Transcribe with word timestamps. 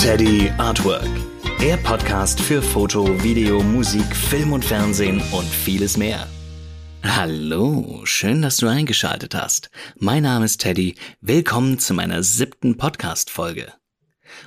Teddy 0.00 0.50
Artwork. 0.56 1.10
Der 1.60 1.76
Podcast 1.76 2.40
für 2.40 2.62
Foto, 2.62 3.22
Video, 3.22 3.62
Musik, 3.62 4.16
Film 4.16 4.54
und 4.54 4.64
Fernsehen 4.64 5.20
und 5.30 5.44
vieles 5.44 5.98
mehr. 5.98 6.26
Hallo, 7.04 8.00
schön, 8.04 8.40
dass 8.40 8.56
du 8.56 8.66
eingeschaltet 8.66 9.34
hast. 9.34 9.70
Mein 9.96 10.22
Name 10.22 10.46
ist 10.46 10.62
Teddy. 10.62 10.94
Willkommen 11.20 11.78
zu 11.78 11.92
meiner 11.92 12.22
siebten 12.22 12.78
Podcast-Folge. 12.78 13.74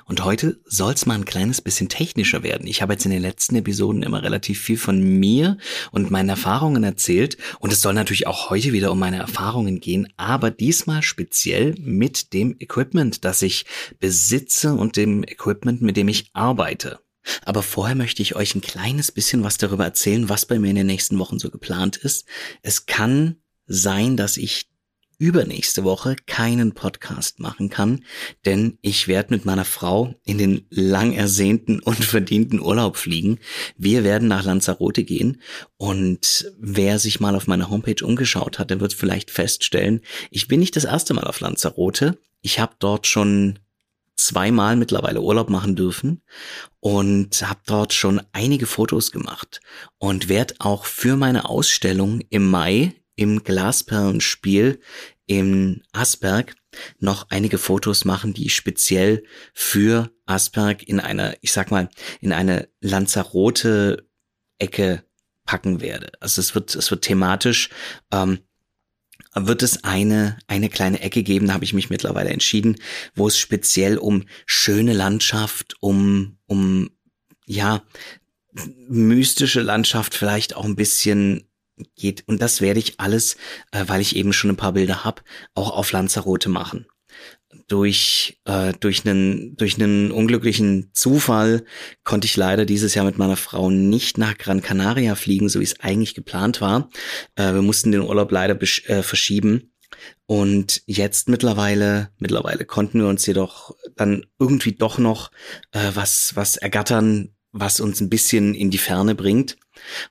Und 0.06 0.24
heute 0.24 0.60
soll's 0.64 1.06
mal 1.06 1.14
ein 1.14 1.24
kleines 1.24 1.60
bisschen 1.60 1.88
technischer 1.88 2.42
werden. 2.42 2.66
Ich 2.66 2.82
habe 2.82 2.92
jetzt 2.92 3.04
in 3.04 3.10
den 3.10 3.22
letzten 3.22 3.56
Episoden 3.56 4.02
immer 4.02 4.22
relativ 4.22 4.60
viel 4.60 4.76
von 4.76 5.00
mir 5.00 5.56
und 5.90 6.10
meinen 6.10 6.28
Erfahrungen 6.28 6.84
erzählt. 6.84 7.36
Und 7.58 7.72
es 7.72 7.80
soll 7.80 7.94
natürlich 7.94 8.26
auch 8.26 8.50
heute 8.50 8.72
wieder 8.72 8.92
um 8.92 8.98
meine 8.98 9.18
Erfahrungen 9.18 9.80
gehen, 9.80 10.12
aber 10.16 10.50
diesmal 10.50 11.02
speziell 11.02 11.74
mit 11.78 12.32
dem 12.32 12.56
Equipment, 12.58 13.24
das 13.24 13.42
ich 13.42 13.64
besitze 13.98 14.74
und 14.74 14.96
dem 14.96 15.24
Equipment, 15.24 15.82
mit 15.82 15.96
dem 15.96 16.08
ich 16.08 16.30
arbeite. 16.32 17.00
Aber 17.44 17.62
vorher 17.62 17.94
möchte 17.94 18.22
ich 18.22 18.36
euch 18.36 18.54
ein 18.54 18.60
kleines 18.60 19.10
bisschen 19.10 19.42
was 19.42 19.56
darüber 19.56 19.84
erzählen, 19.84 20.28
was 20.28 20.44
bei 20.46 20.58
mir 20.58 20.70
in 20.70 20.76
den 20.76 20.86
nächsten 20.86 21.18
Wochen 21.18 21.38
so 21.38 21.50
geplant 21.50 21.96
ist. 21.96 22.26
Es 22.62 22.86
kann 22.86 23.36
sein, 23.66 24.16
dass 24.16 24.36
ich 24.36 24.68
übernächste 25.24 25.84
Woche 25.84 26.16
keinen 26.26 26.74
Podcast 26.74 27.40
machen 27.40 27.70
kann, 27.70 28.04
denn 28.44 28.76
ich 28.82 29.08
werde 29.08 29.32
mit 29.32 29.46
meiner 29.46 29.64
Frau 29.64 30.14
in 30.22 30.36
den 30.36 30.66
lang 30.68 31.12
ersehnten 31.14 31.80
und 31.80 32.04
verdienten 32.04 32.60
Urlaub 32.60 32.98
fliegen. 32.98 33.38
Wir 33.78 34.04
werden 34.04 34.28
nach 34.28 34.44
Lanzarote 34.44 35.02
gehen 35.02 35.40
und 35.78 36.52
wer 36.58 36.98
sich 36.98 37.20
mal 37.20 37.34
auf 37.34 37.46
meiner 37.46 37.70
Homepage 37.70 38.04
umgeschaut 38.04 38.58
hat, 38.58 38.68
der 38.68 38.80
wird 38.80 38.92
vielleicht 38.92 39.30
feststellen, 39.30 40.02
ich 40.30 40.46
bin 40.46 40.60
nicht 40.60 40.76
das 40.76 40.84
erste 40.84 41.14
Mal 41.14 41.24
auf 41.24 41.40
Lanzarote. 41.40 42.18
Ich 42.42 42.58
habe 42.60 42.74
dort 42.78 43.06
schon 43.06 43.58
zweimal 44.16 44.76
mittlerweile 44.76 45.22
Urlaub 45.22 45.48
machen 45.48 45.74
dürfen 45.74 46.20
und 46.80 47.30
habe 47.48 47.60
dort 47.64 47.94
schon 47.94 48.20
einige 48.32 48.66
Fotos 48.66 49.10
gemacht 49.10 49.62
und 49.96 50.28
werde 50.28 50.56
auch 50.58 50.84
für 50.84 51.16
meine 51.16 51.48
Ausstellung 51.48 52.20
im 52.28 52.50
Mai 52.50 52.94
im 53.16 53.44
Glasperlenspiel 53.44 54.80
in 55.26 55.82
Asperg 55.92 56.54
noch 56.98 57.30
einige 57.30 57.58
Fotos 57.58 58.04
machen, 58.04 58.34
die 58.34 58.46
ich 58.46 58.56
speziell 58.56 59.24
für 59.52 60.10
Asperg 60.26 60.82
in 60.82 61.00
einer, 61.00 61.36
ich 61.40 61.52
sag 61.52 61.70
mal, 61.70 61.88
in 62.20 62.32
eine 62.32 62.68
Lanzarote 62.80 64.08
Ecke 64.58 65.04
packen 65.44 65.80
werde. 65.80 66.12
Also 66.20 66.40
es 66.40 66.54
wird, 66.54 66.74
es 66.74 66.90
wird 66.90 67.02
thematisch, 67.02 67.70
ähm, 68.10 68.40
wird 69.34 69.62
es 69.62 69.84
eine, 69.84 70.38
eine 70.46 70.68
kleine 70.68 71.00
Ecke 71.00 71.22
geben, 71.22 71.48
da 71.48 71.54
habe 71.54 71.64
ich 71.64 71.72
mich 71.72 71.90
mittlerweile 71.90 72.30
entschieden, 72.30 72.76
wo 73.14 73.26
es 73.26 73.38
speziell 73.38 73.98
um 73.98 74.24
schöne 74.46 74.92
Landschaft, 74.92 75.74
um, 75.80 76.38
um, 76.46 76.90
ja, 77.46 77.82
mystische 78.88 79.60
Landschaft, 79.60 80.14
vielleicht 80.14 80.54
auch 80.54 80.64
ein 80.64 80.76
bisschen 80.76 81.48
geht. 81.96 82.24
Und 82.26 82.40
das 82.42 82.60
werde 82.60 82.80
ich 82.80 83.00
alles, 83.00 83.36
äh, 83.72 83.84
weil 83.86 84.00
ich 84.00 84.16
eben 84.16 84.32
schon 84.32 84.50
ein 84.50 84.56
paar 84.56 84.72
Bilder 84.72 85.04
habe, 85.04 85.22
auch 85.54 85.70
auf 85.70 85.92
Lanzarote 85.92 86.48
machen. 86.48 86.86
Durch, 87.68 88.40
äh, 88.44 88.72
durch, 88.80 89.06
einen, 89.06 89.56
durch 89.56 89.76
einen 89.80 90.10
unglücklichen 90.10 90.90
Zufall 90.92 91.64
konnte 92.02 92.26
ich 92.26 92.36
leider 92.36 92.66
dieses 92.66 92.94
Jahr 92.94 93.04
mit 93.04 93.16
meiner 93.16 93.36
Frau 93.36 93.70
nicht 93.70 94.18
nach 94.18 94.36
Gran 94.36 94.60
Canaria 94.60 95.14
fliegen, 95.14 95.48
so 95.48 95.60
wie 95.60 95.64
es 95.64 95.80
eigentlich 95.80 96.14
geplant 96.14 96.60
war. 96.60 96.90
Äh, 97.36 97.54
wir 97.54 97.62
mussten 97.62 97.92
den 97.92 98.02
Urlaub 98.02 98.32
leider 98.32 98.60
äh, 98.60 99.02
verschieben. 99.02 99.70
Und 100.26 100.82
jetzt 100.86 101.28
mittlerweile, 101.28 102.10
mittlerweile 102.18 102.64
konnten 102.64 103.00
wir 103.00 103.08
uns 103.08 103.24
jedoch 103.26 103.76
dann 103.94 104.26
irgendwie 104.38 104.72
doch 104.72 104.98
noch 104.98 105.30
äh, 105.72 105.90
was, 105.94 106.34
was 106.34 106.56
ergattern, 106.56 107.34
was 107.52 107.80
uns 107.80 108.00
ein 108.00 108.10
bisschen 108.10 108.54
in 108.54 108.70
die 108.70 108.78
Ferne 108.78 109.14
bringt. 109.14 109.56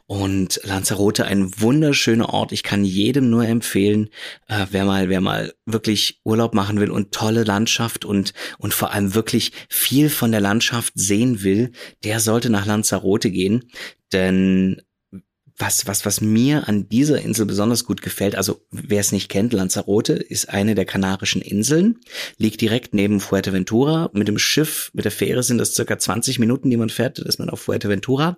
Und 0.06 0.60
Lanzarote 0.64 1.26
ein 1.26 1.60
wunderschöner 1.60 2.30
Ort. 2.30 2.52
Ich 2.52 2.64
kann 2.64 2.84
jedem 2.84 3.30
nur 3.30 3.46
empfehlen, 3.46 4.10
äh, 4.48 4.66
wer 4.72 4.86
mal, 4.86 5.10
wer 5.10 5.22
mal 5.22 5.54
wirklich 5.66 6.20
Urlaub 6.24 6.54
machen 6.54 6.80
will 6.80 6.92
und 6.92 7.12
tolle 7.12 7.44
Landschaft 7.44 8.06
und, 8.06 8.34
und 8.58 8.74
vor 8.74 8.92
allem 8.92 9.16
wirklich 9.16 9.52
viel 9.70 10.10
von 10.10 10.32
der 10.32 10.42
Landschaft 10.42 10.94
sehen 10.96 11.44
will, 11.44 11.72
der 12.04 12.20
sollte 12.20 12.50
nach 12.50 12.66
Lanzarote 12.66 13.32
gehen. 13.32 13.70
Denn 14.12 14.82
was, 15.58 15.86
was, 15.86 16.06
was 16.06 16.22
mir 16.22 16.68
an 16.68 16.90
dieser 16.90 17.22
Insel 17.22 17.46
besonders 17.46 17.86
gut 17.86 18.02
gefällt, 18.02 18.36
also 18.36 18.66
wer 18.72 19.00
es 19.00 19.12
nicht 19.12 19.30
kennt, 19.30 19.54
Lanzarote 19.54 20.14
ist 20.14 20.50
eine 20.50 20.74
der 20.76 20.86
Kanarischen 20.86 21.42
Inseln, 21.42 22.00
liegt 22.38 22.62
direkt 22.62 22.94
neben 22.94 23.20
Fuerteventura. 23.20 24.10
Mit 24.14 24.28
dem 24.28 24.40
Schiff, 24.40 24.90
mit 24.94 25.06
der 25.06 25.12
Fähre 25.12 25.44
sind 25.44 25.60
das 25.60 25.76
circa 25.76 25.98
20 25.98 26.40
Minuten, 26.40 26.70
die 26.70 26.78
man 26.78 26.90
fährt, 26.90 27.20
ist 27.20 27.40
man 27.40 27.50
auf 27.50 27.62
Fuerteventura. 27.62 28.38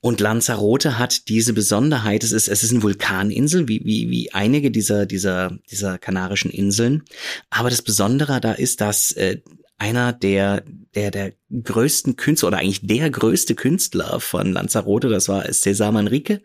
Und 0.00 0.20
Lanzarote 0.20 0.98
hat 0.98 1.28
diese 1.28 1.52
Besonderheit, 1.52 2.24
es 2.24 2.32
ist, 2.32 2.48
es 2.48 2.64
ist 2.64 2.72
eine 2.72 2.82
Vulkaninsel, 2.82 3.68
wie, 3.68 3.84
wie, 3.84 4.10
wie 4.10 4.32
einige 4.32 4.70
dieser, 4.70 5.06
dieser, 5.06 5.58
dieser 5.70 5.98
Kanarischen 5.98 6.50
Inseln. 6.50 7.04
Aber 7.50 7.70
das 7.70 7.82
Besondere 7.82 8.40
da 8.40 8.52
ist, 8.52 8.80
dass 8.80 9.12
äh, 9.12 9.38
einer 9.78 10.12
der, 10.12 10.64
der, 10.98 11.10
der 11.10 11.32
größten 11.62 12.16
Künstler 12.16 12.48
oder 12.48 12.58
eigentlich 12.58 12.86
der 12.86 13.10
größte 13.10 13.54
Künstler 13.54 14.18
von 14.20 14.52
Lanzarote, 14.52 15.08
das 15.08 15.28
war 15.28 15.44
Cesar 15.52 15.92
Manrique, 15.92 16.42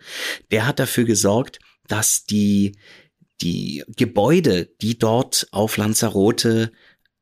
der 0.51 0.67
hat 0.67 0.79
dafür 0.79 1.05
gesorgt, 1.05 1.59
dass 1.87 2.25
die, 2.25 2.77
die 3.41 3.83
Gebäude, 3.97 4.69
die 4.81 4.99
dort 4.99 5.47
auf 5.51 5.77
Lanzarote 5.77 6.71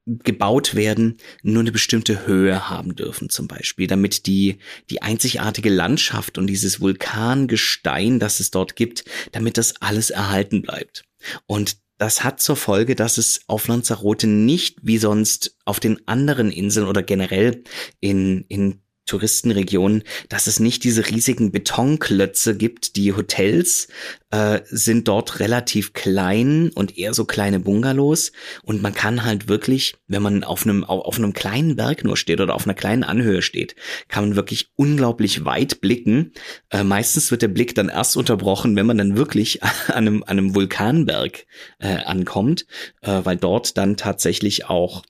gebaut 0.06 0.75
werden, 0.75 1.18
nur 1.41 1.62
eine 1.62 1.72
bestimmte 1.72 2.25
Höhe 2.25 2.70
haben 2.70 2.96
dürfen 2.96 3.30
zum 3.30 3.47
Beispiel, 3.47 3.88
damit 3.88 4.25
die, 4.25 4.58
die 4.90 5.02
einzigartige 5.02 5.70
Landschaft 5.70 6.38
und 6.38 6.47
dieses 6.47 6.81
Vulkangestein, 6.81 8.20
das 8.20 8.40
es 8.40 8.52
dort 8.52 8.75
gibt, 8.75 9.06
damit 9.31 9.58
das 9.58 9.81
alles 9.81 10.09
erhalten 10.09 10.64
bleibt. 10.64 11.06
Und 11.46 11.78
das 12.01 12.23
hat 12.23 12.41
zur 12.41 12.56
Folge, 12.56 12.95
dass 12.95 13.19
es 13.19 13.41
auf 13.45 13.67
Lanzarote 13.67 14.25
nicht 14.25 14.79
wie 14.81 14.97
sonst 14.97 15.56
auf 15.66 15.79
den 15.79 16.07
anderen 16.07 16.50
Inseln 16.50 16.88
oder 16.88 17.03
generell 17.03 17.63
in, 18.00 18.44
in 18.47 18.81
Touristenregionen, 19.11 20.03
dass 20.29 20.47
es 20.47 20.61
nicht 20.61 20.85
diese 20.85 21.09
riesigen 21.09 21.51
Betonklötze 21.51 22.55
gibt. 22.55 22.95
Die 22.95 23.13
Hotels 23.13 23.89
äh, 24.29 24.61
sind 24.69 25.09
dort 25.09 25.41
relativ 25.41 25.91
klein 25.91 26.72
und 26.73 26.97
eher 26.97 27.13
so 27.13 27.25
kleine 27.25 27.59
Bungalows 27.59 28.31
und 28.63 28.81
man 28.81 28.94
kann 28.94 29.25
halt 29.25 29.49
wirklich, 29.49 29.95
wenn 30.07 30.22
man 30.22 30.45
auf 30.45 30.63
einem 30.63 30.85
auf 30.85 31.17
einem 31.17 31.33
kleinen 31.33 31.75
Berg 31.75 32.05
nur 32.05 32.16
steht 32.16 32.39
oder 32.39 32.55
auf 32.55 32.66
einer 32.66 32.73
kleinen 32.73 33.03
Anhöhe 33.03 33.41
steht, 33.41 33.75
kann 34.07 34.29
man 34.29 34.35
wirklich 34.38 34.69
unglaublich 34.77 35.43
weit 35.43 35.81
blicken. 35.81 36.31
Äh, 36.69 36.83
meistens 36.83 37.31
wird 37.31 37.41
der 37.41 37.49
Blick 37.49 37.75
dann 37.75 37.89
erst 37.89 38.16
unterbrochen, 38.16 38.78
wenn 38.78 38.85
man 38.85 38.97
dann 38.97 39.17
wirklich 39.17 39.61
an 39.88 40.07
einem, 40.07 40.23
an 40.23 40.38
einem 40.38 40.55
Vulkanberg 40.55 41.45
äh, 41.79 41.97
ankommt, 42.05 42.66
äh, 43.01 43.19
weil 43.23 43.35
dort 43.35 43.78
dann 43.78 43.97
tatsächlich 43.97 44.69
auch 44.69 45.03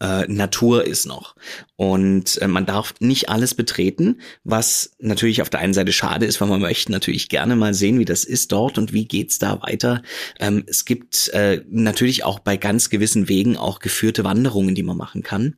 äh, 0.00 0.26
Natur 0.28 0.84
ist 0.84 1.06
noch. 1.06 1.34
Und 1.76 2.40
äh, 2.40 2.48
man 2.48 2.66
darf 2.66 2.94
nicht 3.00 3.28
alles 3.28 3.54
betreten, 3.54 4.20
was 4.44 4.92
natürlich 4.98 5.42
auf 5.42 5.50
der 5.50 5.60
einen 5.60 5.74
Seite 5.74 5.92
schade 5.92 6.26
ist, 6.26 6.40
weil 6.40 6.48
man 6.48 6.60
möchte 6.60 6.92
natürlich 6.92 7.28
gerne 7.28 7.56
mal 7.56 7.74
sehen, 7.74 7.98
wie 7.98 8.04
das 8.04 8.24
ist 8.24 8.52
dort 8.52 8.78
und 8.78 8.92
wie 8.92 9.06
geht's 9.06 9.38
da 9.38 9.62
weiter. 9.62 10.02
Ähm, 10.40 10.64
es 10.66 10.84
gibt 10.84 11.28
äh, 11.28 11.62
natürlich 11.68 12.24
auch 12.24 12.38
bei 12.38 12.56
ganz 12.56 12.90
gewissen 12.90 13.28
Wegen 13.28 13.56
auch 13.56 13.78
geführte 13.80 14.24
Wanderungen, 14.24 14.74
die 14.74 14.82
man 14.82 14.96
machen 14.96 15.22
kann. 15.22 15.56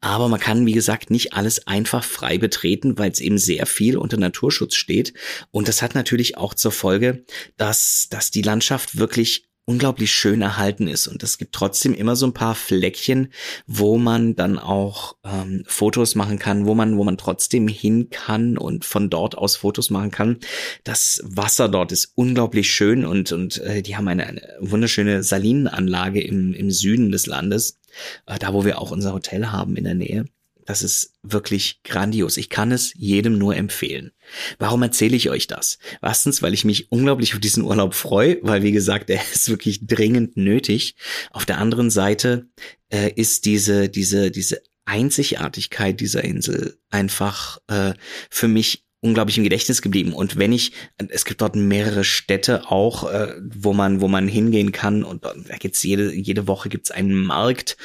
Aber 0.00 0.28
man 0.28 0.40
kann, 0.40 0.66
wie 0.66 0.72
gesagt, 0.72 1.10
nicht 1.10 1.34
alles 1.34 1.66
einfach 1.66 2.04
frei 2.04 2.38
betreten, 2.38 2.98
weil 2.98 3.10
es 3.10 3.20
eben 3.20 3.38
sehr 3.38 3.66
viel 3.66 3.96
unter 3.96 4.16
Naturschutz 4.16 4.74
steht. 4.74 5.14
Und 5.50 5.68
das 5.68 5.82
hat 5.82 5.94
natürlich 5.94 6.36
auch 6.36 6.54
zur 6.54 6.72
Folge, 6.72 7.24
dass, 7.56 8.08
dass 8.10 8.30
die 8.30 8.42
Landschaft 8.42 8.98
wirklich 8.98 9.49
unglaublich 9.70 10.10
schön 10.10 10.42
erhalten 10.42 10.88
ist. 10.88 11.06
Und 11.06 11.22
es 11.22 11.38
gibt 11.38 11.54
trotzdem 11.54 11.94
immer 11.94 12.16
so 12.16 12.26
ein 12.26 12.34
paar 12.34 12.56
Fleckchen, 12.56 13.28
wo 13.68 13.98
man 13.98 14.34
dann 14.34 14.58
auch 14.58 15.14
ähm, 15.24 15.62
Fotos 15.64 16.16
machen 16.16 16.40
kann, 16.40 16.66
wo 16.66 16.74
man, 16.74 16.98
wo 16.98 17.04
man 17.04 17.16
trotzdem 17.16 17.68
hin 17.68 18.10
kann 18.10 18.58
und 18.58 18.84
von 18.84 19.10
dort 19.10 19.38
aus 19.38 19.54
Fotos 19.54 19.90
machen 19.90 20.10
kann. 20.10 20.38
Das 20.82 21.22
Wasser 21.24 21.68
dort 21.68 21.92
ist 21.92 22.12
unglaublich 22.16 22.68
schön 22.68 23.04
und, 23.04 23.30
und 23.30 23.58
äh, 23.58 23.80
die 23.80 23.96
haben 23.96 24.08
eine, 24.08 24.26
eine 24.26 24.42
wunderschöne 24.58 25.22
Salinenanlage 25.22 26.20
im, 26.20 26.52
im 26.52 26.72
Süden 26.72 27.12
des 27.12 27.26
Landes, 27.26 27.78
äh, 28.26 28.40
da 28.40 28.52
wo 28.52 28.64
wir 28.64 28.80
auch 28.80 28.90
unser 28.90 29.12
Hotel 29.12 29.52
haben 29.52 29.76
in 29.76 29.84
der 29.84 29.94
Nähe. 29.94 30.24
Das 30.70 30.84
ist 30.84 31.14
wirklich 31.24 31.82
grandios. 31.82 32.36
Ich 32.36 32.48
kann 32.48 32.70
es 32.70 32.94
jedem 32.94 33.38
nur 33.38 33.56
empfehlen. 33.56 34.12
Warum 34.60 34.84
erzähle 34.84 35.16
ich 35.16 35.28
euch 35.28 35.48
das? 35.48 35.80
Erstens, 36.00 36.42
weil 36.42 36.54
ich 36.54 36.64
mich 36.64 36.92
unglaublich 36.92 37.34
auf 37.34 37.40
diesen 37.40 37.64
Urlaub 37.64 37.92
freue, 37.92 38.38
weil 38.42 38.62
wie 38.62 38.70
gesagt, 38.70 39.10
er 39.10 39.20
ist 39.32 39.48
wirklich 39.48 39.88
dringend 39.88 40.36
nötig. 40.36 40.94
Auf 41.32 41.44
der 41.44 41.58
anderen 41.58 41.90
Seite 41.90 42.46
äh, 42.88 43.10
ist 43.16 43.46
diese, 43.46 43.88
diese, 43.88 44.30
diese 44.30 44.62
Einzigartigkeit 44.84 45.98
dieser 45.98 46.22
Insel 46.22 46.78
einfach 46.88 47.58
äh, 47.66 47.94
für 48.30 48.46
mich 48.46 48.84
unglaublich 49.00 49.38
im 49.38 49.44
Gedächtnis 49.44 49.82
geblieben. 49.82 50.12
Und 50.12 50.36
wenn 50.36 50.52
ich, 50.52 50.70
es 51.08 51.24
gibt 51.24 51.40
dort 51.40 51.56
mehrere 51.56 52.04
Städte 52.04 52.70
auch, 52.70 53.10
äh, 53.10 53.34
wo 53.42 53.72
man, 53.72 54.00
wo 54.00 54.06
man 54.06 54.28
hingehen 54.28 54.70
kann 54.70 55.02
und 55.02 55.24
da 55.24 55.34
gibt's 55.58 55.82
jede, 55.82 56.14
jede 56.14 56.46
Woche 56.46 56.68
gibt's 56.68 56.92
einen 56.92 57.24
Markt 57.24 57.76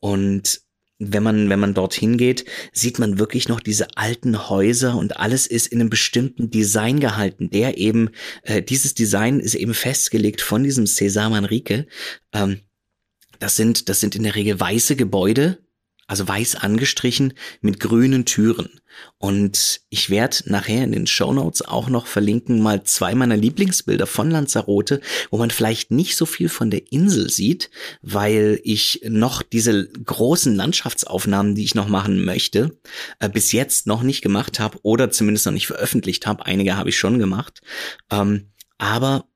und 0.00 0.60
wenn 1.10 1.22
man, 1.22 1.48
wenn 1.48 1.60
man 1.60 1.74
dorthin 1.74 2.16
geht, 2.16 2.44
sieht 2.72 2.98
man 2.98 3.18
wirklich 3.18 3.48
noch 3.48 3.60
diese 3.60 3.96
alten 3.96 4.48
Häuser 4.48 4.96
und 4.96 5.16
alles 5.16 5.46
ist 5.46 5.66
in 5.66 5.80
einem 5.80 5.90
bestimmten 5.90 6.50
Design 6.50 7.00
gehalten. 7.00 7.50
Der 7.50 7.78
eben, 7.78 8.10
äh, 8.42 8.62
dieses 8.62 8.94
Design 8.94 9.40
ist 9.40 9.54
eben 9.54 9.74
festgelegt 9.74 10.40
von 10.40 10.62
diesem 10.62 10.86
Cesar 10.86 11.30
Manrique. 11.30 11.86
Ähm, 12.32 12.60
das 13.38 13.56
sind, 13.56 13.88
das 13.88 14.00
sind 14.00 14.14
in 14.14 14.22
der 14.22 14.36
Regel 14.36 14.60
weiße 14.60 14.94
Gebäude, 14.94 15.58
also 16.06 16.26
weiß 16.26 16.56
angestrichen 16.56 17.34
mit 17.60 17.80
grünen 17.80 18.24
Türen. 18.24 18.80
Und 19.18 19.80
ich 19.88 20.10
werde 20.10 20.36
nachher 20.46 20.84
in 20.84 20.92
den 20.92 21.06
Show 21.06 21.32
Notes 21.32 21.62
auch 21.62 21.88
noch 21.88 22.06
verlinken 22.06 22.60
mal 22.60 22.82
zwei 22.84 23.14
meiner 23.14 23.36
Lieblingsbilder 23.36 24.06
von 24.06 24.30
Lanzarote, 24.30 25.00
wo 25.30 25.38
man 25.38 25.50
vielleicht 25.50 25.90
nicht 25.90 26.16
so 26.16 26.26
viel 26.26 26.48
von 26.48 26.70
der 26.70 26.92
Insel 26.92 27.30
sieht, 27.30 27.70
weil 28.02 28.60
ich 28.64 29.00
noch 29.08 29.42
diese 29.42 29.88
großen 29.88 30.54
Landschaftsaufnahmen, 30.54 31.54
die 31.54 31.64
ich 31.64 31.74
noch 31.74 31.88
machen 31.88 32.24
möchte, 32.24 32.78
äh, 33.18 33.28
bis 33.28 33.52
jetzt 33.52 33.86
noch 33.86 34.02
nicht 34.02 34.22
gemacht 34.22 34.60
habe 34.60 34.78
oder 34.82 35.10
zumindest 35.10 35.46
noch 35.46 35.52
nicht 35.52 35.66
veröffentlicht 35.66 36.26
habe. 36.26 36.44
Einige 36.46 36.76
habe 36.76 36.90
ich 36.90 36.98
schon 36.98 37.18
gemacht. 37.18 37.62
Ähm, 38.10 38.52
aber 38.78 39.26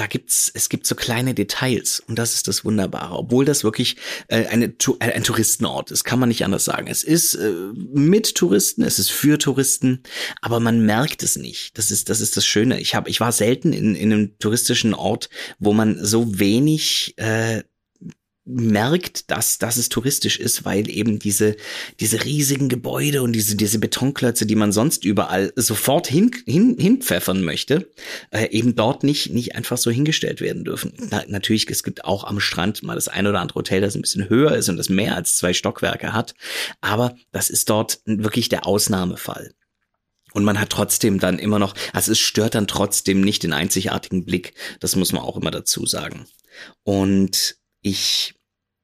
da 0.00 0.06
gibt's, 0.06 0.50
es 0.54 0.70
gibt 0.70 0.86
so 0.86 0.94
kleine 0.94 1.34
Details 1.34 2.02
und 2.08 2.18
das 2.18 2.34
ist 2.34 2.48
das 2.48 2.64
Wunderbare. 2.64 3.18
Obwohl 3.18 3.44
das 3.44 3.64
wirklich 3.64 3.98
äh, 4.28 4.46
eine, 4.46 4.72
äh, 4.98 5.12
ein 5.12 5.24
Touristenort 5.24 5.90
ist, 5.90 6.04
kann 6.04 6.18
man 6.18 6.30
nicht 6.30 6.42
anders 6.42 6.64
sagen. 6.64 6.86
Es 6.86 7.04
ist 7.04 7.34
äh, 7.34 7.52
mit 7.92 8.34
Touristen, 8.34 8.82
es 8.82 8.98
ist 8.98 9.10
für 9.10 9.38
Touristen, 9.38 10.02
aber 10.40 10.58
man 10.58 10.86
merkt 10.86 11.22
es 11.22 11.36
nicht. 11.36 11.76
Das 11.76 11.90
ist, 11.90 12.08
das 12.08 12.22
ist 12.22 12.38
das 12.38 12.46
Schöne. 12.46 12.80
Ich 12.80 12.94
habe, 12.94 13.10
ich 13.10 13.20
war 13.20 13.30
selten 13.30 13.74
in, 13.74 13.94
in 13.94 14.10
einem 14.10 14.38
touristischen 14.38 14.94
Ort, 14.94 15.28
wo 15.58 15.74
man 15.74 16.02
so 16.02 16.38
wenig 16.38 17.12
äh, 17.18 17.62
merkt, 18.52 19.30
dass, 19.30 19.58
dass 19.58 19.76
es 19.76 19.88
touristisch 19.88 20.38
ist, 20.38 20.64
weil 20.64 20.88
eben 20.90 21.18
diese, 21.18 21.56
diese 22.00 22.24
riesigen 22.24 22.68
Gebäude 22.68 23.22
und 23.22 23.32
diese, 23.32 23.56
diese 23.56 23.78
Betonklötze, 23.78 24.46
die 24.46 24.54
man 24.54 24.72
sonst 24.72 25.04
überall 25.04 25.52
sofort 25.56 26.06
hin, 26.06 26.30
hin, 26.46 26.76
hinpfeffern 26.78 27.42
möchte, 27.42 27.90
äh, 28.30 28.48
eben 28.50 28.74
dort 28.74 29.04
nicht, 29.04 29.30
nicht 29.30 29.54
einfach 29.54 29.78
so 29.78 29.90
hingestellt 29.90 30.40
werden 30.40 30.64
dürfen. 30.64 30.92
Na, 31.10 31.22
natürlich, 31.28 31.68
es 31.70 31.82
gibt 31.82 32.04
auch 32.04 32.24
am 32.24 32.40
Strand 32.40 32.82
mal 32.82 32.94
das 32.94 33.08
ein 33.08 33.26
oder 33.26 33.40
andere 33.40 33.56
Hotel, 33.56 33.80
das 33.80 33.94
ein 33.94 34.02
bisschen 34.02 34.28
höher 34.28 34.56
ist 34.56 34.68
und 34.68 34.76
das 34.76 34.88
mehr 34.88 35.16
als 35.16 35.36
zwei 35.36 35.52
Stockwerke 35.52 36.12
hat. 36.12 36.34
Aber 36.80 37.14
das 37.32 37.50
ist 37.50 37.70
dort 37.70 38.00
wirklich 38.04 38.48
der 38.48 38.66
Ausnahmefall. 38.66 39.54
Und 40.32 40.44
man 40.44 40.60
hat 40.60 40.70
trotzdem 40.70 41.18
dann 41.18 41.38
immer 41.38 41.58
noch, 41.58 41.74
also 41.92 42.12
es 42.12 42.18
stört 42.18 42.54
dann 42.54 42.66
trotzdem 42.66 43.20
nicht 43.20 43.42
den 43.42 43.52
einzigartigen 43.52 44.24
Blick. 44.24 44.54
Das 44.78 44.96
muss 44.96 45.12
man 45.12 45.22
auch 45.22 45.36
immer 45.36 45.50
dazu 45.50 45.86
sagen. 45.86 46.26
Und 46.84 47.56
ich 47.82 48.34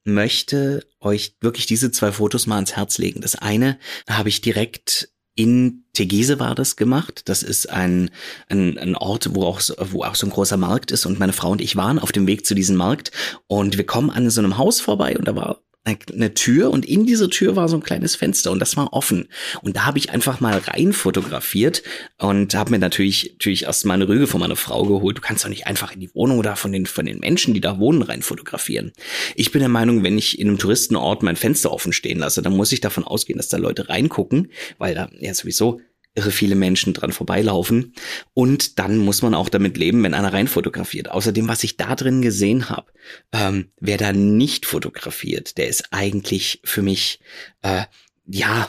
möchte 0.06 0.86
euch 1.00 1.36
wirklich 1.40 1.66
diese 1.66 1.90
zwei 1.90 2.12
Fotos 2.12 2.46
mal 2.46 2.56
ans 2.56 2.76
Herz 2.76 2.98
legen. 2.98 3.20
Das 3.20 3.34
eine 3.34 3.78
habe 4.08 4.28
ich 4.28 4.40
direkt 4.40 5.10
in 5.36 5.84
Tegese 5.92 6.40
war 6.40 6.54
das 6.54 6.76
gemacht. 6.76 7.28
Das 7.28 7.42
ist 7.42 7.68
ein, 7.68 8.10
ein, 8.48 8.78
ein 8.78 8.96
Ort, 8.96 9.34
wo 9.34 9.44
auch, 9.44 9.60
wo 9.78 10.02
auch 10.02 10.14
so 10.14 10.26
ein 10.26 10.30
großer 10.30 10.56
Markt 10.56 10.90
ist. 10.90 11.04
Und 11.04 11.18
meine 11.18 11.34
Frau 11.34 11.50
und 11.50 11.60
ich 11.60 11.76
waren 11.76 11.98
auf 11.98 12.10
dem 12.10 12.26
Weg 12.26 12.46
zu 12.46 12.54
diesem 12.54 12.76
Markt. 12.76 13.12
Und 13.46 13.76
wir 13.76 13.84
kommen 13.84 14.10
an 14.10 14.30
so 14.30 14.40
einem 14.40 14.56
Haus 14.56 14.80
vorbei 14.80 15.16
und 15.16 15.28
da 15.28 15.36
war 15.36 15.60
eine 15.86 16.34
Tür 16.34 16.70
und 16.70 16.84
in 16.84 17.06
dieser 17.06 17.30
Tür 17.30 17.54
war 17.54 17.68
so 17.68 17.76
ein 17.76 17.82
kleines 17.82 18.16
Fenster 18.16 18.50
und 18.50 18.58
das 18.58 18.76
war 18.76 18.92
offen. 18.92 19.28
Und 19.62 19.76
da 19.76 19.86
habe 19.86 19.98
ich 19.98 20.10
einfach 20.10 20.40
mal 20.40 20.58
rein 20.58 20.92
fotografiert 20.92 21.82
und 22.18 22.54
habe 22.54 22.72
mir 22.72 22.78
natürlich, 22.78 23.30
natürlich 23.34 23.64
erst 23.64 23.86
mal 23.86 23.94
eine 23.94 24.08
Rüge 24.08 24.26
von 24.26 24.40
meiner 24.40 24.56
Frau 24.56 24.84
geholt. 24.84 25.18
Du 25.18 25.20
kannst 25.22 25.44
doch 25.44 25.48
nicht 25.48 25.66
einfach 25.66 25.92
in 25.92 26.00
die 26.00 26.12
Wohnung 26.14 26.38
oder 26.38 26.56
von 26.56 26.72
den, 26.72 26.86
von 26.86 27.06
den 27.06 27.20
Menschen, 27.20 27.54
die 27.54 27.60
da 27.60 27.78
wohnen, 27.78 28.02
rein 28.02 28.22
fotografieren. 28.22 28.92
Ich 29.36 29.52
bin 29.52 29.60
der 29.60 29.68
Meinung, 29.68 30.02
wenn 30.02 30.18
ich 30.18 30.40
in 30.40 30.48
einem 30.48 30.58
Touristenort 30.58 31.22
mein 31.22 31.36
Fenster 31.36 31.70
offen 31.70 31.92
stehen 31.92 32.18
lasse, 32.18 32.42
dann 32.42 32.56
muss 32.56 32.72
ich 32.72 32.80
davon 32.80 33.04
ausgehen, 33.04 33.36
dass 33.36 33.48
da 33.48 33.56
Leute 33.56 33.88
reingucken, 33.88 34.50
weil 34.78 34.94
da 34.94 35.08
ja 35.20 35.34
sowieso 35.34 35.80
irre 36.16 36.30
viele 36.30 36.56
Menschen 36.56 36.94
dran 36.94 37.12
vorbeilaufen. 37.12 37.92
Und 38.34 38.78
dann 38.78 38.98
muss 38.98 39.22
man 39.22 39.34
auch 39.34 39.48
damit 39.48 39.76
leben, 39.76 40.02
wenn 40.02 40.14
einer 40.14 40.32
rein 40.32 40.48
fotografiert. 40.48 41.10
Außerdem, 41.10 41.46
was 41.46 41.62
ich 41.62 41.76
da 41.76 41.94
drin 41.94 42.22
gesehen 42.22 42.68
habe, 42.68 42.90
ähm, 43.32 43.70
wer 43.78 43.98
da 43.98 44.12
nicht 44.12 44.66
fotografiert, 44.66 45.58
der 45.58 45.68
ist 45.68 45.92
eigentlich 45.92 46.60
für 46.64 46.82
mich, 46.82 47.20
äh, 47.62 47.84
ja, 48.26 48.68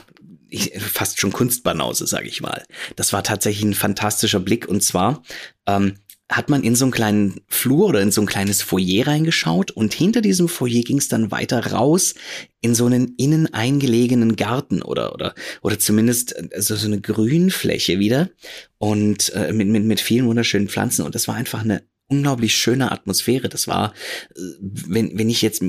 fast 0.79 1.19
schon 1.19 1.33
Kunstbanause, 1.33 2.07
sage 2.07 2.27
ich 2.27 2.41
mal. 2.41 2.65
Das 2.95 3.11
war 3.11 3.23
tatsächlich 3.23 3.65
ein 3.65 3.73
fantastischer 3.73 4.39
Blick. 4.39 4.67
Und 4.67 4.81
zwar 4.81 5.23
ähm, 5.65 5.95
hat 6.29 6.49
man 6.49 6.63
in 6.63 6.75
so 6.75 6.85
einen 6.85 6.91
kleinen 6.91 7.41
Flur 7.47 7.87
oder 7.87 8.01
in 8.01 8.11
so 8.11 8.21
ein 8.21 8.27
kleines 8.27 8.61
Foyer 8.61 9.07
reingeschaut 9.07 9.71
und 9.71 9.93
hinter 9.93 10.21
diesem 10.21 10.49
Foyer 10.49 10.83
ging 10.83 10.97
es 10.97 11.07
dann 11.07 11.31
weiter 11.31 11.67
raus 11.67 12.15
in 12.61 12.75
so 12.75 12.85
einen 12.85 13.15
innen 13.17 13.53
eingelegenen 13.53 14.35
Garten 14.35 14.81
oder 14.81 15.13
oder 15.13 15.35
oder 15.61 15.79
zumindest 15.79 16.35
also 16.53 16.75
so 16.75 16.87
eine 16.87 16.99
Grünfläche 16.99 17.99
wieder 17.99 18.29
und 18.77 19.31
äh, 19.33 19.53
mit, 19.53 19.67
mit 19.67 19.85
mit 19.85 20.01
vielen 20.01 20.27
wunderschönen 20.27 20.67
Pflanzen 20.67 21.05
und 21.05 21.15
das 21.15 21.27
war 21.27 21.35
einfach 21.35 21.63
eine 21.63 21.83
unglaublich 22.07 22.55
schöne 22.55 22.91
Atmosphäre. 22.91 23.49
Das 23.49 23.67
war, 23.67 23.93
äh, 24.35 24.39
wenn, 24.59 25.17
wenn 25.17 25.29
ich 25.29 25.41
jetzt 25.41 25.63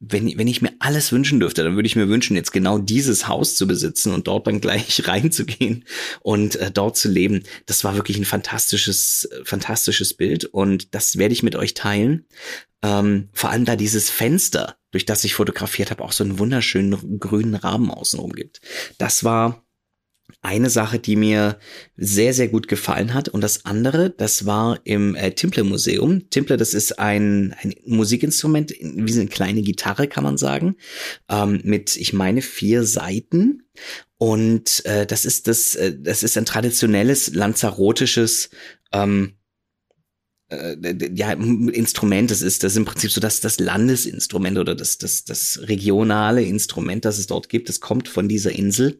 wenn, 0.00 0.38
wenn 0.38 0.48
ich 0.48 0.62
mir 0.62 0.72
alles 0.78 1.12
wünschen 1.12 1.40
dürfte, 1.40 1.62
dann 1.62 1.76
würde 1.76 1.86
ich 1.86 1.94
mir 1.94 2.08
wünschen, 2.08 2.34
jetzt 2.34 2.52
genau 2.52 2.78
dieses 2.78 3.28
Haus 3.28 3.54
zu 3.54 3.66
besitzen 3.66 4.14
und 4.14 4.26
dort 4.26 4.46
dann 4.46 4.60
gleich 4.60 5.06
reinzugehen 5.06 5.84
und 6.20 6.56
äh, 6.56 6.70
dort 6.70 6.96
zu 6.96 7.08
leben. 7.08 7.44
Das 7.66 7.84
war 7.84 7.94
wirklich 7.94 8.16
ein 8.16 8.24
fantastisches, 8.24 9.28
fantastisches 9.44 10.14
Bild 10.14 10.46
und 10.46 10.94
das 10.94 11.18
werde 11.18 11.34
ich 11.34 11.42
mit 11.42 11.54
euch 11.54 11.74
teilen. 11.74 12.24
Ähm, 12.82 13.28
vor 13.34 13.50
allem 13.50 13.66
da 13.66 13.76
dieses 13.76 14.08
Fenster, 14.08 14.76
durch 14.90 15.04
das 15.04 15.22
ich 15.24 15.34
fotografiert 15.34 15.90
habe, 15.90 16.02
auch 16.02 16.12
so 16.12 16.24
einen 16.24 16.38
wunderschönen 16.38 17.20
grünen 17.20 17.54
Rahmen 17.54 17.90
außenrum 17.90 18.32
gibt. 18.32 18.62
Das 18.96 19.22
war 19.22 19.62
eine 20.42 20.70
Sache, 20.70 20.98
die 20.98 21.16
mir 21.16 21.58
sehr, 21.96 22.34
sehr 22.34 22.48
gut 22.48 22.68
gefallen 22.68 23.14
hat. 23.14 23.28
Und 23.28 23.42
das 23.42 23.64
andere, 23.64 24.10
das 24.10 24.46
war 24.46 24.80
im 24.84 25.14
äh, 25.14 25.32
Timple 25.32 25.64
Museum. 25.64 26.28
Timple, 26.30 26.56
das 26.56 26.74
ist 26.74 26.98
ein, 26.98 27.54
ein 27.62 27.74
Musikinstrument, 27.86 28.72
wie 28.80 29.12
eine 29.12 29.26
kleine 29.28 29.62
Gitarre, 29.62 30.08
kann 30.08 30.24
man 30.24 30.38
sagen, 30.38 30.76
ähm, 31.28 31.60
mit, 31.64 31.96
ich 31.96 32.12
meine, 32.12 32.42
vier 32.42 32.84
Seiten. 32.84 33.62
Und 34.18 34.84
äh, 34.84 35.06
das 35.06 35.24
ist 35.24 35.48
das, 35.48 35.74
äh, 35.74 35.96
das 35.98 36.22
ist 36.22 36.36
ein 36.36 36.44
traditionelles 36.44 37.34
lanzarotisches 37.34 38.50
ähm, 38.92 39.34
äh, 40.50 40.76
ja, 41.14 41.32
Instrument, 41.32 42.30
das 42.30 42.42
ist, 42.42 42.64
das 42.64 42.72
ist 42.72 42.78
im 42.78 42.84
Prinzip 42.84 43.12
so 43.12 43.20
das, 43.20 43.40
das 43.40 43.60
Landesinstrument 43.60 44.58
oder 44.58 44.74
das, 44.74 44.98
das, 44.98 45.24
das 45.24 45.60
regionale 45.62 46.42
Instrument, 46.42 47.04
das 47.04 47.18
es 47.18 47.28
dort 47.28 47.48
gibt. 47.48 47.68
Das 47.68 47.80
kommt 47.80 48.08
von 48.08 48.28
dieser 48.28 48.52
Insel. 48.52 48.98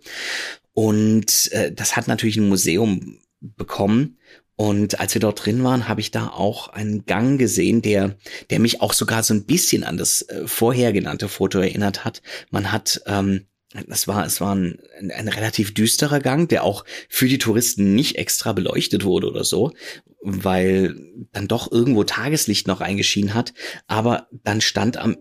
Und 0.73 1.51
äh, 1.53 1.73
das 1.73 1.97
hat 1.97 2.09
natürlich 2.09 2.37
ein 2.37 2.49
Museum 2.49 3.19
bekommen. 3.41 4.19
Und 4.57 5.01
als 5.01 5.15
wir 5.15 5.23
dort 5.23 5.47
drin 5.47 5.65
waren, 5.65 5.89
habe 5.89 6.03
ich 6.03 6.11
da 6.11 6.29
auch 6.29 6.69
einen 6.69 7.07
Gang 7.07 7.39
gesehen, 7.39 7.81
der, 7.81 8.17
der 8.51 8.61
mich 8.61 8.83
auch 8.83 8.93
sogar 8.93 9.23
so 9.23 9.33
ein 9.33 9.47
bisschen 9.47 9.85
an 9.85 9.97
das 9.97 10.21
äh, 10.23 10.47
vorher 10.47 10.93
genannte 10.93 11.29
Foto 11.29 11.61
erinnert 11.61 12.05
hat. 12.05 12.21
Man 12.51 12.71
hat, 12.71 13.01
ähm, 13.07 13.47
das 13.89 14.07
war, 14.07 14.27
es 14.27 14.41
war 14.41 14.55
ein, 14.55 14.79
ein 14.99 15.29
relativ 15.29 15.73
düsterer 15.73 16.21
Gang, 16.21 16.47
der 16.47 16.65
auch 16.65 16.85
für 17.09 17.27
die 17.27 17.39
Touristen 17.39 17.95
nicht 17.95 18.17
extra 18.17 18.53
beleuchtet 18.53 19.05
wurde 19.05 19.29
oder 19.29 19.45
so, 19.45 19.73
weil 20.21 20.95
dann 21.33 21.49
doch 21.49 21.73
irgendwo 21.73 22.05
Tageslicht 22.05 22.67
noch 22.67 22.83
eingeschienen 22.83 23.33
hat. 23.33 23.55
Aber 23.87 24.29
dann 24.45 24.61
stand 24.61 24.99
am 24.99 25.17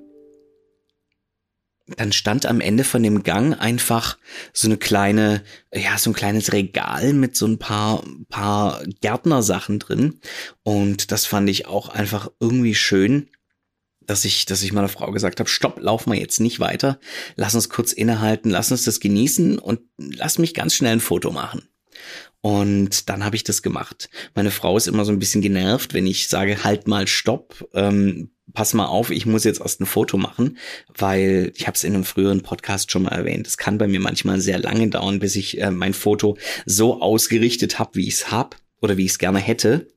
dann 1.97 2.11
stand 2.11 2.45
am 2.45 2.61
Ende 2.61 2.83
von 2.83 3.03
dem 3.03 3.23
Gang 3.23 3.59
einfach 3.59 4.17
so 4.53 4.67
eine 4.67 4.77
kleine, 4.77 5.43
ja, 5.73 5.97
so 5.97 6.09
ein 6.09 6.15
kleines 6.15 6.53
Regal 6.53 7.13
mit 7.13 7.35
so 7.35 7.45
ein 7.45 7.59
paar, 7.59 8.03
paar 8.29 8.83
Gärtnersachen 9.01 9.79
drin. 9.79 10.19
Und 10.63 11.11
das 11.11 11.25
fand 11.25 11.49
ich 11.49 11.67
auch 11.67 11.89
einfach 11.89 12.29
irgendwie 12.39 12.75
schön, 12.75 13.29
dass 14.09 14.25
ich, 14.25 14.45
dass 14.45 14.63
ich 14.63 14.73
meiner 14.73 14.89
Frau 14.89 15.11
gesagt 15.11 15.39
habe, 15.39 15.49
stopp, 15.49 15.79
lauf 15.79 16.07
mal 16.07 16.17
jetzt 16.17 16.39
nicht 16.39 16.59
weiter. 16.59 16.99
Lass 17.35 17.53
uns 17.53 17.69
kurz 17.69 17.93
innehalten, 17.93 18.49
lass 18.49 18.71
uns 18.71 18.83
das 18.83 18.99
genießen 18.99 19.59
und 19.59 19.81
lass 19.97 20.39
mich 20.39 20.55
ganz 20.55 20.73
schnell 20.73 20.93
ein 20.93 20.99
Foto 20.99 21.31
machen. 21.31 21.68
Und 22.41 23.09
dann 23.09 23.25
habe 23.25 23.35
ich 23.35 23.43
das 23.43 23.61
gemacht. 23.61 24.09
Meine 24.33 24.51
Frau 24.51 24.77
ist 24.77 24.87
immer 24.87 25.03
so 25.03 25.11
ein 25.11 25.19
bisschen 25.19 25.41
genervt, 25.41 25.93
wenn 25.93 26.07
ich 26.07 26.29
sage, 26.29 26.63
halt 26.63 26.87
mal 26.87 27.05
stopp, 27.05 27.67
ähm, 27.73 28.31
pass 28.53 28.73
mal 28.73 28.85
auf, 28.85 29.11
ich 29.11 29.25
muss 29.25 29.43
jetzt 29.43 29.61
erst 29.61 29.81
ein 29.81 29.85
Foto 29.85 30.17
machen, 30.17 30.57
weil 30.97 31.51
ich 31.55 31.67
habe 31.67 31.75
es 31.75 31.83
in 31.83 31.93
einem 31.93 32.05
früheren 32.05 32.41
Podcast 32.41 32.91
schon 32.91 33.03
mal 33.03 33.11
erwähnt. 33.11 33.45
Es 33.45 33.57
kann 33.57 33.77
bei 33.77 33.87
mir 33.87 33.99
manchmal 33.99 34.39
sehr 34.39 34.59
lange 34.59 34.87
dauern, 34.89 35.19
bis 35.19 35.35
ich 35.35 35.61
äh, 35.61 35.71
mein 35.71 35.93
Foto 35.93 36.37
so 36.65 37.01
ausgerichtet 37.01 37.77
habe, 37.77 37.91
wie 37.95 38.07
ich 38.07 38.15
es 38.15 38.31
hab 38.31 38.55
oder 38.81 38.97
wie 38.97 39.05
ich 39.05 39.11
es 39.11 39.19
gerne 39.19 39.39
hätte. 39.39 39.87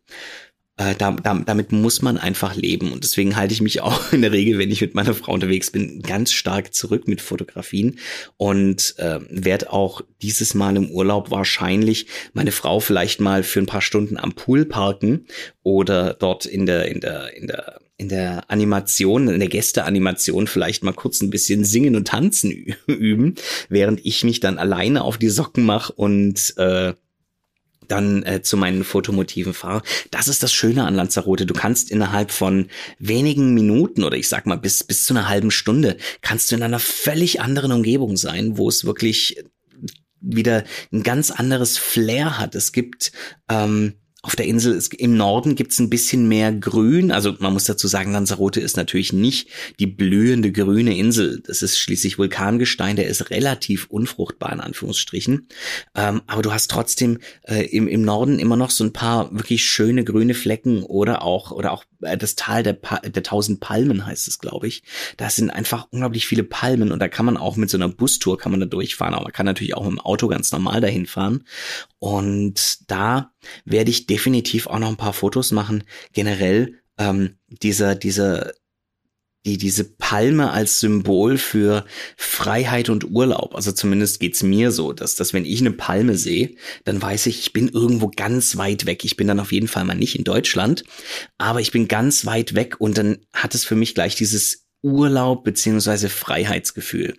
Äh, 0.83 0.95
da, 0.97 1.13
da, 1.13 1.35
damit 1.35 1.73
muss 1.73 2.03
man 2.03 2.19
einfach 2.19 2.55
leben. 2.55 2.93
Und 2.93 3.05
deswegen 3.05 3.37
halte 3.37 3.55
ich 3.55 3.61
mich 3.61 3.81
auch 3.81 4.01
in 4.13 4.23
der 4.23 4.33
Regel, 4.33 4.59
wenn 4.59 4.71
ich 4.71 4.81
mit 4.81 4.95
meiner 4.95 5.15
Frau 5.15 5.33
unterwegs 5.33 5.71
bin, 5.71 6.03
ganz 6.03 6.33
stark 6.33 6.75
zurück 6.75 7.09
mit 7.09 7.21
Fotografien 7.21 7.99
und 8.37 8.95
äh, 8.99 9.21
werde 9.31 9.73
auch 9.73 10.03
dieses 10.21 10.55
Mal 10.55 10.77
im 10.77 10.91
Urlaub 10.91 11.31
wahrscheinlich 11.31 12.07
meine 12.33 12.53
Frau 12.53 12.81
vielleicht 12.81 13.21
mal 13.21 13.43
für 13.43 13.61
ein 13.61 13.67
paar 13.67 13.83
Stunden 13.83 14.17
am 14.17 14.33
Pool 14.33 14.65
parken 14.65 15.27
oder 15.63 16.15
dort 16.15 16.47
in 16.47 16.67
der, 16.67 16.87
in 16.87 17.01
der, 17.01 17.37
in 17.37 17.47
der 17.47 17.81
in 17.99 18.09
der 18.09 18.51
Animation, 18.51 19.29
in 19.29 19.39
der 19.39 19.49
Gästeanimation 19.49 20.49
vielleicht 20.49 20.83
mal 20.83 20.93
kurz 20.93 21.21
ein 21.21 21.31
bisschen 21.31 21.65
singen 21.65 21.95
und 21.95 22.09
tanzen 22.09 22.51
üben, 22.87 23.37
während 23.69 24.05
ich 24.05 24.25
mich 24.25 24.41
dann 24.41 24.59
alleine 24.59 25.05
auf 25.05 25.19
die 25.19 25.29
Socken 25.29 25.65
mache 25.65 25.93
und 25.93 26.55
äh, 26.57 26.95
dann 27.93 28.23
äh, 28.23 28.43
zu 28.43 28.57
meinen 28.57 28.85
Fotomotiven 28.85 29.53
fahre. 29.53 29.83
Das 30.11 30.27
ist 30.27 30.43
das 30.43 30.53
Schöne 30.53 30.85
an 30.85 30.95
Lanzarote. 30.95 31.45
Du 31.45 31.55
kannst 31.55 31.91
innerhalb 31.91 32.31
von 32.31 32.69
wenigen 32.99 33.53
Minuten 33.53 34.03
oder 34.03 34.17
ich 34.17 34.29
sag 34.29 34.47
mal 34.47 34.57
bis, 34.57 34.83
bis 34.83 35.05
zu 35.05 35.13
einer 35.13 35.29
halben 35.29 35.51
Stunde 35.51 35.99
kannst 36.23 36.51
du 36.51 36.57
in 36.57 36.63
einer 36.63 36.79
völlig 36.79 37.41
anderen 37.43 37.71
Umgebung 37.71 38.17
sein, 38.17 38.57
wo 38.57 38.69
es 38.69 38.87
wirklich 38.87 39.45
wieder 40.21 40.65
ein 40.93 41.03
ganz 41.03 41.31
anderes 41.31 41.77
Flair 41.77 42.39
hat. 42.39 42.55
Es 42.55 42.73
gibt 42.73 43.13
ähm, 43.51 43.95
auf 44.25 44.37
der 44.37 44.47
Insel 44.47 44.75
ist, 44.75 44.95
im 44.95 45.17
Norden 45.17 45.57
gibt's 45.57 45.81
ein 45.81 45.91
bisschen 45.91 46.29
mehr 46.29 46.53
Grün. 46.53 47.11
Also 47.11 47.35
man 47.41 47.53
muss 47.53 47.65
dazu 47.65 47.89
sagen, 47.89 48.13
Lanzarote 48.13 48.61
ist 48.61 48.77
natürlich 48.77 49.13
nicht 49.13 49.49
die 49.81 49.89
blühende 49.89 50.53
grüne 50.53 50.97
Insel. 50.97 51.43
Das 51.45 51.61
ist 51.61 51.81
schließlich 51.81 52.19
Vulkangestein, 52.19 52.95
der 52.95 53.09
ist 53.09 53.31
relativ 53.31 53.87
unfruchtbar 53.87 54.53
in 54.53 54.61
Anführungsstrichen. 54.61 55.49
Ähm, 55.97 56.23
aber 56.29 56.43
du 56.43 56.53
hast 56.53 56.71
trotzdem 56.71 57.19
äh, 57.43 57.67
im, 57.67 57.89
im 57.89 58.03
Norden 58.03 58.39
immer 58.39 58.57
noch 58.57 58.71
so 58.71 58.85
ein 58.85 58.93
paar 58.93 59.35
wirklich 59.35 59.65
schöne 59.65 60.05
grüne 60.05 60.35
Flecken 60.35 60.85
oder 60.85 61.23
auch 61.23 61.51
oder 61.51 61.73
auch 61.73 61.85
äh, 62.03 62.17
das 62.17 62.37
Tal 62.37 62.63
der, 62.63 62.75
pa 62.75 62.99
der 62.99 63.25
tausend 63.25 63.59
Palmen 63.59 64.07
heißt 64.07 64.29
es, 64.29 64.39
glaube 64.39 64.69
ich. 64.69 64.85
Da 65.17 65.31
sind 65.31 65.51
einfach 65.51 65.89
unglaublich 65.91 66.27
viele 66.27 66.45
Palmen 66.45 66.93
und 66.93 67.01
da 67.01 67.09
kann 67.09 67.27
man 67.27 67.37
auch 67.37 67.57
mit 67.57 67.71
so 67.71 67.77
einer 67.77 67.89
Bustour 67.89 68.39
kann 68.39 68.53
man 68.53 68.61
da 68.61 68.67
durchfahren, 68.67 69.15
aber 69.15 69.25
man 69.25 69.33
kann 69.33 69.47
natürlich 69.47 69.75
auch 69.75 69.83
mit 69.83 69.93
dem 69.93 70.01
Auto 70.01 70.29
ganz 70.29 70.53
normal 70.53 70.81
dahin 70.81 71.07
fahren. 71.07 71.43
Und 71.99 72.91
da 72.91 73.33
werde 73.65 73.91
ich 73.91 74.07
definitiv 74.13 74.67
auch 74.67 74.79
noch 74.79 74.89
ein 74.89 74.97
paar 74.97 75.15
Fotos 75.15 75.53
machen. 75.53 75.85
Generell 76.13 76.75
ähm, 76.99 77.37
dieser, 77.49 77.95
dieser 77.95 78.53
die 79.45 79.59
diese 79.59 79.83
Palme 79.83 80.53
als 80.53 80.79
Symbol 80.79 81.37
für 81.37 81.85
Freiheit 82.17 82.89
und 82.89 83.11
Urlaub. 83.11 83.57
Also 83.57 83.73
zumindest 83.73 84.21
geht's 84.21 84.45
mir 84.45 84.71
so, 84.71 84.93
dass, 84.93 85.17
dass 85.17 85.33
wenn 85.33 85.45
ich 85.45 85.61
eine 85.61 85.73
Palme 85.73 86.17
sehe, 86.17 86.55
dann 86.85 87.03
weiß 87.03 87.27
ich, 87.27 87.41
ich 87.41 87.53
bin 87.53 87.69
irgendwo 87.69 88.09
ganz 88.15 88.57
weit 88.57 88.87
weg. 88.87 89.05
Ich 89.05 89.17
bin 89.17 89.27
dann 89.27 89.41
auf 89.41 89.51
jeden 89.51 89.67
Fall 89.67 89.85
mal 89.85 89.97
nicht 89.97 90.17
in 90.17 90.23
Deutschland, 90.23 90.85
aber 91.39 91.61
ich 91.61 91.73
bin 91.73 91.89
ganz 91.89 92.25
weit 92.25 92.55
weg 92.55 92.77
und 92.79 92.97
dann 92.99 93.19
hat 93.33 93.57
es 93.57 93.65
für 93.65 93.75
mich 93.75 93.97
gleich 93.97 94.15
dieses 94.15 94.62
Urlaub 94.83 95.45
beziehungsweise 95.45 96.09
Freiheitsgefühl. 96.09 97.15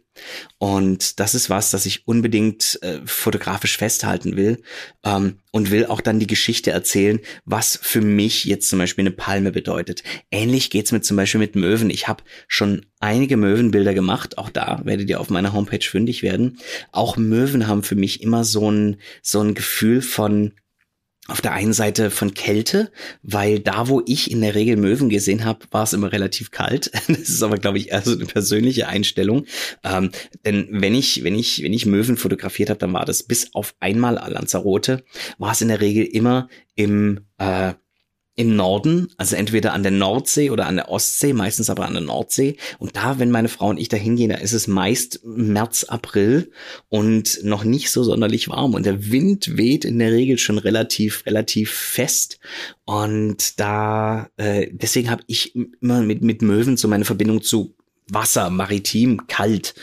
Und 0.60 1.20
das 1.20 1.34
ist 1.34 1.50
was, 1.50 1.72
das 1.72 1.86
ich 1.86 2.08
unbedingt 2.08 2.78
äh, 2.84 3.00
fotografisch 3.06 3.78
festhalten 3.78 4.36
will 4.36 4.62
ähm, 5.04 5.40
und 5.52 5.72
will 5.72 5.88
auch 5.88 6.02
dann 6.02 6.20
die 6.20 6.28
Geschichte 6.28 6.72
erzählen, 6.72 7.20
was 7.46 7.80
für 7.82 8.02
mich 8.02 8.46
jetzt 8.46 8.70
zum 8.70 8.80
Beispiel 8.80 9.04
eine 9.04 9.12
Palme 9.12 9.52
bedeutet. 9.52 10.04
Ähnlich 10.30 10.70
geht's 10.70 10.92
mit 10.92 11.06
zum 11.06 11.18
Beispiel 11.18 11.40
mit 11.40 11.56
Möwen. 11.56 11.90
Ich 11.90 12.08
habe 12.08 12.24
schon 12.48 12.86
einige 13.00 13.38
Möwenbilder 13.38 13.94
gemacht. 13.94 14.38
Auch 14.38 14.50
da 14.50 14.82
werdet 14.84 15.10
ihr 15.10 15.20
auf 15.20 15.30
meiner 15.30 15.54
Homepage 15.54 15.84
fündig 15.84 16.22
werden. 16.22 16.60
Auch 16.92 17.18
Möwen 17.18 17.68
haben 17.68 17.84
für 17.84 17.96
mich 17.96 18.22
immer 18.22 18.44
so 18.44 18.70
ein 18.70 18.98
so 19.22 19.42
ein 19.42 19.56
Gefühl 19.56 20.02
von 20.02 20.54
auf 21.28 21.40
der 21.40 21.54
einen 21.54 21.72
Seite 21.72 22.12
von 22.12 22.34
Kälte, 22.34 22.92
weil 23.22 23.60
da, 23.60 23.88
wo 23.88 24.02
ich 24.06 24.30
in 24.30 24.42
der 24.42 24.56
Regel 24.56 24.76
Möwen 24.76 25.08
gesehen 25.08 25.46
habe, 25.46 25.66
war 25.72 25.84
es 25.84 25.94
immer 25.94 26.12
relativ 26.12 26.52
kalt. 26.52 26.92
Das 27.08 27.30
ist 27.30 27.44
aber, 27.44 27.58
glaube 27.58 27.78
ich, 27.78 27.92
eher 27.92 28.02
so 28.02 28.12
eine 28.12 28.26
persönliche 28.26 28.88
Einstellung. 28.88 29.46
Ähm, 29.84 30.12
denn 30.46 30.68
wenn 30.72 30.96
ich, 30.96 31.24
wenn 31.24 31.36
ich, 31.36 31.64
wenn 31.64 31.72
ich 31.72 31.86
Möwen 31.86 32.18
fotografiert 32.18 32.70
habe, 32.70 32.80
dann 32.80 32.92
war 32.92 33.06
das 33.06 33.24
bis 33.24 33.54
auf 33.54 33.76
einmal 33.80 34.16
Lanzarote, 34.16 35.04
war 35.38 35.52
es 35.52 35.62
in 35.62 35.70
der 35.70 35.80
Regel 35.80 36.04
immer 36.06 36.50
im 36.76 37.22
äh, 37.38 37.74
im 38.36 38.56
Norden, 38.56 39.10
also 39.18 39.36
entweder 39.36 39.74
an 39.74 39.84
der 39.84 39.92
Nordsee 39.92 40.50
oder 40.50 40.66
an 40.66 40.76
der 40.76 40.90
Ostsee, 40.90 41.34
meistens 41.34 41.70
aber 41.70 41.86
an 41.86 41.94
der 41.94 42.02
Nordsee. 42.02 42.58
Und 42.80 42.96
da, 42.96 43.20
wenn 43.20 43.30
meine 43.30 43.48
Frau 43.48 43.70
und 43.70 43.80
ich 43.80 43.90
da 43.90 43.98
hingehen, 43.98 44.30
da 44.30 44.38
ist 44.38 44.54
es 44.54 44.68
meist 44.68 45.20
März, 45.24 45.84
April 45.84 46.52
und 46.90 47.44
noch 47.44 47.64
nicht 47.64 47.92
so 47.92 48.04
sonderlich 48.04 48.50
warm. 48.50 48.74
Und 48.74 48.88
der 48.88 49.12
Wind 49.12 49.56
weht 49.58 49.86
in 49.86 50.00
der 50.00 50.12
Regel 50.12 50.40
schon 50.40 50.58
relativ, 50.58 51.26
relativ 51.28 51.72
fest. 51.72 52.40
Und 52.86 53.60
da, 53.60 54.30
äh, 54.38 54.68
deswegen 54.72 55.12
habe 55.12 55.24
ich 55.28 55.56
immer 55.56 56.02
mit, 56.02 56.24
mit 56.24 56.42
Möwen 56.42 56.76
so 56.76 56.88
meine 56.88 57.06
Verbindung 57.06 57.44
zu 57.44 57.76
Wasser, 58.08 58.50
maritim, 58.50 59.28
kalt. 59.28 59.76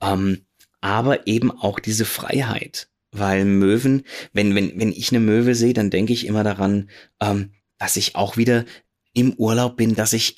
Ähm, 0.00 0.42
aber 0.80 1.26
eben 1.26 1.50
auch 1.50 1.80
diese 1.80 2.04
Freiheit. 2.04 2.88
Weil 3.10 3.44
Möwen, 3.44 4.04
wenn, 4.32 4.54
wenn, 4.54 4.78
wenn 4.78 4.92
ich 4.92 5.10
eine 5.10 5.20
Möwe 5.20 5.54
sehe, 5.54 5.72
dann 5.72 5.90
denke 5.90 6.12
ich 6.12 6.26
immer 6.26 6.44
daran, 6.44 6.90
ähm, 7.20 7.50
dass 7.78 7.96
ich 7.96 8.16
auch 8.16 8.36
wieder 8.36 8.64
im 9.12 9.34
Urlaub 9.34 9.76
bin, 9.76 9.94
dass 9.94 10.12
ich 10.12 10.36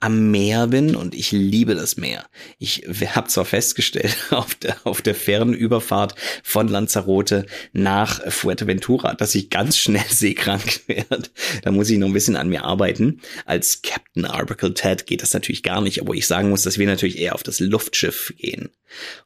am 0.00 0.30
Meer 0.30 0.68
bin 0.68 0.94
und 0.94 1.14
ich 1.14 1.32
liebe 1.32 1.74
das 1.74 1.96
Meer. 1.96 2.24
Ich 2.58 2.84
habe 3.16 3.28
zwar 3.28 3.44
festgestellt 3.44 4.16
auf 4.30 4.54
der, 4.54 4.76
auf 4.84 5.02
der 5.02 5.14
Fernüberfahrt 5.14 6.14
von 6.44 6.68
Lanzarote 6.68 7.46
nach 7.72 8.20
Fuerteventura, 8.30 9.14
dass 9.14 9.34
ich 9.34 9.50
ganz 9.50 9.76
schnell 9.76 10.04
seekrank 10.08 10.82
werde. 10.86 11.28
Da 11.62 11.72
muss 11.72 11.90
ich 11.90 11.98
noch 11.98 12.06
ein 12.06 12.12
bisschen 12.12 12.36
an 12.36 12.48
mir 12.48 12.64
arbeiten. 12.64 13.20
Als 13.44 13.82
Captain 13.82 14.24
Arbuckle 14.24 14.74
Ted 14.74 15.06
geht 15.06 15.22
das 15.22 15.34
natürlich 15.34 15.64
gar 15.64 15.80
nicht, 15.80 16.00
obwohl 16.00 16.16
ich 16.16 16.26
sagen 16.26 16.50
muss, 16.50 16.62
dass 16.62 16.78
wir 16.78 16.86
natürlich 16.86 17.18
eher 17.18 17.34
auf 17.34 17.42
das 17.42 17.58
Luftschiff 17.58 18.32
gehen. 18.36 18.70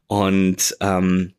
Und 0.06 0.74
ähm, 0.80 1.34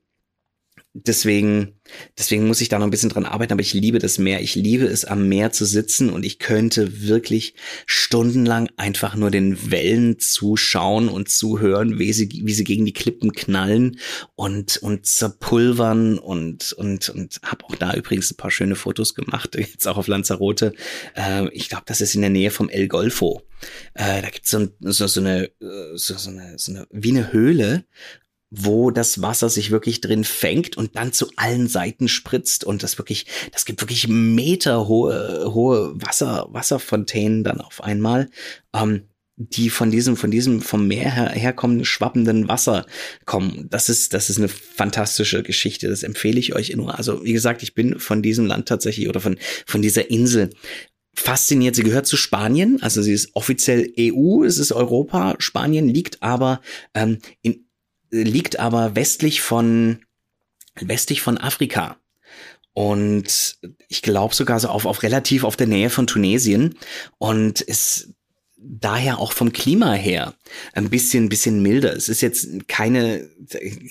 deswegen, 0.94 1.80
deswegen 2.18 2.48
muss 2.48 2.62
ich 2.62 2.70
da 2.70 2.78
noch 2.78 2.86
ein 2.86 2.92
bisschen 2.92 3.10
dran 3.10 3.26
arbeiten, 3.26 3.54
aber 3.54 3.62
ich 3.62 3.74
liebe 3.74 4.00
das 4.00 4.20
Meer. 4.20 4.42
Ich 4.42 4.56
liebe 4.56 4.86
es, 4.86 5.06
am 5.06 5.28
Meer 5.28 5.52
zu 5.52 5.66
sitzen 5.66 6.10
und 6.10 6.24
ich 6.24 6.40
könnte 6.40 7.02
wirklich 7.02 7.56
stundenlang 7.86 8.70
einfach 8.78 9.16
nur 9.16 9.32
den 9.32 9.72
Wellen 9.72 10.20
zuschauen 10.20 11.10
und 11.10 11.30
zuhören, 11.30 11.98
wie 11.98 12.14
sie, 12.14 12.30
wie 12.32 12.54
sie 12.54 12.64
gegen 12.64 12.86
die 12.86 12.94
Klippen 12.94 13.34
knallen 13.34 14.00
und, 14.36 14.78
und 14.78 15.06
zerpulvern 15.06 16.20
und, 16.20 16.74
und, 16.74 17.10
und 17.10 17.40
habe 17.44 17.66
auch 17.66 17.76
da 17.76 17.94
übrigens 17.96 18.32
ein 18.32 18.38
paar 18.38 18.52
schöne 18.52 18.76
Fotos 18.76 19.16
gemacht, 19.16 19.56
jetzt 19.58 19.88
auch 19.88 19.98
auf 19.98 20.08
Lanzarote. 20.08 20.74
Äh, 21.16 21.50
ich 21.50 21.70
glaube, 21.70 21.84
das 21.88 22.02
ist 22.02 22.14
in 22.14 22.22
der 22.22 22.30
Nähe 22.30 22.52
vom 22.52 22.70
El 22.70 22.88
Golfo. 22.88 23.42
Äh, 23.94 24.22
da 24.22 24.30
gibt's 24.30 24.52
so, 24.52 24.68
so, 24.80 25.08
so, 25.08 25.20
eine, 25.22 25.46
äh, 25.46 25.96
so, 25.96 26.16
so, 26.18 26.30
eine, 26.30 26.58
so 26.58 26.72
eine, 26.72 26.88
wie 26.92 27.12
eine 27.12 27.32
Höhle, 27.32 27.86
wo 28.55 28.91
das 28.91 29.22
Wasser 29.22 29.50
sich 29.50 29.72
wirklich 29.72 30.00
drin 30.00 30.24
fängt 30.24 30.77
und 30.77 30.95
dann 30.95 31.12
zu 31.12 31.31
allen 31.38 31.67
Seiten 31.67 32.07
spritzt 32.07 32.63
und 32.63 32.83
das 32.83 33.00
wirklich, 33.00 33.25
das 33.51 33.65
gibt 33.65 33.81
wirklich 33.81 34.07
meterhohe 34.07 35.51
hohe 35.51 35.93
Wasser, 35.95 36.48
Wasserfontänen 36.51 37.43
dann 37.43 37.62
auf 37.62 37.83
einmal, 37.83 38.29
ähm, 38.75 39.07
die 39.38 39.72
von 39.72 39.89
diesem, 39.89 40.15
von 40.15 40.29
diesem 40.29 40.62
vom 40.62 40.88
Meer 40.88 41.12
her, 41.12 41.29
herkommenden, 41.29 41.86
schwappenden 41.86 42.48
Wasser 42.48 42.86
kommen. 43.25 43.67
Das 43.72 43.89
ist, 43.89 44.13
das 44.13 44.29
ist 44.29 44.38
eine 44.38 44.50
fantastische 44.50 45.41
Geschichte. 45.41 45.89
Das 45.89 46.03
empfehle 46.03 46.39
ich 46.39 46.53
euch 46.53 46.75
nur. 46.75 46.95
Also, 46.95 47.24
wie 47.24 47.33
gesagt, 47.33 47.63
ich 47.63 47.74
bin 47.74 48.00
von 48.00 48.22
diesem 48.22 48.45
Land 48.45 48.67
tatsächlich 48.67 49.10
oder 49.10 49.19
von, 49.19 49.38
von 49.65 49.81
dieser 49.81 50.12
Insel 50.12 50.51
fasziniert. 51.15 51.75
Sie 51.75 51.83
gehört 51.83 52.05
zu 52.05 52.17
Spanien, 52.17 52.77
also 52.83 53.01
sie 53.01 53.13
ist 53.13 53.36
offiziell 53.36 53.91
EU, 54.00 54.43
es 54.43 54.60
ist 54.60 54.72
Europa. 54.72 55.36
Spanien 55.39 55.88
liegt 55.88 56.22
aber 56.22 56.62
ähm, 56.93 57.17
in 57.41 57.65
liegt 58.13 58.60
aber 58.60 58.96
westlich 58.96 59.41
von 59.41 60.05
westlich 60.75 61.22
von 61.22 61.38
Afrika. 61.38 61.98
Und 62.74 63.58
ich 63.88 64.01
glaube 64.01 64.34
sogar 64.34 64.60
so 64.60 64.70
auf, 64.70 64.86
auf 64.86 65.03
relativ 65.03 65.43
auf 65.43 65.55
der 65.55 65.67
Nähe 65.67 65.89
von 65.89 66.08
Tunesien 66.08 66.75
und 67.20 67.62
ist 67.62 68.10
daher 68.58 69.20
auch 69.20 69.34
vom 69.34 69.51
Klima 69.51 69.93
her 69.93 70.34
ein 70.74 70.89
bisschen, 70.89 71.29
bisschen 71.29 71.62
milder. 71.62 71.96
Es 71.96 72.10
ist 72.10 72.22
jetzt 72.22 72.67
keine, 72.67 73.29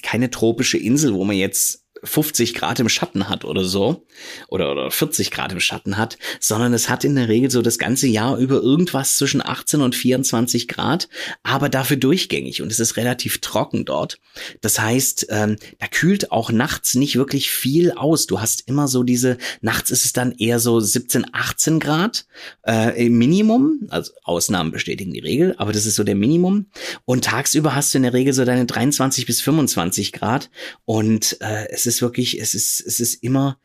keine 0.02 0.30
tropische 0.30 0.78
Insel, 0.78 1.14
wo 1.14 1.24
man 1.24 1.36
jetzt 1.36 1.81
50 2.04 2.54
Grad 2.54 2.80
im 2.80 2.88
Schatten 2.88 3.28
hat 3.28 3.44
oder 3.44 3.64
so 3.64 4.06
oder, 4.48 4.72
oder 4.72 4.90
40 4.90 5.30
Grad 5.30 5.52
im 5.52 5.60
Schatten 5.60 5.96
hat, 5.96 6.18
sondern 6.40 6.74
es 6.74 6.88
hat 6.88 7.04
in 7.04 7.14
der 7.14 7.28
Regel 7.28 7.50
so 7.50 7.62
das 7.62 7.78
ganze 7.78 8.08
Jahr 8.08 8.38
über 8.38 8.56
irgendwas 8.56 9.16
zwischen 9.16 9.44
18 9.44 9.80
und 9.80 9.94
24 9.94 10.66
Grad, 10.66 11.08
aber 11.42 11.68
dafür 11.68 11.96
durchgängig 11.96 12.60
und 12.60 12.72
es 12.72 12.80
ist 12.80 12.96
relativ 12.96 13.40
trocken 13.40 13.84
dort. 13.84 14.18
Das 14.60 14.80
heißt, 14.80 15.26
ähm, 15.30 15.56
da 15.78 15.86
kühlt 15.86 16.32
auch 16.32 16.50
nachts 16.50 16.94
nicht 16.94 17.16
wirklich 17.16 17.50
viel 17.50 17.92
aus. 17.92 18.26
Du 18.26 18.40
hast 18.40 18.68
immer 18.68 18.88
so 18.88 19.02
diese, 19.02 19.38
nachts 19.60 19.90
ist 19.90 20.04
es 20.04 20.12
dann 20.12 20.32
eher 20.32 20.58
so 20.58 20.80
17, 20.80 21.26
18 21.32 21.78
Grad 21.78 22.26
äh, 22.66 23.06
im 23.06 23.16
Minimum, 23.16 23.86
also 23.90 24.12
Ausnahmen 24.24 24.72
bestätigen 24.72 25.12
die 25.12 25.20
Regel, 25.20 25.54
aber 25.58 25.72
das 25.72 25.86
ist 25.86 25.96
so 25.96 26.04
der 26.04 26.16
Minimum. 26.16 26.66
Und 27.04 27.24
tagsüber 27.24 27.74
hast 27.74 27.94
du 27.94 27.98
in 27.98 28.02
der 28.02 28.12
Regel 28.12 28.32
so 28.32 28.44
deine 28.44 28.66
23 28.66 29.26
bis 29.26 29.40
25 29.40 30.12
Grad 30.12 30.50
und 30.84 31.36
äh, 31.40 31.68
es 31.70 31.86
ist 31.86 31.91
ist 31.94 32.02
wirklich, 32.02 32.40
es 32.40 32.54
ist, 32.54 32.80
es 32.80 33.00
ist 33.00 33.22
immer, 33.22 33.58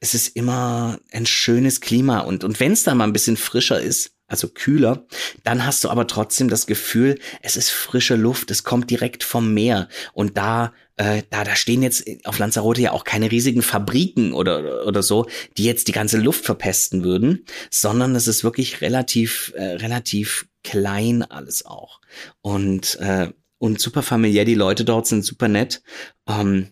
es 0.00 0.14
ist 0.14 0.36
immer 0.36 0.98
ein 1.12 1.26
schönes 1.26 1.80
Klima. 1.80 2.20
Und, 2.20 2.44
und 2.44 2.60
wenn 2.60 2.72
es 2.72 2.82
dann 2.82 2.98
mal 2.98 3.04
ein 3.04 3.12
bisschen 3.12 3.36
frischer 3.36 3.80
ist, 3.80 4.16
also 4.26 4.48
kühler, 4.48 5.06
dann 5.44 5.66
hast 5.66 5.84
du 5.84 5.90
aber 5.90 6.06
trotzdem 6.06 6.48
das 6.48 6.66
Gefühl, 6.66 7.18
es 7.42 7.56
ist 7.56 7.70
frische 7.70 8.16
Luft, 8.16 8.50
es 8.50 8.64
kommt 8.64 8.90
direkt 8.90 9.24
vom 9.24 9.52
Meer. 9.52 9.88
Und 10.14 10.38
da 10.38 10.72
äh, 10.96 11.22
da 11.30 11.44
da 11.44 11.54
stehen 11.54 11.82
jetzt 11.82 12.04
auf 12.24 12.38
Lanzarote 12.38 12.80
ja 12.80 12.92
auch 12.92 13.04
keine 13.04 13.30
riesigen 13.30 13.62
Fabriken 13.62 14.32
oder 14.32 14.86
oder 14.86 15.02
so, 15.02 15.26
die 15.56 15.64
jetzt 15.64 15.88
die 15.88 15.92
ganze 15.92 16.18
Luft 16.18 16.44
verpesten 16.44 17.04
würden, 17.04 17.44
sondern 17.70 18.14
es 18.14 18.26
ist 18.26 18.42
wirklich 18.42 18.80
relativ 18.80 19.52
äh, 19.54 19.74
relativ 19.74 20.48
klein 20.64 21.22
alles 21.22 21.66
auch. 21.66 22.00
Und 22.40 22.98
äh, 23.00 23.28
und 23.58 23.80
super 23.80 24.02
familiär, 24.02 24.44
die 24.44 24.54
Leute 24.54 24.84
dort 24.84 25.06
sind 25.06 25.24
super 25.24 25.46
nett. 25.48 25.82
Ähm, 26.26 26.68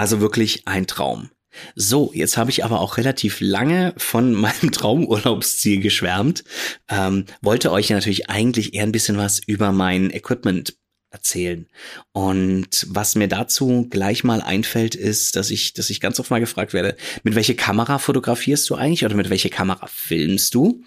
also 0.00 0.22
wirklich 0.22 0.66
ein 0.66 0.86
Traum. 0.86 1.28
So, 1.74 2.10
jetzt 2.14 2.38
habe 2.38 2.50
ich 2.50 2.64
aber 2.64 2.80
auch 2.80 2.96
relativ 2.96 3.40
lange 3.40 3.92
von 3.98 4.32
meinem 4.44 4.72
Traumurlaubsziel 4.72 5.80
geschwärmt. 5.80 6.42
Ähm, 6.88 7.26
wollte 7.42 7.70
euch 7.70 7.90
natürlich 7.90 8.30
eigentlich 8.30 8.72
eher 8.72 8.84
ein 8.84 8.92
bisschen 8.92 9.18
was 9.18 9.40
über 9.46 9.72
mein 9.72 10.10
Equipment 10.10 10.74
erzählen. 11.12 11.66
Und 12.12 12.86
was 12.88 13.14
mir 13.14 13.28
dazu 13.28 13.88
gleich 13.90 14.24
mal 14.24 14.40
einfällt, 14.40 14.94
ist, 14.94 15.36
dass 15.36 15.50
ich, 15.50 15.74
dass 15.74 15.90
ich 15.90 16.00
ganz 16.00 16.18
oft 16.18 16.30
mal 16.30 16.40
gefragt 16.40 16.72
werde, 16.72 16.96
mit 17.24 17.34
welcher 17.34 17.54
Kamera 17.54 17.98
fotografierst 17.98 18.70
du 18.70 18.76
eigentlich 18.76 19.04
oder 19.04 19.16
mit 19.16 19.28
welcher 19.28 19.50
Kamera 19.50 19.86
filmst 19.86 20.54
du? 20.54 20.82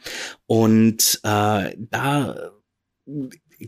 Und 0.48 1.20
äh, 1.24 1.76
da 1.78 2.52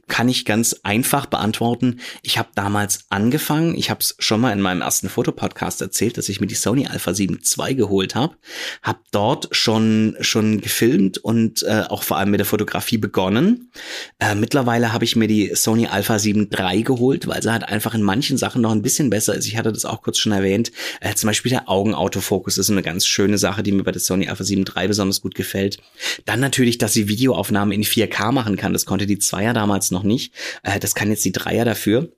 kann 0.08 0.30
ich 0.30 0.46
ganz 0.46 0.76
einfach 0.84 1.26
beantworten. 1.26 2.00
Ich 2.22 2.38
habe 2.38 2.50
damals 2.56 3.06
angefangen, 3.10 3.76
ich 3.76 3.90
habe 3.90 4.00
es 4.02 4.16
schon 4.20 4.42
mal 4.42 4.52
in 4.52 4.62
meinem 4.62 4.82
ersten 4.82 5.10
Fotopodcast 5.10 5.82
erzählt, 5.82 6.18
dass 6.18 6.30
ich 6.30 6.42
mir 6.42 6.48
die 6.48 6.56
Sony 6.56 6.88
Alpha 6.88 7.14
7 7.14 7.40
II 7.58 7.76
geholt 7.76 8.16
habe, 8.16 8.36
habe 8.82 9.00
dort 9.12 9.50
schon 9.52 10.16
schon 10.22 10.62
gefilmt 10.62 11.18
und 11.18 11.64
äh, 11.64 11.84
auch 11.90 12.04
vor 12.04 12.18
allem 12.18 12.32
mit 12.32 12.40
der 12.40 12.46
Fotografie 12.46 12.98
begonnen. 12.98 13.72
Äh, 14.20 14.36
mittlerweile 14.36 14.94
habe 14.94 15.06
ich 15.06 15.16
mir 15.16 15.28
die 15.28 15.52
Sony 15.56 15.88
Alpha 15.88 16.20
7 16.20 16.50
III 16.52 16.84
geholt, 16.84 17.28
weil 17.28 17.42
sie 17.42 17.52
halt 17.52 17.64
einfach 17.64 17.94
in 17.94 18.02
manchen 18.02 18.38
Sachen 18.38 18.62
noch 18.62 18.72
ein 18.72 18.82
bisschen 18.82 19.10
besser 19.10 19.36
ist. 19.36 19.48
Ich 19.48 19.58
hatte 19.58 19.72
das 19.72 19.86
auch 19.86 20.02
kurz 20.02 20.18
schon 20.18 20.32
erwähnt. 20.32 20.72
Äh, 21.02 21.16
zum 21.16 21.28
Beispiel 21.28 21.50
der 21.50 21.70
Augenautofokus 21.70 22.58
ist 22.58 22.70
eine 22.70 22.82
ganz 22.82 23.06
schöne 23.06 23.38
Sache, 23.38 23.64
die 23.64 23.72
mir 23.72 23.84
bei 23.84 23.92
der 23.92 24.02
Sony 24.02 24.28
Alpha 24.28 24.44
7 24.44 24.66
III 24.66 24.88
besonders 24.88 25.22
gut 25.22 25.36
gefällt. 25.36 25.80
Dann 26.26 26.40
natürlich, 26.40 26.78
dass 26.78 26.94
sie 26.94 27.08
Videoaufnahmen 27.08 27.72
in 27.72 27.84
4K 27.84 28.32
machen 28.32 28.58
kann. 28.58 28.74
Das 28.74 28.86
konnte 28.86 29.06
die 29.06 29.20
Zweier 29.20 29.54
damals 29.54 29.85
damals 29.86 29.92
noch 29.92 30.04
nicht. 30.04 30.34
Äh, 30.64 30.80
das 30.80 30.96
kann 30.96 31.10
jetzt 31.10 31.26
die 31.26 31.32
Dreier 31.32 31.66
dafür. 31.66 32.12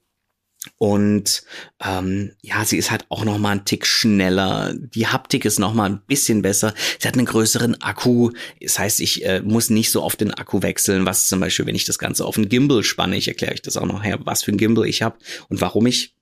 Und 0.80 1.44
ähm, 1.82 2.34
ja, 2.42 2.66
sie 2.66 2.78
ist 2.78 2.92
halt 2.92 3.06
auch 3.10 3.24
noch 3.24 3.38
mal 3.38 3.52
ein 3.52 3.66
Tick 3.66 3.86
schneller. 3.86 4.74
Die 4.74 5.08
Haptik 5.08 5.46
ist 5.46 5.60
noch 5.60 5.74
mal 5.74 5.90
ein 5.90 6.02
bisschen 6.08 6.42
besser. 6.42 6.74
Sie 7.00 7.08
hat 7.08 7.16
einen 7.16 7.26
größeren 7.26 7.82
Akku. 7.82 8.32
Das 8.60 8.78
heißt, 8.78 9.00
ich 9.00 9.24
äh, 9.24 9.42
muss 9.42 9.70
nicht 9.70 9.92
so 9.92 10.04
oft 10.04 10.20
den 10.20 10.34
Akku 10.34 10.62
wechseln, 10.64 11.06
was 11.06 11.28
zum 11.28 11.40
Beispiel, 11.40 11.68
wenn 11.68 11.76
ich 11.76 11.86
das 11.86 12.00
Ganze 12.00 12.26
auf 12.26 12.38
einen 12.38 12.50
Gimbal 12.50 12.84
spanne, 12.84 13.16
ich 13.16 13.28
erkläre 13.28 13.54
euch 13.54 13.62
das 13.62 13.78
auch 13.78 13.86
noch 13.86 14.04
her, 14.04 14.20
was 14.24 14.44
für 14.44 14.52
ein 14.52 14.58
Gimbal 14.58 14.88
ich 14.88 15.04
habe 15.04 15.18
und 15.48 15.62
warum 15.62 15.86
ich 15.86 16.16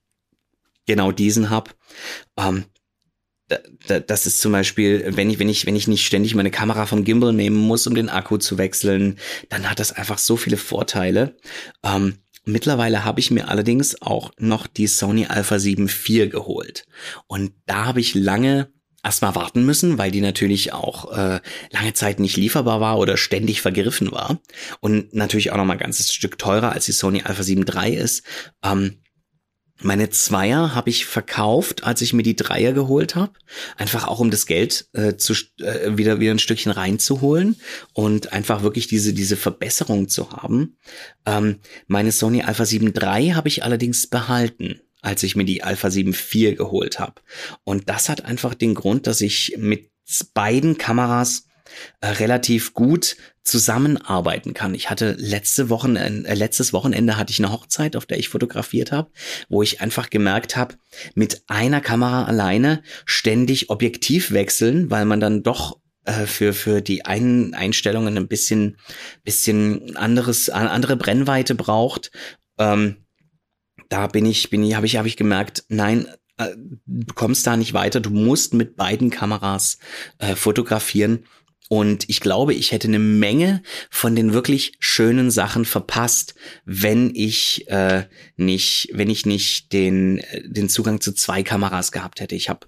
genau 0.86 1.12
diesen 1.12 1.50
habe. 1.50 1.72
Ähm, 2.38 2.66
das 4.08 4.26
ist 4.26 4.42
zum 4.42 4.52
Beispiel, 4.52 5.06
wenn 5.16 5.30
ich, 5.30 5.38
wenn 5.40 5.50
ich, 5.50 5.66
wenn 5.66 5.76
ich 5.76 5.88
nicht 5.88 6.06
ständig 6.06 6.34
meine 6.34 6.52
Kamera 6.52 6.86
vom 6.86 7.04
Gimbal 7.04 7.34
nehmen 7.34 7.58
muss, 7.58 7.86
um 7.86 7.94
den 7.94 8.10
Akku 8.10 8.38
zu 8.38 8.58
wechseln, 8.58 9.20
dann 9.50 9.70
hat 9.70 9.80
das 9.80 9.92
einfach 9.92 10.18
so 10.18 10.36
viele 10.36 10.58
Vorteile. 10.58 11.38
Ähm, 11.84 12.18
mittlerweile 12.44 13.06
habe 13.06 13.20
ich 13.20 13.30
mir 13.30 13.48
allerdings 13.48 14.02
auch 14.02 14.32
noch 14.40 14.66
die 14.66 14.88
Sony 14.88 15.28
Alpha 15.28 15.60
7 15.60 15.88
IV 15.88 16.32
geholt. 16.32 16.86
Und 17.28 17.54
da 17.68 17.86
habe 17.86 18.00
ich 18.00 18.16
lange 18.16 18.70
erstmal 19.04 19.36
warten 19.36 19.64
müssen, 19.64 20.00
weil 20.00 20.10
die 20.10 20.22
natürlich 20.22 20.74
auch 20.74 21.16
äh, 21.16 21.40
lange 21.70 21.94
Zeit 21.94 22.20
nicht 22.20 22.38
lieferbar 22.38 22.82
war 22.82 22.98
oder 22.98 23.18
ständig 23.18 23.62
vergriffen 23.62 24.12
war. 24.12 24.40
Und 24.80 25.14
natürlich 25.14 25.52
auch 25.52 25.58
noch 25.58 25.66
mal 25.66 25.74
ein 25.74 25.80
ganzes 25.80 26.12
Stück 26.12 26.40
teurer 26.40 26.72
als 26.72 26.86
die 26.86 26.92
Sony 26.92 27.22
Alpha 27.24 27.44
7 27.44 27.66
III 27.68 27.96
ist. 27.96 28.24
Ähm, 28.64 28.98
meine 29.82 30.10
Zweier 30.10 30.74
habe 30.74 30.90
ich 30.90 31.06
verkauft, 31.06 31.84
als 31.84 32.02
ich 32.02 32.14
mir 32.14 32.24
die 32.24 32.36
Dreier 32.36 32.72
geholt 32.72 33.16
habe. 33.16 33.34
Einfach 33.78 34.08
auch 34.08 34.20
um 34.20 34.32
das 34.32 34.46
Geld 34.46 34.88
äh, 34.94 35.16
zu, 35.16 35.34
äh, 35.60 35.98
wieder, 35.98 36.20
wieder 36.20 36.32
ein 36.32 36.40
Stückchen 36.40 36.72
reinzuholen 36.72 37.58
und 37.94 38.32
einfach 38.32 38.64
wirklich 38.64 38.88
diese, 38.88 39.14
diese 39.14 39.36
Verbesserung 39.36 40.08
zu 40.08 40.32
haben. 40.32 40.78
Ähm, 41.26 41.60
meine 41.88 42.14
Sony 42.14 42.42
Alpha 42.42 42.66
7 42.66 42.94
III 42.96 43.32
habe 43.32 43.50
ich 43.50 43.64
allerdings 43.64 44.08
behalten 44.08 44.80
als 45.02 45.22
ich 45.22 45.36
mir 45.36 45.46
die 45.46 45.62
Alpha 45.62 45.92
7 45.92 46.14
IV 46.14 46.58
geholt 46.58 46.98
habe. 46.98 47.22
Und 47.64 47.90
das 47.90 48.10
hat 48.10 48.26
einfach 48.26 48.56
den 48.56 48.74
Grund, 48.74 49.06
dass 49.06 49.22
ich 49.22 49.56
mit 49.56 49.92
beiden 50.34 50.80
Kameras 50.80 51.46
äh, 52.02 52.08
relativ 52.08 52.74
gut 52.74 53.16
zusammenarbeiten 53.46 54.54
kann. 54.54 54.74
Ich 54.74 54.90
hatte 54.90 55.16
letzte 55.20 55.70
Wochen, 55.70 55.96
äh, 55.96 56.34
letztes 56.34 56.74
Wochenende 56.74 57.16
hatte 57.16 57.32
ich 57.32 57.40
eine 57.40 57.52
Hochzeit, 57.52 57.96
auf 57.96 58.06
der 58.06 58.18
ich 58.18 58.28
fotografiert 58.28 58.92
habe, 58.92 59.12
wo 59.50 59.62
ich 59.62 59.82
einfach 59.82 60.10
gemerkt 60.10 60.58
habe, 60.58 60.76
mit 61.14 61.44
einer 61.48 61.80
Kamera 61.80 62.26
alleine 62.26 62.82
ständig 63.06 63.70
Objektiv 63.70 64.32
wechseln, 64.32 64.90
weil 64.90 65.06
man 65.06 65.20
dann 65.20 65.44
doch 65.44 65.80
äh, 66.06 66.26
für 66.26 66.54
für 66.54 66.82
die 66.82 67.06
einen 67.06 67.54
Einstellungen 67.54 68.18
ein 68.18 68.28
bisschen 68.28 68.78
bisschen 69.24 69.96
anderes 69.96 70.50
andere 70.50 70.98
Brennweite 70.98 71.54
braucht. 71.54 72.12
Ähm, 72.58 73.06
da 73.90 74.08
bin 74.08 74.26
ich 74.26 74.50
bin 74.50 74.64
ich 74.64 74.74
habe 74.74 74.88
ich 74.88 74.98
habe 74.98 75.08
ich 75.08 75.18
gemerkt, 75.18 75.66
nein, 75.70 76.08
äh, 76.38 76.50
du 76.88 77.14
kommst 77.14 77.46
da 77.46 77.58
nicht 77.58 77.74
weiter. 77.74 78.00
Du 78.00 78.10
musst 78.10 78.56
mit 78.56 78.76
beiden 78.76 79.12
Kameras 79.12 79.78
äh, 80.18 80.36
fotografieren 80.36 81.26
und 81.70 82.08
ich 82.10 82.20
glaube, 82.20 82.54
ich 82.54 82.72
hätte 82.72 82.88
eine 82.88 83.00
Menge 83.00 83.64
von 83.90 84.16
den 84.16 84.34
wirklich 84.34 84.74
schönen 84.80 85.32
Sachen 85.32 85.66
verpasst, 85.66 86.36
wenn 86.66 87.14
ich 87.16 87.68
äh, 87.70 88.04
nicht, 88.36 88.90
wenn 88.94 89.10
ich 89.10 89.26
nicht 89.26 89.74
den 89.74 90.20
äh, 90.20 90.44
den 90.48 90.70
Zugang 90.70 91.02
zu 91.02 91.14
zwei 91.14 91.44
Kameras 91.44 91.92
gehabt 91.92 92.20
hätte. 92.20 92.36
Ich 92.36 92.50
habe 92.50 92.68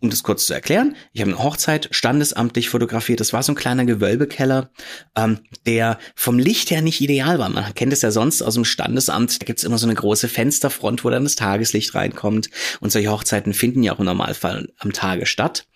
um 0.00 0.10
das 0.10 0.22
kurz 0.22 0.46
zu 0.46 0.54
erklären, 0.54 0.94
ich 1.12 1.20
habe 1.20 1.32
eine 1.32 1.42
Hochzeit 1.42 1.88
standesamtlich 1.90 2.68
fotografiert. 2.68 3.18
Das 3.18 3.32
war 3.32 3.42
so 3.42 3.52
ein 3.52 3.56
kleiner 3.56 3.84
Gewölbekeller, 3.84 4.70
ähm, 5.16 5.40
der 5.66 5.98
vom 6.14 6.38
Licht 6.38 6.70
her 6.70 6.82
nicht 6.82 7.00
ideal 7.00 7.38
war. 7.38 7.48
Man 7.48 7.74
kennt 7.74 7.92
es 7.92 8.02
ja 8.02 8.12
sonst 8.12 8.42
aus 8.42 8.54
dem 8.54 8.64
Standesamt, 8.64 9.42
da 9.42 9.44
gibt's 9.44 9.64
immer 9.64 9.78
so 9.78 9.86
eine 9.86 9.96
große 9.96 10.28
Fensterfront, 10.28 11.04
wo 11.04 11.10
dann 11.10 11.24
das 11.24 11.34
Tageslicht 11.34 11.94
reinkommt. 11.94 12.48
Und 12.80 12.92
solche 12.92 13.10
Hochzeiten 13.10 13.54
finden 13.54 13.82
ja 13.82 13.92
auch 13.92 13.98
im 13.98 14.04
Normalfall 14.04 14.68
am 14.78 14.92
Tage 14.92 15.26
statt 15.26 15.66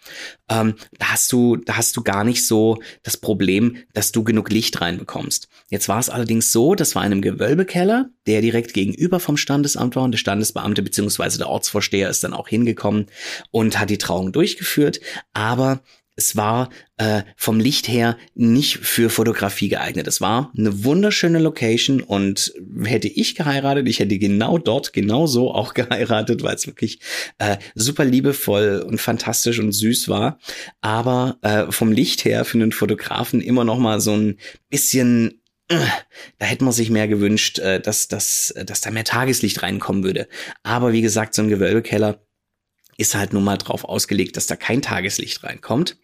ähm, 0.53 0.75
da 0.99 1.13
hast 1.13 1.33
du, 1.33 1.57
da 1.57 1.77
hast 1.77 1.97
du 1.97 2.03
gar 2.03 2.25
nicht 2.25 2.47
so 2.47 2.81
das 3.03 3.17
Problem, 3.17 3.77
dass 3.95 4.13
du 4.13 4.23
genug 4.23 4.51
Licht 4.51 4.81
reinbekommst. 4.81 5.49
Jetzt 5.71 5.89
war 5.89 5.99
es 5.99 6.11
allerdings 6.11 6.53
so, 6.53 6.75
das 6.75 6.95
war 6.95 7.05
in 7.05 7.13
einem 7.13 7.23
Gewölbekeller, 7.23 8.11
der 8.27 8.43
direkt 8.43 8.75
gegenüber 8.75 9.21
vom 9.21 9.37
Standesamt 9.37 9.97
war 9.97 10.03
und 10.03 10.13
der 10.13 10.19
Standesbeamte 10.19 10.83
bzw. 10.83 11.39
der 11.39 11.49
Ortsvorsteher 11.49 12.11
ist 12.11 12.23
dann 12.25 12.35
auch 12.35 12.49
hingekommen 12.49 13.07
und 13.51 13.79
hat 13.79 13.91
die 13.91 13.99
Trauung 13.99 14.33
durchgeführt, 14.33 15.01
aber 15.33 15.81
es 16.17 16.37
war 16.37 16.69
äh, 16.99 17.23
vom 17.37 17.59
Licht 17.59 17.89
her 17.89 18.19
nicht 18.35 18.79
für 18.79 19.09
Fotografie 19.09 19.69
geeignet. 19.69 20.07
Es 20.07 20.21
war 20.21 20.53
eine 20.57 20.85
wunderschöne 20.85 21.39
Location 21.39 22.03
und 22.03 22.53
hätte 22.85 23.09
ich 23.09 23.35
geheiratet, 23.35 23.89
ich 23.89 23.99
hätte 23.99 24.19
genau 24.19 24.59
dort, 24.59 24.93
genau 24.93 25.27
so 25.27 25.53
auch 25.53 25.75
geheiratet, 25.75 26.43
weil 26.43 26.55
es 26.55 26.67
wirklich 26.67 27.01
äh, 27.39 27.57
super 27.75 28.05
liebevoll 28.05 28.85
und 28.87 29.01
fantastisch 29.01 29.59
und 29.59 29.73
süß 29.73 30.09
war. 30.09 30.39
Aber 30.81 31.39
äh, 31.43 31.73
vom 31.73 31.93
Licht 31.93 32.25
her 32.25 32.45
für 32.45 32.59
einen 32.59 32.73
Fotografen 32.73 33.41
immer 33.41 33.65
noch 33.65 33.79
mal 33.79 34.01
so 34.01 34.13
ein 34.13 34.39
bisschen 34.69 35.43
äh, 35.69 35.79
da 36.39 36.47
hätte 36.47 36.65
man 36.65 36.73
sich 36.73 36.91
mehr 36.91 37.09
gewünscht, 37.09 37.59
äh, 37.59 37.81
dass, 37.81 38.09
dass, 38.09 38.53
dass 38.67 38.81
da 38.81 38.91
mehr 38.91 39.05
Tageslicht 39.05 39.63
reinkommen 39.63 40.05
würde. 40.05 40.29
Aber 40.63 40.93
wie 40.93 41.03
gesagt, 41.03 41.35
so 41.35 41.43
ein 41.43 41.49
Gewölbekeller 41.49 42.21
ist 43.03 43.15
halt 43.15 43.33
nun 43.33 43.45
mal 43.45 43.59
drauf 43.59 43.85
ausgelegt, 43.85 44.37
dass 44.37 44.47
da 44.47 44.57
kein 44.57 44.81
Tageslicht 44.81 45.43
reinkommt. 45.45 45.99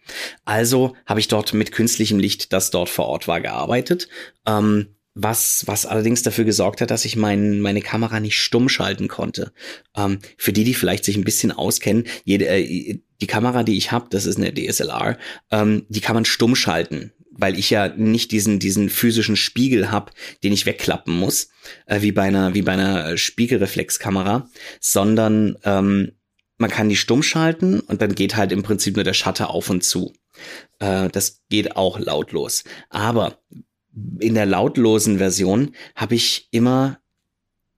Also 0.45 0.95
habe 1.05 1.19
ich 1.19 1.29
dort 1.29 1.53
mit 1.53 1.71
künstlichem 1.71 2.19
Licht, 2.19 2.53
das 2.53 2.69
dort 2.71 2.89
vor 2.89 3.07
Ort 3.07 3.27
war, 3.27 3.41
gearbeitet. 3.41 4.09
Ähm, 4.45 4.95
was, 5.15 5.63
was 5.65 5.85
allerdings 5.85 6.21
dafür 6.21 6.45
gesorgt 6.45 6.81
hat, 6.81 6.91
dass 6.91 7.05
ich 7.05 7.15
mein, 7.15 7.61
meine 7.61 7.81
Kamera 7.81 8.19
nicht 8.19 8.37
stumm 8.37 8.69
schalten 8.69 9.07
konnte. 9.07 9.51
Ähm, 9.97 10.19
für 10.37 10.53
die, 10.53 10.63
die 10.63 10.73
vielleicht 10.73 11.03
sich 11.03 11.15
ein 11.15 11.23
bisschen 11.23 11.51
auskennen, 11.51 12.05
jede, 12.23 12.47
äh, 12.47 12.99
die 13.21 13.27
Kamera, 13.27 13.63
die 13.63 13.77
ich 13.77 13.91
habe, 13.91 14.07
das 14.09 14.25
ist 14.25 14.37
eine 14.37 14.53
DSLR, 14.53 15.17
ähm, 15.51 15.85
die 15.89 16.01
kann 16.01 16.15
man 16.15 16.25
stumm 16.25 16.55
schalten 16.55 17.11
weil 17.41 17.57
ich 17.57 17.69
ja 17.69 17.87
nicht 17.87 18.33
diesen 18.33 18.59
diesen 18.59 18.89
physischen 18.89 19.37
Spiegel 19.37 19.91
habe, 19.91 20.11
den 20.43 20.51
ich 20.51 20.65
wegklappen 20.65 21.15
muss, 21.15 21.47
äh, 21.85 22.01
wie 22.01 22.11
bei 22.11 22.23
einer 22.23 22.53
wie 22.53 22.63
bei 22.63 22.73
einer 22.73 23.17
Spiegelreflexkamera, 23.17 24.49
sondern 24.81 25.55
ähm, 25.63 26.11
man 26.59 26.69
kann 26.69 26.89
die 26.89 26.95
stumm 26.95 27.23
schalten 27.23 27.79
und 27.79 28.01
dann 28.01 28.13
geht 28.13 28.35
halt 28.35 28.51
im 28.51 28.63
Prinzip 28.63 28.95
nur 28.95 29.05
der 29.05 29.13
Shutter 29.13 29.49
auf 29.49 29.69
und 29.69 29.83
zu. 29.83 30.13
Äh, 30.79 31.09
das 31.09 31.41
geht 31.49 31.75
auch 31.75 31.97
lautlos. 31.97 32.63
Aber 32.89 33.39
in 34.19 34.35
der 34.35 34.45
lautlosen 34.45 35.17
Version 35.17 35.73
habe 35.95 36.15
ich 36.15 36.49
immer 36.51 36.99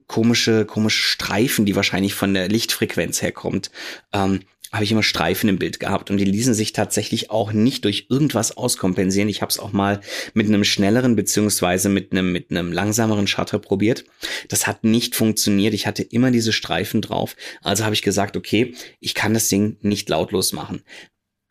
komische, 0.08 0.66
komische 0.66 1.04
Streifen, 1.04 1.66
die 1.66 1.76
wahrscheinlich 1.76 2.16
von 2.16 2.34
der 2.34 2.50
Lichtfrequenz 2.50 3.22
herkommt, 3.22 3.72
ähm, 4.12 4.42
habe 4.72 4.86
ich 4.86 4.92
immer 4.92 5.04
Streifen 5.04 5.50
im 5.50 5.60
Bild 5.60 5.80
gehabt 5.80 6.10
und 6.10 6.18
die 6.18 6.26
ließen 6.26 6.54
sich 6.54 6.72
tatsächlich 6.72 7.30
auch 7.30 7.52
nicht 7.52 7.84
durch 7.84 8.08
irgendwas 8.10 8.56
auskompensieren. 8.56 9.28
Ich 9.28 9.42
habe 9.42 9.50
es 9.50 9.60
auch 9.60 9.74
mal 9.74 10.00
mit 10.34 10.48
einem 10.48 10.64
schnelleren 10.64 11.16
beziehungsweise 11.16 11.90
mit 11.90 12.12
einem 12.12 12.32
mit 12.32 12.52
einem 12.52 12.72
langsameren 12.72 13.28
Shutter 13.28 13.60
probiert. 13.60 14.06
Das 14.48 14.68
hat 14.68 14.84
nicht 14.86 15.16
funktioniert. 15.16 15.74
Ich 15.74 15.88
hatte 15.88 16.04
immer 16.04 16.32
diese 16.32 16.54
Streifen 16.54 17.02
drauf. 17.02 17.36
Also 17.62 17.84
habe 17.84 17.96
ich 17.96 18.02
gesagt, 18.02 18.38
okay, 18.38 18.74
ich 19.00 19.14
kann 19.14 19.34
das 19.34 19.50
Ding 19.50 19.78
nicht 19.82 20.08
lautlos 20.08 20.54
machen. 20.54 20.84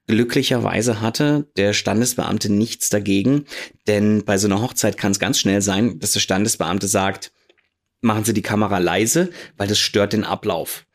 Glücklicherweise 0.06 1.00
hatte 1.00 1.46
der 1.56 1.72
Standesbeamte 1.72 2.50
nichts 2.50 2.88
dagegen, 2.88 3.44
denn 3.86 4.24
bei 4.24 4.38
so 4.38 4.48
einer 4.48 4.60
Hochzeit 4.60 4.96
kann 4.96 5.12
es 5.12 5.20
ganz 5.20 5.38
schnell 5.38 5.62
sein, 5.62 6.00
dass 6.00 6.12
der 6.12 6.20
Standesbeamte 6.20 6.88
sagt, 6.88 7.32
machen 8.00 8.24
Sie 8.24 8.34
die 8.34 8.42
Kamera 8.42 8.78
leise, 8.78 9.30
weil 9.56 9.68
das 9.68 9.78
stört 9.78 10.12
den 10.14 10.24
Ablauf. 10.24 10.86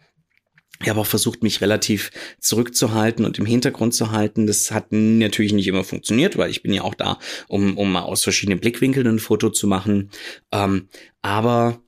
Ich 0.82 0.90
habe 0.90 1.00
auch 1.00 1.06
versucht, 1.06 1.42
mich 1.42 1.62
relativ 1.62 2.12
zurückzuhalten 2.40 3.26
und 3.26 3.40
im 3.40 3.46
Hintergrund 3.46 3.94
zu 3.94 4.12
halten. 4.12 4.46
Das 4.46 4.72
hat 4.72 4.92
natürlich 4.92 5.54
nicht 5.54 5.68
immer 5.68 5.84
funktioniert, 5.84 6.38
weil 6.38 6.50
ich 6.50 6.64
bin 6.64 6.74
ja 6.74 6.82
auch 6.82 6.96
da, 6.96 7.20
um, 7.48 7.78
um 7.78 7.92
mal 7.92 8.02
aus 8.02 8.24
verschiedenen 8.24 8.60
Blickwinkeln 8.60 9.08
ein 9.08 9.20
Foto 9.20 9.50
zu 9.50 9.68
machen. 9.68 10.12
Ähm, 10.52 10.90
aber 11.22 11.82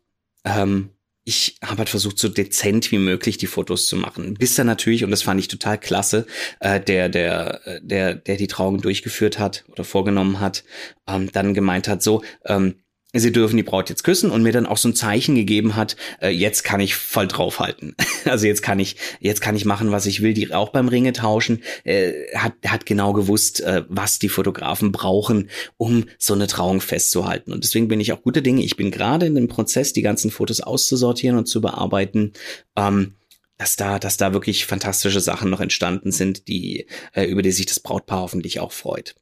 ähm, 0.45 0.91
ich 1.28 1.58
habe 1.62 1.80
halt 1.80 1.89
versucht, 1.89 2.17
so 2.17 2.30
dezent 2.30 2.89
wie 2.93 3.00
möglich 3.00 3.38
die 3.38 3.47
Fotos 3.47 3.88
zu 3.88 3.97
machen. 3.97 4.36
Bis 4.36 4.56
dann 4.56 4.67
natürlich, 4.67 5.04
und 5.04 5.12
das 5.12 5.23
fand 5.23 5.41
ich 5.41 5.50
total 5.50 5.78
klasse, 5.78 6.26
äh, 6.62 6.80
der, 6.80 7.10
der, 7.10 7.67
äh, 7.67 7.82
der, 7.84 8.15
der 8.15 8.38
die 8.38 8.47
Trauung 8.47 8.82
durchgeführt 8.82 9.38
hat 9.38 9.65
oder 9.67 9.84
vorgenommen 9.84 10.39
hat, 10.39 10.63
ähm, 11.06 11.30
dann 11.34 11.54
gemeint 11.54 11.89
hat, 11.89 12.02
so, 12.02 12.23
ähm, 12.45 12.76
sie 13.20 13.32
dürfen 13.32 13.58
die 13.58 13.64
Braut 13.64 13.90
jetzt 13.90 14.04
küssen 14.04 14.32
und 14.32 14.44
mir 14.44 14.52
dann 14.52 14.66
auch 14.66 14.78
so 14.78 14.90
ein 14.90 14.96
Zeichen 14.96 15.36
gegeben 15.36 15.76
hat, 15.76 15.96
äh, 16.22 16.30
jetzt 16.30 16.64
kann 16.64 16.80
ich 16.80 16.96
voll 16.96 17.28
draufhalten. 17.28 17.96
also 18.26 18.48
jetzt 18.48 18.62
kann 18.62 18.80
ich, 18.80 18.98
jetzt 19.20 19.42
kann 19.42 19.56
ich 19.56 19.66
machen, 19.66 19.92
was 19.92 20.06
ich 20.06 20.22
will. 20.22 20.34
Die 20.34 20.54
auch 20.54 20.70
beim 20.70 20.88
Ringe 20.88 21.14
tauschen, 21.14 21.64
äh, 21.84 22.14
hat, 22.36 22.54
hat 22.66 22.86
genau 22.86 23.14
gewusst, 23.14 23.62
äh, 23.62 23.84
was 23.88 24.20
die 24.20 24.30
Fotografen 24.30 24.92
brauchen, 24.92 25.50
um 25.78 26.06
so 26.18 26.34
eine 26.34 26.48
Trauung 26.48 26.82
festzuhalten. 26.82 27.54
Und 27.54 27.64
deswegen 27.64 27.88
bin 27.88 28.00
ich 28.00 28.14
auch 28.14 28.22
guter 28.22 28.42
Dinge. 28.42 28.64
Ich 28.64 28.78
bin 28.78 28.92
gerade 28.92 29.26
in 29.26 29.36
dem 29.36 29.48
Prozess, 29.48 29.94
die 29.94 30.02
ganzen 30.02 30.32
Fotos 30.32 30.62
auszusortieren 30.62 31.38
und 31.38 31.48
zu 31.48 31.62
bearbeiten. 31.62 32.34
Ähm, 32.76 33.14
dass 33.58 33.76
da, 33.76 33.98
dass 34.00 34.18
da 34.18 34.34
wirklich 34.34 34.66
fantastische 34.66 35.20
Sachen 35.20 35.50
noch 35.50 35.62
entstanden 35.62 36.12
sind, 36.12 36.48
die, 36.48 36.86
äh, 37.14 37.26
über 37.26 37.42
die 37.42 37.52
sich 37.52 37.66
das 37.66 37.80
Brautpaar 37.80 38.22
hoffentlich 38.22 38.60
auch 38.60 38.72
freut. 38.72 39.16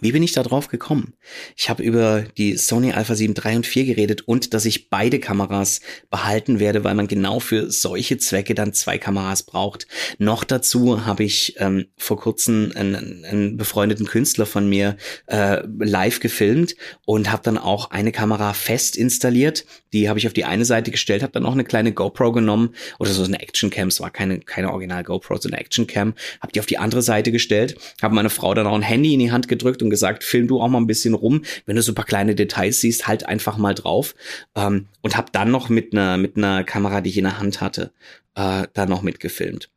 Wie 0.00 0.12
bin 0.12 0.22
ich 0.22 0.32
da 0.32 0.42
drauf 0.42 0.68
gekommen? 0.68 1.14
Ich 1.56 1.70
habe 1.70 1.82
über 1.82 2.24
die 2.36 2.58
Sony 2.58 2.92
Alpha 2.92 3.14
7 3.14 3.32
3 3.32 3.56
und 3.56 3.66
4 3.66 3.86
geredet 3.86 4.22
und 4.28 4.52
dass 4.52 4.66
ich 4.66 4.90
beide 4.90 5.18
Kameras 5.18 5.80
behalten 6.10 6.58
werde, 6.58 6.84
weil 6.84 6.94
man 6.94 7.08
genau 7.08 7.40
für 7.40 7.70
solche 7.70 8.18
Zwecke 8.18 8.54
dann 8.54 8.74
zwei 8.74 8.98
Kameras 8.98 9.44
braucht. 9.44 9.86
Noch 10.18 10.44
dazu 10.44 11.06
habe 11.06 11.24
ich 11.24 11.56
ähm, 11.58 11.86
vor 11.96 12.18
kurzem 12.18 12.72
einen, 12.74 13.24
einen 13.24 13.56
befreundeten 13.56 14.06
Künstler 14.06 14.44
von 14.44 14.68
mir 14.68 14.98
äh, 15.28 15.62
live 15.78 16.20
gefilmt 16.20 16.76
und 17.06 17.32
habe 17.32 17.42
dann 17.42 17.56
auch 17.56 17.90
eine 17.90 18.12
Kamera 18.12 18.52
fest 18.52 18.96
installiert. 18.96 19.64
Die 19.94 20.10
habe 20.10 20.18
ich 20.18 20.26
auf 20.26 20.34
die 20.34 20.44
eine 20.44 20.66
Seite 20.66 20.90
gestellt, 20.90 21.22
habe 21.22 21.32
dann 21.32 21.46
auch 21.46 21.52
eine 21.52 21.64
kleine 21.64 21.92
GoPro 21.92 22.32
genommen 22.32 22.74
oder 22.98 23.12
so 23.12 23.24
eine 23.24 23.40
Action 23.40 23.70
Cam. 23.70 23.88
Es 23.88 24.00
war 24.00 24.10
keine 24.10 24.40
keine 24.40 24.72
Original 24.72 25.04
GoPro, 25.04 25.38
so 25.38 25.48
eine 25.48 25.58
Action 25.58 25.86
Cam. 25.86 26.14
Habe 26.42 26.52
die 26.52 26.60
auf 26.60 26.66
die 26.66 26.76
andere 26.76 27.00
Seite 27.00 27.32
gestellt, 27.32 27.76
habe 28.02 28.14
meine 28.14 28.28
Frau 28.30 28.52
dann 28.52 28.66
auch 28.66 28.74
ein 28.74 28.82
Handy 28.82 29.14
in 29.14 29.20
die 29.20 29.32
Hand 29.32 29.48
gedrückt 29.48 29.82
und 29.86 29.90
gesagt, 29.90 30.24
film 30.24 30.48
du 30.48 30.60
auch 30.60 30.68
mal 30.68 30.78
ein 30.78 30.86
bisschen 30.86 31.14
rum. 31.14 31.42
Wenn 31.64 31.76
du 31.76 31.82
so 31.82 31.92
ein 31.92 31.94
paar 31.94 32.04
kleine 32.04 32.34
Details 32.34 32.80
siehst, 32.80 33.06
halt 33.06 33.26
einfach 33.26 33.56
mal 33.56 33.74
drauf. 33.74 34.14
Ähm, 34.54 34.86
und 35.02 35.16
habe 35.16 35.30
dann 35.32 35.50
noch 35.50 35.68
mit 35.68 35.92
einer 35.92 36.16
mit 36.16 36.36
einer 36.36 36.64
Kamera, 36.64 37.00
die 37.00 37.10
ich 37.10 37.18
in 37.18 37.24
der 37.24 37.38
Hand 37.38 37.60
hatte, 37.60 37.92
äh, 38.34 38.66
da 38.72 38.86
noch 38.86 39.02
mitgefilmt. 39.02 39.70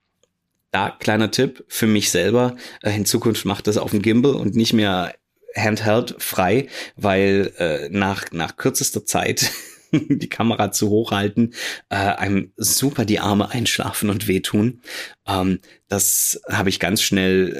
Da 0.72 0.92
kleiner 0.92 1.32
Tipp 1.32 1.64
für 1.68 1.88
mich 1.88 2.12
selber: 2.12 2.56
äh, 2.84 2.96
In 2.96 3.06
Zukunft 3.06 3.46
macht 3.46 3.68
das 3.68 3.78
auf 3.78 3.92
dem 3.92 4.02
Gimbal 4.02 4.36
und 4.36 4.56
nicht 4.56 4.74
mehr 4.74 5.14
handheld 5.56 6.16
frei, 6.20 6.68
weil 6.96 7.54
äh, 7.58 7.90
nach 7.90 8.26
nach 8.32 8.58
kürzester 8.58 9.06
Zeit 9.06 9.52
die 10.10 10.30
Kamera 10.30 10.72
zu 10.72 10.90
hoch 10.90 11.12
halten, 11.12 11.52
äh, 11.90 11.96
einem 11.96 12.52
super 12.58 13.06
die 13.06 13.20
Arme 13.20 13.50
einschlafen 13.50 14.10
und 14.10 14.28
wehtun. 14.28 14.82
Ähm, 15.28 15.60
das 15.88 16.40
habe 16.48 16.70
ich 16.70 16.80
ganz 16.80 17.02
schnell 17.02 17.56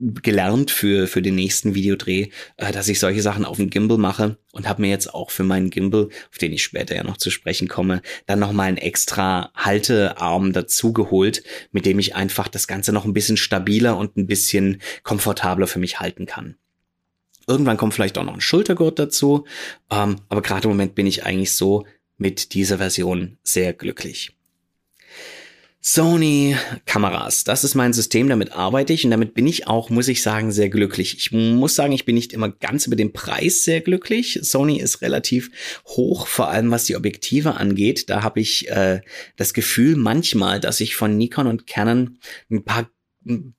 äh, 0.00 0.20
gelernt 0.22 0.70
für, 0.70 1.06
für 1.06 1.22
den 1.22 1.34
nächsten 1.34 1.74
Videodreh, 1.74 2.30
äh, 2.56 2.72
dass 2.72 2.88
ich 2.88 2.98
solche 2.98 3.22
Sachen 3.22 3.44
auf 3.44 3.58
dem 3.58 3.70
Gimbal 3.70 3.98
mache 3.98 4.38
und 4.52 4.68
habe 4.68 4.82
mir 4.82 4.88
jetzt 4.88 5.12
auch 5.12 5.30
für 5.30 5.44
meinen 5.44 5.70
Gimbal, 5.70 6.08
auf 6.30 6.38
den 6.38 6.52
ich 6.52 6.62
später 6.62 6.96
ja 6.96 7.04
noch 7.04 7.18
zu 7.18 7.30
sprechen 7.30 7.68
komme, 7.68 8.00
dann 8.26 8.38
nochmal 8.38 8.68
einen 8.68 8.78
extra 8.78 9.50
Haltearm 9.54 10.52
dazu 10.52 10.92
geholt, 10.92 11.42
mit 11.72 11.86
dem 11.86 11.98
ich 11.98 12.16
einfach 12.16 12.48
das 12.48 12.66
Ganze 12.66 12.92
noch 12.92 13.04
ein 13.04 13.14
bisschen 13.14 13.36
stabiler 13.36 13.96
und 13.96 14.16
ein 14.16 14.26
bisschen 14.26 14.80
komfortabler 15.02 15.66
für 15.66 15.78
mich 15.78 16.00
halten 16.00 16.26
kann. 16.26 16.56
Irgendwann 17.46 17.76
kommt 17.76 17.94
vielleicht 17.94 18.18
auch 18.18 18.24
noch 18.24 18.34
ein 18.34 18.40
Schultergurt 18.40 18.98
dazu. 18.98 19.44
Ähm, 19.90 20.16
aber 20.28 20.42
gerade 20.42 20.64
im 20.64 20.70
Moment 20.70 20.94
bin 20.94 21.06
ich 21.06 21.24
eigentlich 21.24 21.52
so 21.52 21.84
mit 22.18 22.54
dieser 22.54 22.78
Version 22.78 23.38
sehr 23.42 23.72
glücklich. 23.72 24.36
Sony 25.88 26.56
Kameras, 26.84 27.44
das 27.44 27.62
ist 27.62 27.76
mein 27.76 27.92
System, 27.92 28.28
damit 28.28 28.50
arbeite 28.50 28.92
ich 28.92 29.04
und 29.04 29.12
damit 29.12 29.34
bin 29.34 29.46
ich 29.46 29.68
auch, 29.68 29.88
muss 29.88 30.08
ich 30.08 30.20
sagen, 30.20 30.50
sehr 30.50 30.68
glücklich. 30.68 31.16
Ich 31.16 31.30
muss 31.30 31.76
sagen, 31.76 31.92
ich 31.92 32.04
bin 32.04 32.16
nicht 32.16 32.32
immer 32.32 32.48
ganz 32.48 32.88
über 32.88 32.96
den 32.96 33.12
Preis 33.12 33.62
sehr 33.62 33.82
glücklich. 33.82 34.40
Sony 34.42 34.80
ist 34.80 35.00
relativ 35.00 35.48
hoch, 35.86 36.26
vor 36.26 36.48
allem 36.48 36.72
was 36.72 36.86
die 36.86 36.96
Objektive 36.96 37.54
angeht. 37.54 38.10
Da 38.10 38.24
habe 38.24 38.40
ich 38.40 38.68
äh, 38.68 39.00
das 39.36 39.54
Gefühl 39.54 39.94
manchmal, 39.94 40.58
dass 40.58 40.80
ich 40.80 40.96
von 40.96 41.16
Nikon 41.16 41.46
und 41.46 41.68
Canon 41.68 42.18
ein 42.50 42.64
paar 42.64 42.90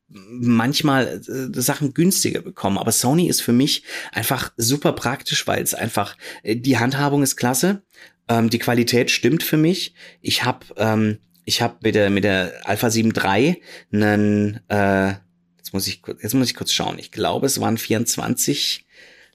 manchmal 0.09 1.21
äh, 1.27 1.61
Sachen 1.61 1.93
günstiger 1.93 2.41
bekommen. 2.41 2.77
Aber 2.77 2.91
Sony 2.91 3.27
ist 3.27 3.41
für 3.41 3.53
mich 3.53 3.83
einfach 4.11 4.51
super 4.57 4.93
praktisch, 4.93 5.47
weil 5.47 5.61
es 5.61 5.73
einfach, 5.73 6.17
äh, 6.43 6.55
die 6.55 6.77
Handhabung 6.77 7.23
ist 7.23 7.35
klasse, 7.35 7.83
ähm, 8.29 8.49
die 8.49 8.59
Qualität 8.59 9.11
stimmt 9.11 9.43
für 9.43 9.57
mich. 9.57 9.93
Ich 10.21 10.43
habe 10.43 10.65
ähm, 10.77 11.19
ich 11.45 11.61
habe 11.61 11.77
mit 11.81 11.95
der 11.95 12.09
mit 12.09 12.23
der 12.23 12.53
Alpha 12.65 12.89
7 12.89 13.13
III 13.15 13.61
einen, 13.93 14.59
äh, 14.67 15.13
jetzt 15.57 15.73
muss 15.73 15.87
ich 15.87 16.01
jetzt 16.21 16.33
muss 16.33 16.49
ich 16.49 16.55
kurz 16.55 16.73
schauen. 16.73 16.99
Ich 16.99 17.11
glaube, 17.11 17.45
es 17.45 17.59
waren 17.61 17.77
24 17.77 18.85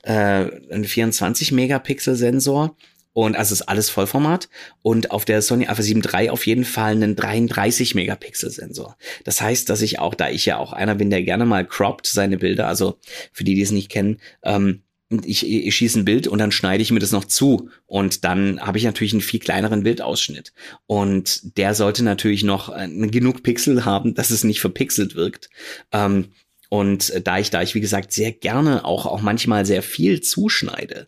äh, 0.02 0.46
ein 0.70 0.84
24 0.84 1.52
Megapixel 1.52 2.16
Sensor 2.16 2.76
und 3.12 3.36
also 3.36 3.52
ist 3.52 3.62
alles 3.62 3.90
Vollformat 3.90 4.48
und 4.82 5.10
auf 5.10 5.24
der 5.24 5.42
Sony 5.42 5.66
Alpha 5.66 5.82
7 5.82 6.02
III 6.02 6.30
auf 6.30 6.46
jeden 6.46 6.64
Fall 6.64 6.92
einen 6.92 7.16
33 7.16 7.94
Megapixel 7.94 8.50
Sensor. 8.50 8.96
Das 9.24 9.40
heißt, 9.40 9.68
dass 9.68 9.82
ich 9.82 9.98
auch, 9.98 10.14
da 10.14 10.30
ich 10.30 10.46
ja 10.46 10.58
auch 10.58 10.72
einer 10.72 10.94
bin, 10.94 11.10
der 11.10 11.22
gerne 11.22 11.44
mal 11.44 11.66
croppt 11.66 12.06
seine 12.06 12.38
Bilder, 12.38 12.68
also 12.68 12.98
für 13.32 13.44
die, 13.44 13.54
die 13.54 13.62
es 13.62 13.70
nicht 13.70 13.90
kennen, 13.90 14.18
ähm, 14.42 14.82
ich, 15.24 15.46
ich 15.46 15.76
schieße 15.76 16.00
ein 16.00 16.04
Bild 16.04 16.26
und 16.26 16.38
dann 16.38 16.52
schneide 16.52 16.82
ich 16.82 16.90
mir 16.90 16.98
das 16.98 17.12
noch 17.12 17.26
zu 17.26 17.68
und 17.86 18.24
dann 18.24 18.60
habe 18.60 18.78
ich 18.78 18.84
natürlich 18.84 19.12
einen 19.12 19.20
viel 19.20 19.40
kleineren 19.40 19.82
Bildausschnitt 19.82 20.54
und 20.86 21.58
der 21.58 21.74
sollte 21.74 22.02
natürlich 22.02 22.44
noch 22.44 22.74
äh, 22.74 22.88
genug 23.08 23.42
Pixel 23.42 23.84
haben, 23.84 24.14
dass 24.14 24.30
es 24.30 24.44
nicht 24.44 24.60
verpixelt 24.60 25.14
wirkt. 25.14 25.50
Ähm, 25.92 26.28
und 26.72 27.10
äh, 27.10 27.20
da 27.20 27.38
ich, 27.38 27.50
da 27.50 27.60
ich, 27.60 27.74
wie 27.74 27.82
gesagt, 27.82 28.12
sehr 28.12 28.32
gerne 28.32 28.86
auch, 28.86 29.04
auch 29.04 29.20
manchmal 29.20 29.66
sehr 29.66 29.82
viel 29.82 30.22
zuschneide, 30.22 31.06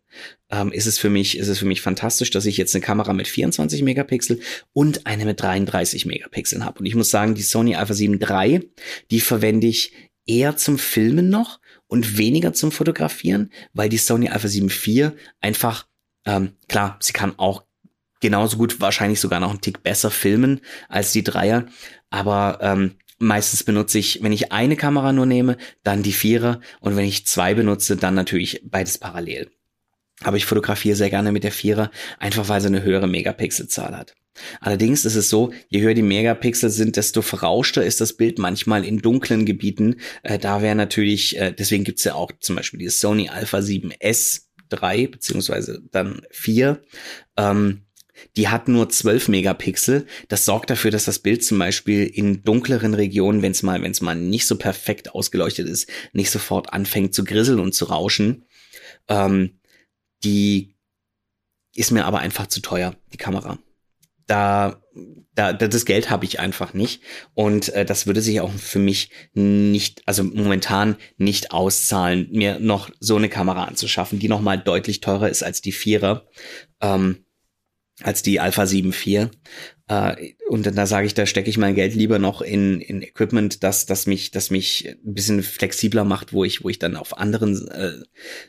ähm, 0.50 0.70
ist 0.70 0.84
es 0.84 0.98
für 0.98 1.08
mich, 1.08 1.38
ist 1.38 1.48
es 1.48 1.58
für 1.58 1.64
mich 1.64 1.80
fantastisch, 1.80 2.28
dass 2.28 2.44
ich 2.44 2.58
jetzt 2.58 2.74
eine 2.74 2.84
Kamera 2.84 3.14
mit 3.14 3.28
24 3.28 3.82
Megapixel 3.82 4.40
und 4.74 5.06
eine 5.06 5.24
mit 5.24 5.40
33 5.40 6.04
Megapixeln 6.04 6.66
habe. 6.66 6.80
Und 6.80 6.84
ich 6.84 6.94
muss 6.94 7.08
sagen, 7.08 7.34
die 7.34 7.40
Sony 7.40 7.76
Alpha 7.76 7.94
7 7.94 8.20
III, 8.20 8.70
die 9.10 9.20
verwende 9.20 9.66
ich 9.66 9.94
eher 10.26 10.58
zum 10.58 10.76
Filmen 10.76 11.30
noch 11.30 11.60
und 11.86 12.18
weniger 12.18 12.52
zum 12.52 12.70
Fotografieren, 12.70 13.50
weil 13.72 13.88
die 13.88 13.96
Sony 13.96 14.28
Alpha 14.28 14.48
7 14.48 14.68
IV 14.68 15.12
einfach, 15.40 15.86
ähm, 16.26 16.56
klar, 16.68 16.98
sie 17.00 17.14
kann 17.14 17.38
auch 17.38 17.64
genauso 18.20 18.58
gut, 18.58 18.82
wahrscheinlich 18.82 19.18
sogar 19.18 19.40
noch 19.40 19.48
einen 19.48 19.62
Tick 19.62 19.82
besser 19.82 20.10
filmen 20.10 20.60
als 20.90 21.12
die 21.12 21.24
Dreier, 21.24 21.64
aber 22.10 22.58
ähm, 22.60 22.96
Meistens 23.18 23.62
benutze 23.62 23.98
ich, 23.98 24.22
wenn 24.22 24.32
ich 24.32 24.52
eine 24.52 24.76
Kamera 24.76 25.12
nur 25.12 25.26
nehme, 25.26 25.56
dann 25.82 26.02
die 26.02 26.12
Vierer 26.12 26.60
und 26.80 26.96
wenn 26.96 27.06
ich 27.06 27.26
zwei 27.26 27.54
benutze, 27.54 27.96
dann 27.96 28.14
natürlich 28.14 28.62
beides 28.64 28.98
parallel. 28.98 29.50
Aber 30.22 30.36
ich 30.36 30.46
fotografiere 30.46 30.96
sehr 30.96 31.10
gerne 31.10 31.32
mit 31.32 31.44
der 31.44 31.52
Vierer, 31.52 31.90
einfach 32.18 32.48
weil 32.48 32.60
sie 32.60 32.68
eine 32.68 32.82
höhere 32.82 33.06
Megapixelzahl 33.06 33.96
hat. 33.96 34.14
Allerdings 34.60 35.04
ist 35.04 35.14
es 35.14 35.30
so, 35.30 35.52
je 35.68 35.80
höher 35.80 35.94
die 35.94 36.02
Megapixel 36.02 36.70
sind, 36.70 36.96
desto 36.96 37.22
verrauschter 37.22 37.84
ist 37.84 38.00
das 38.00 38.14
Bild 38.14 38.38
manchmal 38.38 38.84
in 38.84 38.98
dunklen 38.98 39.44
Gebieten. 39.44 39.96
Äh, 40.22 40.38
da 40.38 40.60
wäre 40.60 40.74
natürlich, 40.74 41.38
äh, 41.38 41.52
deswegen 41.52 41.84
gibt's 41.84 42.04
ja 42.04 42.14
auch 42.14 42.32
zum 42.40 42.56
Beispiel 42.56 42.80
die 42.80 42.88
Sony 42.88 43.28
Alpha 43.28 43.58
7S 43.58 44.46
3 44.70 45.06
beziehungsweise 45.06 45.82
dann 45.90 46.22
4. 46.30 46.82
Ähm, 47.36 47.83
die 48.36 48.48
hat 48.48 48.68
nur 48.68 48.88
12 48.88 49.28
Megapixel. 49.28 50.06
Das 50.28 50.44
sorgt 50.44 50.70
dafür, 50.70 50.90
dass 50.90 51.04
das 51.04 51.18
Bild 51.18 51.44
zum 51.44 51.58
Beispiel 51.58 52.04
in 52.04 52.42
dunkleren 52.42 52.94
Regionen, 52.94 53.42
wenn 53.42 53.52
es 53.52 53.62
mal, 53.62 53.82
wenn 53.82 53.92
es 53.92 54.00
mal 54.00 54.14
nicht 54.14 54.46
so 54.46 54.56
perfekt 54.56 55.14
ausgeleuchtet 55.14 55.68
ist, 55.68 55.88
nicht 56.12 56.30
sofort 56.30 56.72
anfängt 56.72 57.14
zu 57.14 57.24
grisseln 57.24 57.60
und 57.60 57.74
zu 57.74 57.86
rauschen. 57.86 58.44
Ähm, 59.08 59.60
die 60.24 60.74
ist 61.74 61.90
mir 61.90 62.04
aber 62.04 62.20
einfach 62.20 62.46
zu 62.46 62.60
teuer, 62.60 62.96
die 63.12 63.18
Kamera. 63.18 63.58
da 64.26 64.80
da, 65.34 65.52
das 65.52 65.84
Geld 65.84 66.10
habe 66.10 66.24
ich 66.24 66.38
einfach 66.40 66.74
nicht 66.74 67.02
und 67.34 67.68
äh, 67.70 67.84
das 67.84 68.06
würde 68.06 68.20
sich 68.20 68.40
auch 68.40 68.52
für 68.52 68.78
mich 68.78 69.10
nicht, 69.32 70.02
also 70.06 70.22
momentan 70.22 70.96
nicht 71.16 71.50
auszahlen, 71.50 72.28
mir 72.30 72.60
noch 72.60 72.90
so 73.00 73.16
eine 73.16 73.28
Kamera 73.28 73.64
anzuschaffen, 73.64 74.18
die 74.18 74.28
noch 74.28 74.40
mal 74.40 74.56
deutlich 74.56 75.00
teurer 75.00 75.28
ist 75.28 75.42
als 75.42 75.60
die 75.60 75.72
Vierer, 75.72 76.26
ähm, 76.80 77.23
als 78.04 78.22
die 78.22 78.38
Alpha 78.38 78.66
7 78.66 78.90
IV. 78.92 79.30
Äh, 79.88 80.34
und 80.48 80.66
da 80.66 80.86
sage 80.86 81.06
ich, 81.06 81.14
da 81.14 81.26
stecke 81.26 81.48
ich 81.48 81.58
mein 81.58 81.74
Geld 81.74 81.94
lieber 81.94 82.18
noch 82.18 82.42
in, 82.42 82.80
in 82.80 83.02
Equipment, 83.02 83.62
das, 83.62 83.86
das 83.86 84.06
mich, 84.06 84.30
das 84.30 84.50
mich 84.50 84.88
ein 84.88 85.14
bisschen 85.14 85.42
flexibler 85.42 86.04
macht, 86.04 86.32
wo 86.32 86.44
ich, 86.44 86.62
wo 86.62 86.68
ich 86.68 86.78
dann 86.78 86.96
auf 86.96 87.16
anderen 87.18 87.68
äh, 87.68 87.92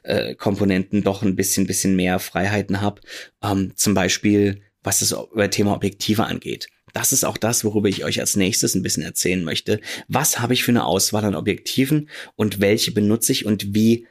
äh, 0.04 0.36
Komponenten 0.36 1.04
doch 1.04 1.24
ein 1.24 1.36
bisschen, 1.36 1.68
bisschen 1.68 1.96
mehr 1.96 2.20
Freiheiten 2.20 2.82
habe. 2.82 3.02
Ähm, 3.42 3.72
zum 3.76 3.94
Beispiel 3.94 4.62
was 4.84 5.00
das 5.00 5.16
Thema 5.50 5.74
Objektive 5.74 6.26
angeht. 6.26 6.68
Das 6.94 7.12
ist 7.12 7.26
auch 7.26 7.38
das, 7.38 7.66
worüber 7.66 7.90
ich 7.90 8.06
euch 8.06 8.20
als 8.20 8.36
nächstes 8.36 8.76
ein 8.76 8.84
bisschen 8.84 9.02
erzählen 9.02 9.44
möchte. 9.44 9.82
Was 10.08 10.40
habe 10.40 10.54
ich 10.54 10.64
für 10.64 10.72
eine 10.72 10.86
Auswahl 10.86 11.26
an 11.26 11.34
Objektiven 11.34 12.08
und 12.36 12.62
welche 12.62 12.92
benutze 12.92 13.32
ich 13.32 13.48
und 13.48 13.74
wie, 13.74 14.06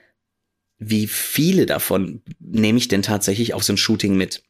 wie 0.79 1.07
viele 1.07 1.67
davon 1.67 2.23
nehme 2.41 2.79
ich 2.79 2.89
denn 2.89 3.03
tatsächlich 3.03 3.55
auf 3.55 3.63
so 3.63 3.73
ein 3.73 3.77
Shooting 3.77 4.17
mit? 4.17 4.43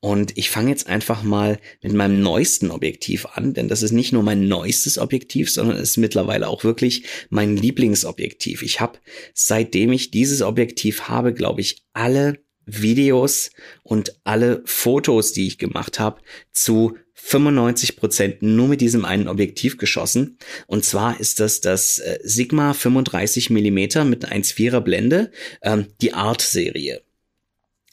Und 0.00 0.36
ich 0.36 0.50
fange 0.50 0.70
jetzt 0.70 0.86
einfach 0.86 1.22
mal 1.22 1.58
mit 1.82 1.92
meinem 1.92 2.20
neuesten 2.20 2.70
Objektiv 2.70 3.26
an, 3.26 3.54
denn 3.54 3.68
das 3.68 3.82
ist 3.82 3.92
nicht 3.92 4.12
nur 4.12 4.22
mein 4.22 4.48
neuestes 4.48 4.98
Objektiv, 4.98 5.50
sondern 5.50 5.76
ist 5.78 5.96
mittlerweile 5.96 6.48
auch 6.48 6.64
wirklich 6.64 7.04
mein 7.28 7.56
Lieblingsobjektiv. 7.56 8.62
Ich 8.62 8.80
habe, 8.80 8.98
seitdem 9.34 9.92
ich 9.92 10.10
dieses 10.10 10.42
Objektiv 10.42 11.08
habe, 11.08 11.32
glaube 11.32 11.60
ich, 11.60 11.82
alle 11.92 12.38
Videos 12.66 13.50
und 13.82 14.20
alle 14.24 14.62
Fotos, 14.64 15.32
die 15.32 15.46
ich 15.46 15.58
gemacht 15.58 15.98
habe, 15.98 16.20
zu 16.52 16.96
95 17.14 17.96
Prozent 17.96 18.42
nur 18.42 18.68
mit 18.68 18.80
diesem 18.80 19.04
einen 19.04 19.28
Objektiv 19.28 19.76
geschossen. 19.76 20.38
Und 20.66 20.84
zwar 20.84 21.20
ist 21.20 21.40
das 21.40 21.60
das 21.60 21.98
äh, 21.98 22.18
Sigma 22.22 22.72
35 22.72 23.50
Millimeter 23.50 24.04
mit 24.04 24.26
1,4er 24.26 24.80
Blende, 24.80 25.30
ähm, 25.62 25.86
die 26.00 26.14
Art-Serie. 26.14 27.02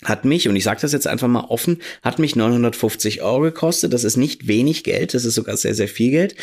Hat 0.04 0.26
mich, 0.26 0.48
und 0.48 0.56
ich 0.56 0.64
sage 0.64 0.82
das 0.82 0.92
jetzt 0.92 1.08
einfach 1.08 1.28
mal 1.28 1.46
offen, 1.46 1.82
hat 2.04 2.20
mich 2.20 2.36
950 2.36 3.24
Euro 3.24 3.42
gekostet. 3.42 3.94
Das 3.94 4.04
ist 4.04 4.16
nicht 4.16 4.48
wenig 4.48 4.84
Geld, 4.84 5.14
das 5.14 5.26
ist 5.26 5.36
sogar 5.36 5.58
sehr, 5.58 5.74
sehr 5.74 5.88
viel 5.88 6.12
Geld. 6.12 6.36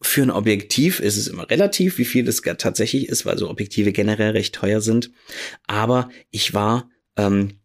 Für 0.00 0.22
ein 0.22 0.30
Objektiv 0.30 1.00
ist 1.00 1.16
es 1.16 1.26
immer 1.26 1.50
relativ, 1.50 1.98
wie 1.98 2.04
viel 2.04 2.24
das 2.24 2.40
tatsächlich 2.40 3.08
ist, 3.08 3.26
weil 3.26 3.36
so 3.36 3.50
Objektive 3.50 3.92
generell 3.92 4.30
recht 4.30 4.54
teuer 4.54 4.80
sind. 4.80 5.10
Aber 5.66 6.08
ich 6.30 6.54
war 6.54 6.88
ähm, 7.16 7.58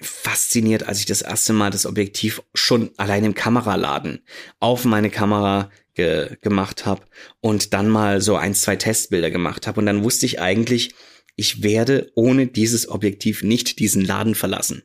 fasziniert, 0.00 0.88
als 0.88 0.98
ich 0.98 1.06
das 1.06 1.22
erste 1.22 1.52
Mal 1.52 1.70
das 1.70 1.86
Objektiv 1.86 2.42
schon 2.54 2.90
allein 2.96 3.24
im 3.24 3.34
Kameraladen 3.34 4.20
auf 4.58 4.84
meine 4.84 5.10
Kamera 5.10 5.70
ge 5.94 6.36
gemacht 6.40 6.86
habe 6.86 7.02
und 7.40 7.72
dann 7.74 7.88
mal 7.88 8.20
so 8.20 8.34
ein, 8.36 8.54
zwei 8.54 8.76
Testbilder 8.76 9.30
gemacht 9.30 9.66
habe. 9.66 9.78
Und 9.78 9.86
dann 9.86 10.02
wusste 10.02 10.26
ich 10.26 10.40
eigentlich, 10.40 10.94
ich 11.36 11.62
werde 11.62 12.10
ohne 12.14 12.46
dieses 12.46 12.88
Objektiv 12.88 13.42
nicht 13.42 13.78
diesen 13.78 14.04
Laden 14.04 14.34
verlassen. 14.34 14.82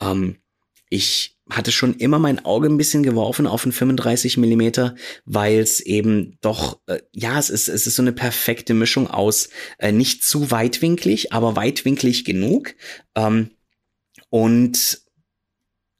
Ähm, 0.00 0.36
ich 0.88 1.38
hatte 1.48 1.72
schon 1.72 1.94
immer 1.94 2.18
mein 2.18 2.44
Auge 2.44 2.68
ein 2.68 2.76
bisschen 2.76 3.02
geworfen 3.02 3.46
auf 3.46 3.64
einen 3.64 3.72
35 3.72 4.36
Millimeter, 4.36 4.94
weil 5.24 5.58
es 5.58 5.80
eben 5.80 6.38
doch, 6.40 6.80
äh, 6.86 7.00
ja, 7.12 7.38
es 7.38 7.50
ist, 7.50 7.68
es 7.68 7.86
ist 7.86 7.96
so 7.96 8.02
eine 8.02 8.12
perfekte 8.12 8.74
Mischung 8.74 9.08
aus 9.08 9.48
äh, 9.78 9.92
nicht 9.92 10.24
zu 10.24 10.50
weitwinklig, 10.50 11.32
aber 11.32 11.56
weitwinklig 11.56 12.24
genug. 12.24 12.74
Ähm, 13.14 13.50
und 14.30 15.02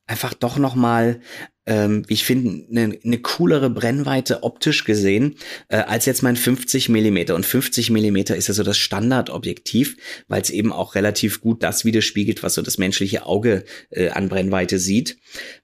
einfach 0.06 0.34
doch 0.34 0.58
noch 0.58 0.74
mal, 0.74 1.20
ähm, 1.66 2.04
wie 2.08 2.14
ich 2.14 2.24
finde, 2.24 2.64
eine 2.70 2.98
ne 3.02 3.18
coolere 3.18 3.70
Brennweite 3.70 4.42
optisch 4.42 4.84
gesehen 4.84 5.36
äh, 5.68 5.76
als 5.76 6.06
jetzt 6.06 6.22
mein 6.22 6.36
50 6.36 6.88
Millimeter. 6.88 7.34
Und 7.34 7.46
50 7.46 7.90
Millimeter 7.90 8.36
ist 8.36 8.48
ja 8.48 8.54
so 8.54 8.62
das 8.62 8.78
Standardobjektiv, 8.78 9.96
weil 10.28 10.42
es 10.42 10.50
eben 10.50 10.72
auch 10.72 10.94
relativ 10.94 11.40
gut 11.40 11.62
das 11.62 11.84
widerspiegelt, 11.84 12.42
was 12.42 12.54
so 12.54 12.62
das 12.62 12.78
menschliche 12.78 13.26
Auge 13.26 13.64
äh, 13.90 14.08
an 14.10 14.28
Brennweite 14.28 14.78
sieht. 14.78 15.18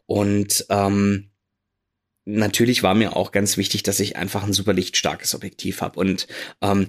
Und 0.06 0.66
ähm, 0.70 1.30
natürlich 2.24 2.82
war 2.82 2.94
mir 2.94 3.16
auch 3.16 3.32
ganz 3.32 3.56
wichtig, 3.56 3.82
dass 3.82 4.00
ich 4.00 4.16
einfach 4.16 4.44
ein 4.44 4.52
super 4.52 4.72
lichtstarkes 4.72 5.34
Objektiv 5.34 5.80
habe. 5.80 5.98
Und 5.98 6.28
ähm, 6.60 6.88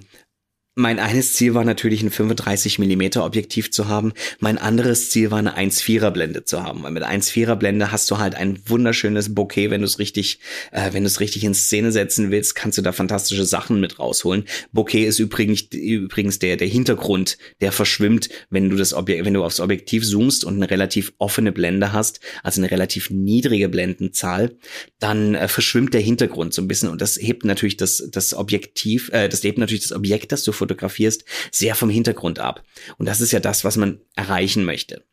mein 0.76 1.00
eines 1.00 1.34
Ziel 1.34 1.54
war 1.54 1.64
natürlich 1.64 2.02
ein 2.02 2.10
35 2.10 2.78
Millimeter 2.78 3.24
Objektiv 3.24 3.72
zu 3.72 3.88
haben. 3.88 4.12
Mein 4.38 4.56
anderes 4.56 5.10
Ziel 5.10 5.32
war 5.32 5.38
eine 5.38 5.58
1,4er 5.58 6.10
Blende 6.10 6.44
zu 6.44 6.62
haben. 6.62 6.84
Weil 6.84 6.92
mit 6.92 7.02
1,4er 7.02 7.56
Blende 7.56 7.90
hast 7.90 8.08
du 8.10 8.18
halt 8.18 8.36
ein 8.36 8.58
wunderschönes 8.66 9.34
Bouquet, 9.34 9.70
wenn 9.70 9.80
du 9.80 9.86
es 9.86 9.98
richtig, 9.98 10.38
äh, 10.70 10.92
wenn 10.92 11.02
du 11.02 11.08
es 11.08 11.18
richtig 11.18 11.42
in 11.42 11.54
Szene 11.54 11.90
setzen 11.90 12.30
willst, 12.30 12.54
kannst 12.54 12.78
du 12.78 12.82
da 12.82 12.92
fantastische 12.92 13.44
Sachen 13.44 13.80
mit 13.80 13.98
rausholen. 13.98 14.44
Bouquet 14.72 15.06
ist 15.06 15.18
übrigens, 15.18 15.62
übrigens 15.72 16.38
der, 16.38 16.56
der 16.56 16.68
Hintergrund, 16.68 17.36
der 17.60 17.72
verschwimmt, 17.72 18.28
wenn 18.48 18.70
du 18.70 18.76
das 18.76 18.94
Objekt, 18.94 19.24
wenn 19.24 19.34
du 19.34 19.44
aufs 19.44 19.58
Objektiv 19.58 20.06
zoomst 20.06 20.44
und 20.44 20.54
eine 20.54 20.70
relativ 20.70 21.12
offene 21.18 21.50
Blende 21.50 21.92
hast, 21.92 22.20
also 22.44 22.60
eine 22.60 22.70
relativ 22.70 23.10
niedrige 23.10 23.68
Blendenzahl, 23.68 24.56
dann 25.00 25.34
äh, 25.34 25.48
verschwimmt 25.48 25.94
der 25.94 26.00
Hintergrund 26.00 26.54
so 26.54 26.62
ein 26.62 26.68
bisschen 26.68 26.90
und 26.90 27.00
das 27.00 27.16
hebt 27.16 27.44
natürlich 27.44 27.76
das, 27.76 28.08
das 28.12 28.34
Objektiv, 28.34 29.10
äh, 29.12 29.28
das 29.28 29.42
hebt 29.42 29.58
natürlich 29.58 29.82
das 29.82 29.92
Objekt, 29.92 30.30
das 30.30 30.44
du 30.44 30.52
fotografierst, 30.60 31.24
sehr 31.50 31.74
vom 31.74 31.90
Hintergrund 31.90 32.38
ab. 32.38 32.62
Und 32.98 33.06
das 33.06 33.20
ist 33.20 33.32
ja 33.32 33.40
das, 33.40 33.64
was 33.64 33.76
man 33.76 34.00
erreichen 34.14 34.64
möchte. 34.64 35.04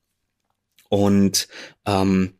Und 0.89 1.47
ähm, 1.85 2.33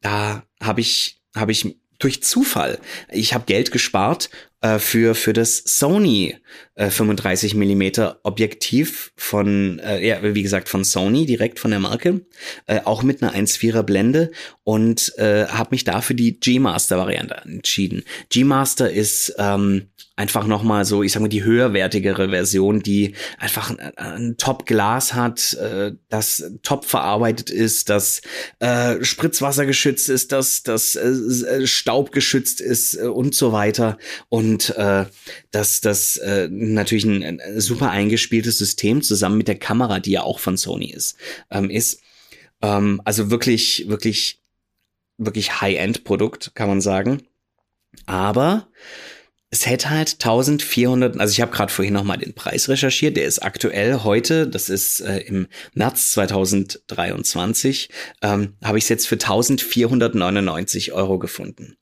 da 0.00 0.44
habe 0.60 0.80
ich, 0.80 1.22
habe 1.36 1.52
ich 1.52 1.76
durch 1.98 2.22
Zufall, 2.22 2.80
ich 3.10 3.32
habe 3.32 3.44
Geld 3.44 3.70
gespart 3.70 4.28
äh, 4.60 4.80
für, 4.80 5.14
für 5.14 5.32
das 5.32 5.58
Sony 5.58 6.36
äh, 6.74 6.90
35 6.90 7.54
Millimeter 7.54 8.18
Objektiv 8.24 9.12
von, 9.16 9.78
äh, 9.78 10.04
ja, 10.04 10.34
wie 10.34 10.42
gesagt, 10.42 10.68
von 10.68 10.82
Sony, 10.82 11.26
direkt 11.26 11.60
von 11.60 11.70
der 11.70 11.78
Marke, 11.78 12.26
äh, 12.66 12.80
auch 12.84 13.04
mit 13.04 13.22
einer 13.22 13.34
1,4er 13.34 13.84
Blende 13.84 14.32
und 14.64 15.16
äh, 15.18 15.46
habe 15.46 15.70
mich 15.70 15.84
dafür 15.84 16.16
die 16.16 16.40
G-Master-Variante 16.40 17.36
entschieden. 17.44 18.02
G-Master 18.30 18.90
ist 18.90 19.34
ähm, 19.38 19.91
einfach 20.14 20.46
nochmal 20.46 20.84
so, 20.84 21.02
ich 21.02 21.12
sag 21.12 21.22
mal, 21.22 21.28
die 21.28 21.42
höherwertigere 21.42 22.28
Version, 22.28 22.82
die 22.82 23.14
einfach 23.38 23.70
ein, 23.70 23.96
ein 23.96 24.36
Top-Glas 24.36 25.14
hat, 25.14 25.54
äh, 25.54 25.92
das 26.08 26.52
top 26.62 26.84
verarbeitet 26.84 27.50
ist, 27.50 27.88
das 27.88 28.20
äh, 28.58 29.02
Spritzwasser 29.02 29.64
geschützt 29.64 30.08
ist, 30.10 30.32
das, 30.32 30.62
das 30.62 30.96
äh, 30.96 31.08
äh 31.08 31.66
Staub 31.66 32.12
geschützt 32.12 32.60
ist 32.60 32.94
äh, 32.94 33.06
und 33.06 33.34
so 33.34 33.52
weiter. 33.52 33.96
Und 34.28 34.70
äh, 34.76 35.06
dass 35.50 35.80
das 35.80 36.18
äh, 36.18 36.48
natürlich 36.50 37.04
ein, 37.04 37.40
ein 37.40 37.60
super 37.60 37.90
eingespieltes 37.90 38.58
System 38.58 39.02
zusammen 39.02 39.38
mit 39.38 39.48
der 39.48 39.58
Kamera, 39.58 39.98
die 39.98 40.12
ja 40.12 40.22
auch 40.22 40.40
von 40.40 40.56
Sony 40.56 40.90
ist, 40.90 41.16
ähm, 41.50 41.70
ist. 41.70 42.00
Ähm, 42.60 43.00
also 43.04 43.30
wirklich, 43.30 43.88
wirklich, 43.88 44.40
wirklich 45.16 45.60
High-End-Produkt, 45.60 46.54
kann 46.54 46.68
man 46.68 46.80
sagen. 46.80 47.22
Aber 48.06 48.68
es 49.52 49.66
hätte 49.66 49.90
halt 49.90 50.14
1400, 50.14 51.20
also 51.20 51.30
ich 51.30 51.42
habe 51.42 51.52
gerade 51.52 51.70
vorhin 51.70 51.92
noch 51.92 52.04
mal 52.04 52.16
den 52.16 52.34
Preis 52.34 52.70
recherchiert, 52.70 53.18
der 53.18 53.26
ist 53.26 53.40
aktuell 53.40 54.00
heute, 54.02 54.48
das 54.48 54.70
ist 54.70 55.00
äh, 55.00 55.18
im 55.18 55.46
März 55.74 56.12
2023, 56.12 57.90
ähm, 58.22 58.54
habe 58.64 58.78
ich 58.78 58.84
es 58.84 58.88
jetzt 58.88 59.06
für 59.06 59.16
1499 59.16 60.92
Euro 60.94 61.18
gefunden. 61.18 61.76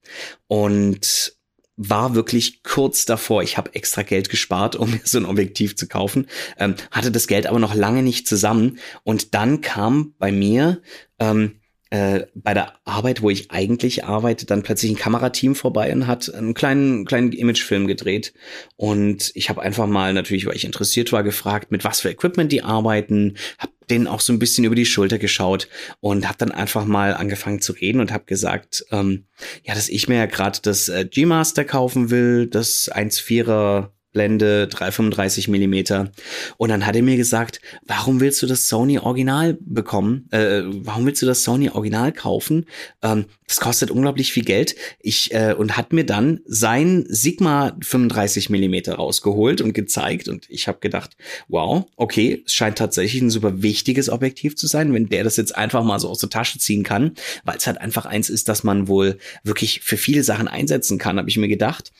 Und 0.48 1.36
war 1.82 2.14
wirklich 2.14 2.62
kurz 2.64 3.06
davor. 3.06 3.42
Ich 3.42 3.56
habe 3.56 3.74
extra 3.74 4.02
Geld 4.02 4.28
gespart, 4.30 4.74
um 4.76 4.90
mir 4.90 5.00
so 5.04 5.18
ein 5.18 5.24
Objektiv 5.24 5.76
zu 5.76 5.86
kaufen, 5.86 6.26
ähm, 6.58 6.74
hatte 6.90 7.12
das 7.12 7.28
Geld 7.28 7.46
aber 7.46 7.60
noch 7.60 7.74
lange 7.74 8.02
nicht 8.02 8.26
zusammen. 8.26 8.80
Und 9.04 9.34
dann 9.34 9.60
kam 9.60 10.14
bei 10.18 10.32
mir 10.32 10.82
ähm, 11.20 11.59
äh, 11.90 12.26
bei 12.34 12.54
der 12.54 12.74
Arbeit, 12.84 13.20
wo 13.20 13.30
ich 13.30 13.50
eigentlich 13.50 14.04
arbeite, 14.04 14.46
dann 14.46 14.62
plötzlich 14.62 14.92
ein 14.92 14.96
Kamerateam 14.96 15.56
vorbei 15.56 15.92
und 15.92 16.06
hat 16.06 16.32
einen 16.32 16.54
kleinen, 16.54 17.04
kleinen 17.04 17.32
Imagefilm 17.32 17.88
gedreht. 17.88 18.32
Und 18.76 19.32
ich 19.34 19.50
habe 19.50 19.60
einfach 19.60 19.88
mal 19.88 20.14
natürlich, 20.14 20.46
weil 20.46 20.54
ich 20.54 20.64
interessiert 20.64 21.12
war, 21.12 21.24
gefragt, 21.24 21.72
mit 21.72 21.82
was 21.84 22.00
für 22.00 22.10
Equipment 22.10 22.52
die 22.52 22.62
arbeiten, 22.62 23.34
habe 23.58 23.72
denen 23.90 24.06
auch 24.06 24.20
so 24.20 24.32
ein 24.32 24.38
bisschen 24.38 24.64
über 24.64 24.76
die 24.76 24.86
Schulter 24.86 25.18
geschaut 25.18 25.68
und 25.98 26.28
habe 26.28 26.38
dann 26.38 26.52
einfach 26.52 26.84
mal 26.84 27.12
angefangen 27.12 27.60
zu 27.60 27.72
reden 27.72 28.00
und 28.00 28.12
habe 28.12 28.24
gesagt, 28.24 28.84
ähm, 28.92 29.24
ja, 29.64 29.74
dass 29.74 29.88
ich 29.88 30.08
mir 30.08 30.16
ja 30.16 30.26
gerade 30.26 30.60
das 30.62 30.88
äh, 30.88 31.04
G-Master 31.04 31.64
kaufen 31.64 32.10
will, 32.10 32.46
das 32.46 32.88
1.4er 32.92 33.90
Blende 34.12 34.66
335 34.68 35.48
Millimeter. 35.48 36.10
Und 36.56 36.70
dann 36.70 36.86
hat 36.86 36.96
er 36.96 37.02
mir 37.02 37.16
gesagt, 37.16 37.60
warum 37.86 38.20
willst 38.20 38.42
du 38.42 38.46
das 38.46 38.68
Sony 38.68 38.98
Original 38.98 39.56
bekommen? 39.60 40.28
Äh, 40.30 40.62
warum 40.64 41.06
willst 41.06 41.22
du 41.22 41.26
das 41.26 41.44
Sony 41.44 41.70
Original 41.70 42.12
kaufen? 42.12 42.66
Ähm, 43.02 43.26
das 43.46 43.60
kostet 43.60 43.90
unglaublich 43.90 44.32
viel 44.32 44.44
Geld. 44.44 44.74
Ich 45.00 45.32
äh, 45.32 45.54
und 45.56 45.76
hat 45.76 45.92
mir 45.92 46.04
dann 46.04 46.40
sein 46.44 47.04
Sigma 47.08 47.76
35 47.82 48.50
Millimeter 48.50 48.94
rausgeholt 48.94 49.60
und 49.60 49.72
gezeigt. 49.72 50.28
Und 50.28 50.48
ich 50.48 50.68
habe 50.68 50.78
gedacht, 50.80 51.16
wow, 51.48 51.86
okay, 51.96 52.42
es 52.46 52.54
scheint 52.54 52.78
tatsächlich 52.78 53.22
ein 53.22 53.30
super 53.30 53.62
wichtiges 53.62 54.08
Objektiv 54.08 54.56
zu 54.56 54.66
sein, 54.66 54.92
wenn 54.92 55.08
der 55.08 55.24
das 55.24 55.36
jetzt 55.36 55.56
einfach 55.56 55.84
mal 55.84 56.00
so 56.00 56.08
aus 56.08 56.18
der 56.18 56.30
Tasche 56.30 56.58
ziehen 56.58 56.82
kann, 56.82 57.14
weil 57.44 57.56
es 57.56 57.66
halt 57.66 57.80
einfach 57.80 58.06
eins 58.06 58.30
ist, 58.30 58.48
das 58.48 58.64
man 58.64 58.88
wohl 58.88 59.18
wirklich 59.44 59.80
für 59.80 59.96
viele 59.96 60.24
Sachen 60.24 60.48
einsetzen 60.48 60.98
kann, 60.98 61.18
habe 61.18 61.28
ich 61.28 61.36
mir 61.36 61.48
gedacht 61.48 61.92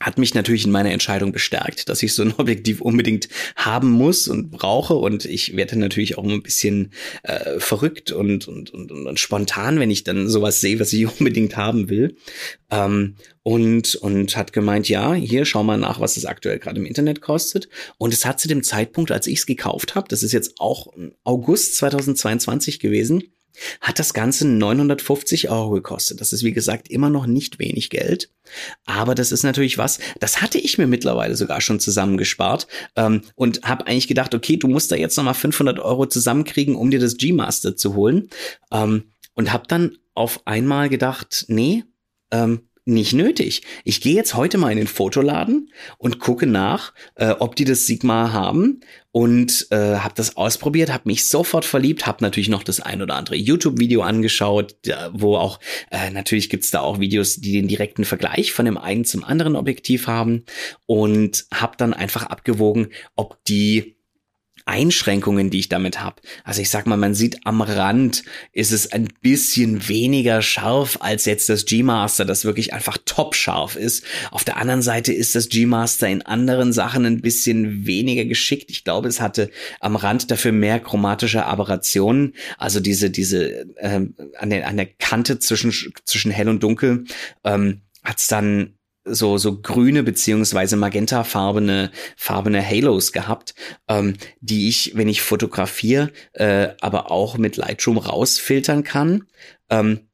hat 0.00 0.18
mich 0.18 0.34
natürlich 0.34 0.64
in 0.66 0.72
meiner 0.72 0.90
Entscheidung 0.90 1.32
bestärkt, 1.32 1.88
dass 1.88 2.02
ich 2.02 2.14
so 2.14 2.22
ein 2.22 2.34
Objektiv 2.38 2.80
unbedingt 2.80 3.28
haben 3.56 3.90
muss 3.90 4.28
und 4.28 4.50
brauche. 4.50 4.94
Und 4.94 5.24
ich 5.24 5.56
werde 5.56 5.78
natürlich 5.78 6.18
auch 6.18 6.24
ein 6.24 6.42
bisschen 6.42 6.92
äh, 7.22 7.58
verrückt 7.58 8.12
und, 8.12 8.48
und, 8.48 8.70
und, 8.70 8.90
und 8.90 9.20
spontan, 9.20 9.78
wenn 9.78 9.90
ich 9.90 10.04
dann 10.04 10.28
sowas 10.28 10.60
sehe, 10.60 10.80
was 10.80 10.92
ich 10.92 11.06
unbedingt 11.18 11.56
haben 11.56 11.88
will. 11.88 12.16
Ähm, 12.70 13.16
und, 13.42 13.94
und 13.96 14.36
hat 14.36 14.52
gemeint, 14.52 14.88
ja, 14.88 15.12
hier 15.12 15.44
schau 15.44 15.62
mal 15.62 15.76
nach, 15.76 16.00
was 16.00 16.16
es 16.16 16.24
aktuell 16.24 16.58
gerade 16.58 16.80
im 16.80 16.86
Internet 16.86 17.20
kostet. 17.20 17.68
Und 17.98 18.12
es 18.14 18.24
hat 18.24 18.40
zu 18.40 18.48
dem 18.48 18.62
Zeitpunkt, 18.62 19.12
als 19.12 19.26
ich 19.26 19.38
es 19.38 19.46
gekauft 19.46 19.94
habe, 19.94 20.08
das 20.08 20.22
ist 20.22 20.32
jetzt 20.32 20.54
auch 20.58 20.88
August 21.24 21.76
2022 21.76 22.80
gewesen, 22.80 23.33
hat 23.80 23.98
das 23.98 24.14
Ganze 24.14 24.46
950 24.46 25.50
Euro 25.50 25.70
gekostet. 25.70 26.20
Das 26.20 26.32
ist, 26.32 26.42
wie 26.42 26.52
gesagt, 26.52 26.90
immer 26.90 27.10
noch 27.10 27.26
nicht 27.26 27.58
wenig 27.58 27.90
Geld. 27.90 28.30
Aber 28.84 29.14
das 29.14 29.32
ist 29.32 29.42
natürlich 29.42 29.78
was, 29.78 29.98
das 30.20 30.42
hatte 30.42 30.58
ich 30.58 30.78
mir 30.78 30.86
mittlerweile 30.86 31.36
sogar 31.36 31.60
schon 31.60 31.80
zusammengespart 31.80 32.66
ähm, 32.96 33.22
und 33.34 33.62
habe 33.62 33.86
eigentlich 33.86 34.08
gedacht, 34.08 34.34
okay, 34.34 34.56
du 34.56 34.68
musst 34.68 34.92
da 34.92 34.96
jetzt 34.96 35.16
nochmal 35.16 35.34
500 35.34 35.78
Euro 35.78 36.06
zusammenkriegen, 36.06 36.74
um 36.74 36.90
dir 36.90 37.00
das 37.00 37.16
G-Master 37.16 37.76
zu 37.76 37.94
holen. 37.94 38.30
Ähm, 38.72 39.04
und 39.34 39.52
habe 39.52 39.66
dann 39.66 39.98
auf 40.14 40.46
einmal 40.46 40.88
gedacht, 40.88 41.46
nee, 41.48 41.84
ähm, 42.30 42.68
nicht 42.84 43.14
nötig. 43.14 43.62
Ich 43.84 44.00
gehe 44.00 44.14
jetzt 44.14 44.34
heute 44.34 44.58
mal 44.58 44.70
in 44.70 44.76
den 44.78 44.86
Fotoladen 44.86 45.70
und 45.96 46.18
gucke 46.18 46.46
nach, 46.46 46.92
äh, 47.14 47.30
ob 47.30 47.56
die 47.56 47.64
das 47.64 47.86
Sigma 47.86 48.32
haben 48.32 48.80
und 49.10 49.68
äh, 49.70 49.96
habe 49.96 50.14
das 50.16 50.36
ausprobiert, 50.36 50.92
habe 50.92 51.04
mich 51.06 51.28
sofort 51.28 51.64
verliebt, 51.64 52.06
habe 52.06 52.22
natürlich 52.22 52.48
noch 52.48 52.62
das 52.62 52.80
ein 52.80 53.00
oder 53.00 53.14
andere 53.14 53.36
YouTube-Video 53.36 54.02
angeschaut, 54.02 54.76
wo 55.12 55.36
auch 55.36 55.60
äh, 55.90 56.10
natürlich 56.10 56.50
gibt's 56.50 56.70
da 56.70 56.80
auch 56.80 57.00
Videos, 57.00 57.36
die 57.36 57.52
den 57.52 57.68
direkten 57.68 58.04
Vergleich 58.04 58.52
von 58.52 58.66
dem 58.66 58.76
einen 58.76 59.04
zum 59.04 59.24
anderen 59.24 59.56
Objektiv 59.56 60.06
haben 60.06 60.44
und 60.86 61.46
habe 61.54 61.76
dann 61.78 61.94
einfach 61.94 62.24
abgewogen, 62.24 62.88
ob 63.16 63.42
die 63.44 63.96
Einschränkungen, 64.66 65.50
die 65.50 65.60
ich 65.60 65.68
damit 65.68 66.00
habe. 66.00 66.22
Also 66.42 66.62
ich 66.62 66.70
sag 66.70 66.86
mal, 66.86 66.96
man 66.96 67.14
sieht 67.14 67.46
am 67.46 67.60
Rand 67.60 68.22
ist 68.52 68.72
es 68.72 68.92
ein 68.92 69.08
bisschen 69.20 69.88
weniger 69.88 70.40
scharf 70.40 70.98
als 71.00 71.26
jetzt 71.26 71.48
das 71.48 71.66
G-Master, 71.66 72.24
das 72.24 72.44
wirklich 72.44 72.72
einfach 72.72 72.96
top 73.04 73.34
scharf 73.34 73.76
ist. 73.76 74.04
Auf 74.30 74.44
der 74.44 74.56
anderen 74.56 74.80
Seite 74.80 75.12
ist 75.12 75.34
das 75.34 75.48
G-Master 75.48 76.08
in 76.08 76.22
anderen 76.22 76.72
Sachen 76.72 77.04
ein 77.04 77.20
bisschen 77.20 77.86
weniger 77.86 78.24
geschickt. 78.24 78.70
Ich 78.70 78.84
glaube, 78.84 79.08
es 79.08 79.20
hatte 79.20 79.50
am 79.80 79.96
Rand 79.96 80.30
dafür 80.30 80.52
mehr 80.52 80.80
chromatische 80.80 81.44
Aberrationen, 81.44 82.34
also 82.56 82.80
diese 82.80 83.10
diese 83.10 83.66
ähm, 83.78 84.14
an 84.38 84.50
der 84.50 84.66
an 84.66 84.76
der 84.76 84.86
Kante 84.86 85.38
zwischen 85.38 85.72
zwischen 86.04 86.30
hell 86.30 86.48
und 86.48 86.62
dunkel 86.62 87.04
ähm, 87.44 87.82
hat's 88.02 88.28
dann 88.28 88.74
so 89.04 89.38
so 89.38 89.60
grüne 89.60 90.02
beziehungsweise 90.02 90.76
magentafarbene 90.76 91.90
farbene 92.16 92.66
Halos 92.66 93.12
gehabt, 93.12 93.54
ähm, 93.88 94.14
die 94.40 94.68
ich, 94.68 94.92
wenn 94.94 95.08
ich 95.08 95.22
fotografiere, 95.22 96.10
äh, 96.32 96.68
aber 96.80 97.10
auch 97.10 97.38
mit 97.38 97.56
Lightroom 97.56 97.98
rausfiltern 97.98 98.84
kann. 98.84 99.26
Ähm, 99.70 100.08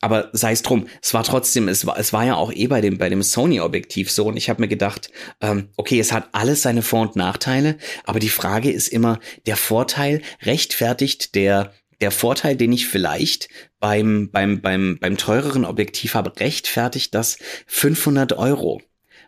aber 0.00 0.30
sei 0.32 0.50
es 0.50 0.62
drum, 0.62 0.88
es 1.00 1.14
war 1.14 1.22
trotzdem, 1.22 1.68
es 1.68 1.86
war, 1.86 1.96
es 1.96 2.12
war 2.12 2.24
ja 2.24 2.34
auch 2.34 2.52
eh 2.52 2.66
bei 2.66 2.80
dem, 2.80 2.98
bei 2.98 3.08
dem 3.08 3.22
Sony-Objektiv 3.22 4.10
so. 4.10 4.26
Und 4.26 4.36
ich 4.36 4.50
habe 4.50 4.60
mir 4.60 4.66
gedacht, 4.66 5.12
ähm, 5.40 5.68
okay, 5.76 6.00
es 6.00 6.10
hat 6.10 6.30
alles 6.32 6.62
seine 6.62 6.82
Vor- 6.82 7.02
und 7.02 7.14
Nachteile, 7.14 7.78
aber 8.04 8.18
die 8.18 8.28
Frage 8.28 8.72
ist 8.72 8.88
immer, 8.88 9.20
der 9.46 9.56
Vorteil 9.56 10.20
rechtfertigt 10.42 11.36
der 11.36 11.72
der 12.02 12.10
Vorteil, 12.10 12.56
den 12.56 12.72
ich 12.72 12.88
vielleicht 12.88 13.48
beim, 13.82 14.30
beim, 14.30 14.62
beim, 14.62 14.96
beim 15.00 15.16
teureren 15.16 15.64
Objektiv 15.64 16.14
habe, 16.14 16.38
rechtfertigt 16.38 17.12
das 17.16 17.36
500 17.66 18.32
Euro. 18.34 18.80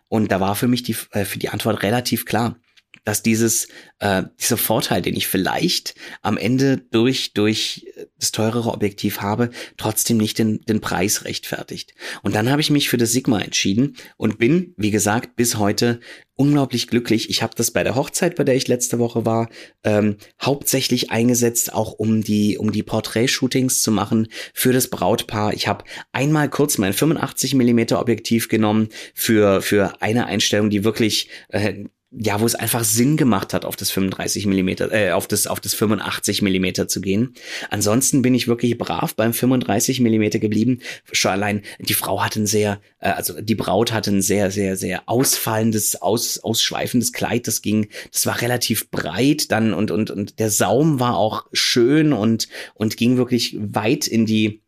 Und 0.07 0.31
da 0.31 0.39
war 0.39 0.55
für 0.55 0.69
mich 0.69 0.81
die, 0.81 0.95
äh, 1.11 1.25
für 1.25 1.39
die 1.39 1.49
Antwort 1.49 1.83
relativ 1.83 2.25
klar 2.25 2.55
dass 3.03 3.21
dieses, 3.21 3.67
äh, 3.99 4.23
dieser 4.39 4.57
Vorteil, 4.57 5.03
den 5.03 5.15
ich 5.15 5.27
vielleicht 5.27 5.93
am 6.23 6.37
Ende 6.37 6.77
durch, 6.77 7.33
durch 7.33 7.85
das 8.25 8.31
teurere 8.31 8.71
Objektiv 8.71 9.21
habe, 9.21 9.51
trotzdem 9.77 10.17
nicht 10.17 10.39
den, 10.39 10.61
den 10.61 10.81
Preis 10.81 11.25
rechtfertigt. 11.25 11.93
Und 12.23 12.35
dann 12.35 12.49
habe 12.49 12.61
ich 12.61 12.71
mich 12.71 12.89
für 12.89 12.97
das 12.97 13.11
Sigma 13.11 13.39
entschieden 13.39 13.95
und 14.17 14.39
bin, 14.39 14.73
wie 14.77 14.91
gesagt, 14.91 15.35
bis 15.35 15.57
heute 15.57 15.99
unglaublich 16.35 16.87
glücklich. 16.87 17.29
Ich 17.29 17.41
habe 17.41 17.53
das 17.55 17.71
bei 17.71 17.83
der 17.83 17.95
Hochzeit, 17.95 18.35
bei 18.35 18.43
der 18.43 18.55
ich 18.55 18.67
letzte 18.67 18.99
Woche 18.99 19.25
war, 19.25 19.49
ähm, 19.83 20.17
hauptsächlich 20.41 21.11
eingesetzt, 21.11 21.73
auch 21.73 21.93
um 21.93 22.23
die 22.23 22.57
um 22.57 22.71
die 22.71 22.83
Porträtshootings 22.83 23.81
zu 23.81 23.91
machen 23.91 24.27
für 24.53 24.73
das 24.73 24.89
Brautpaar. 24.89 25.53
Ich 25.53 25.67
habe 25.67 25.85
einmal 26.11 26.49
kurz 26.49 26.77
mein 26.77 26.93
85 26.93 27.53
Millimeter 27.53 28.01
Objektiv 28.01 28.49
genommen 28.49 28.89
für 29.13 29.61
für 29.61 30.01
eine 30.01 30.25
Einstellung, 30.25 30.69
die 30.69 30.83
wirklich 30.83 31.29
äh, 31.49 31.85
ja, 32.17 32.39
wo 32.39 32.45
es 32.45 32.55
einfach 32.55 32.83
Sinn 32.83 33.17
gemacht 33.17 33.53
hat, 33.53 33.65
auf 33.65 33.75
das 33.75 33.91
35 33.91 34.45
Millimeter, 34.45 34.91
äh, 34.91 35.11
auf 35.11 35.27
das, 35.27 35.47
auf 35.47 35.59
das 35.59 35.73
85 35.73 36.41
Millimeter 36.41 36.87
zu 36.87 37.01
gehen. 37.01 37.33
Ansonsten 37.69 38.21
bin 38.21 38.33
ich 38.33 38.47
wirklich 38.47 38.77
brav 38.77 39.15
beim 39.15 39.33
35 39.33 39.99
Millimeter 39.99 40.39
geblieben. 40.39 40.79
Schon 41.11 41.31
allein, 41.31 41.61
die 41.79 41.93
Frau 41.93 42.23
hatte 42.23 42.41
ein 42.41 42.47
sehr, 42.47 42.79
äh, 42.99 43.09
also 43.09 43.41
die 43.41 43.55
Braut 43.55 43.91
hatte 43.91 44.11
ein 44.11 44.21
sehr, 44.21 44.51
sehr, 44.51 44.77
sehr 44.77 45.03
ausfallendes, 45.07 46.01
aus, 46.01 46.39
ausschweifendes 46.39 47.11
Kleid. 47.11 47.47
Das 47.47 47.61
ging, 47.61 47.89
das 48.11 48.25
war 48.25 48.41
relativ 48.41 48.89
breit 48.91 49.51
dann 49.51 49.73
und, 49.73 49.91
und, 49.91 50.09
und 50.11 50.39
der 50.39 50.49
Saum 50.49 50.99
war 50.99 51.17
auch 51.17 51.45
schön 51.51 52.13
und, 52.13 52.47
und 52.75 52.97
ging 52.97 53.17
wirklich 53.17 53.57
weit 53.59 54.07
in 54.07 54.25
die, 54.25 54.61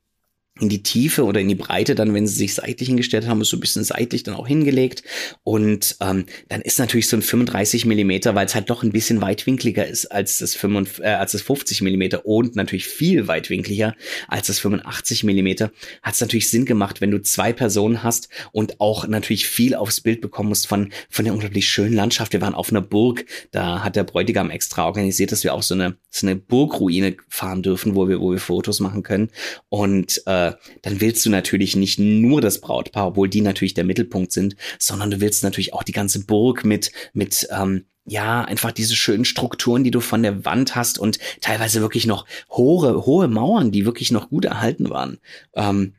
in 0.59 0.69
die 0.69 0.83
Tiefe 0.83 1.23
oder 1.23 1.39
in 1.39 1.47
die 1.47 1.55
Breite, 1.55 1.95
dann, 1.95 2.13
wenn 2.13 2.27
sie 2.27 2.35
sich 2.35 2.55
seitlich 2.55 2.87
hingestellt 2.87 3.27
haben, 3.27 3.41
ist 3.41 3.49
so 3.49 3.57
ein 3.57 3.61
bisschen 3.61 3.83
seitlich 3.83 4.23
dann 4.23 4.35
auch 4.35 4.47
hingelegt. 4.47 5.03
Und 5.43 5.97
ähm, 6.01 6.25
dann 6.49 6.61
ist 6.61 6.79
natürlich 6.79 7.07
so 7.07 7.17
ein 7.17 7.21
35 7.21 7.85
Millimeter, 7.85 8.35
weil 8.35 8.45
es 8.45 8.55
halt 8.55 8.69
doch 8.69 8.83
ein 8.83 8.91
bisschen 8.91 9.21
weitwinkliger 9.21 9.85
ist 9.85 10.05
als 10.07 10.39
das, 10.39 10.55
55, 10.55 11.03
äh, 11.03 11.09
als 11.09 11.31
das 11.33 11.41
50 11.41 11.81
Millimeter 11.81 12.25
und 12.25 12.55
natürlich 12.55 12.87
viel 12.87 13.27
weitwinkliger 13.27 13.95
als 14.27 14.47
das 14.47 14.59
85 14.59 15.23
Millimeter, 15.23 15.71
hat 16.01 16.15
es 16.15 16.21
natürlich 16.21 16.49
Sinn 16.49 16.65
gemacht, 16.65 17.01
wenn 17.01 17.11
du 17.11 17.21
zwei 17.21 17.53
Personen 17.53 18.03
hast 18.03 18.29
und 18.51 18.79
auch 18.79 19.07
natürlich 19.07 19.47
viel 19.47 19.75
aufs 19.75 20.01
Bild 20.01 20.21
bekommen 20.21 20.49
musst 20.49 20.67
von, 20.67 20.91
von 21.09 21.25
der 21.25 21.33
unglaublich 21.33 21.67
schönen 21.67 21.93
Landschaft. 21.93 22.33
Wir 22.33 22.41
waren 22.41 22.55
auf 22.55 22.69
einer 22.69 22.81
Burg, 22.81 23.25
da 23.51 23.83
hat 23.83 23.95
der 23.95 24.03
Bräutigam 24.03 24.49
extra 24.49 24.85
organisiert, 24.85 25.31
dass 25.31 25.43
wir 25.43 25.53
auch 25.53 25.63
so 25.63 25.73
eine, 25.73 25.97
so 26.09 26.27
eine 26.27 26.35
Burgruine 26.35 27.17
fahren 27.29 27.61
dürfen, 27.61 27.95
wo 27.95 28.07
wir, 28.07 28.19
wo 28.19 28.31
wir 28.31 28.39
Fotos 28.39 28.79
machen 28.79 29.03
können. 29.03 29.29
Und 29.69 30.21
äh, 30.25 30.46
dann 30.81 31.01
willst 31.01 31.25
du 31.25 31.29
natürlich 31.29 31.75
nicht 31.75 31.99
nur 31.99 32.41
das 32.41 32.61
Brautpaar, 32.61 33.07
obwohl 33.07 33.29
die 33.29 33.41
natürlich 33.41 33.73
der 33.73 33.83
Mittelpunkt 33.83 34.31
sind, 34.31 34.55
sondern 34.79 35.11
du 35.11 35.21
willst 35.21 35.43
natürlich 35.43 35.73
auch 35.73 35.83
die 35.83 35.91
ganze 35.91 36.25
Burg 36.25 36.65
mit, 36.65 36.91
mit, 37.13 37.47
ähm, 37.51 37.85
ja, 38.05 38.43
einfach 38.43 38.71
diese 38.71 38.95
schönen 38.95 39.25
Strukturen, 39.25 39.83
die 39.83 39.91
du 39.91 39.99
von 39.99 40.23
der 40.23 40.45
Wand 40.45 40.75
hast 40.75 40.97
und 40.97 41.19
teilweise 41.41 41.81
wirklich 41.81 42.05
noch 42.05 42.25
hohe, 42.49 43.05
hohe 43.05 43.27
Mauern, 43.27 43.71
die 43.71 43.85
wirklich 43.85 44.11
noch 44.11 44.29
gut 44.29 44.45
erhalten 44.45 44.89
waren. 44.89 45.17
Ähm, 45.55 45.93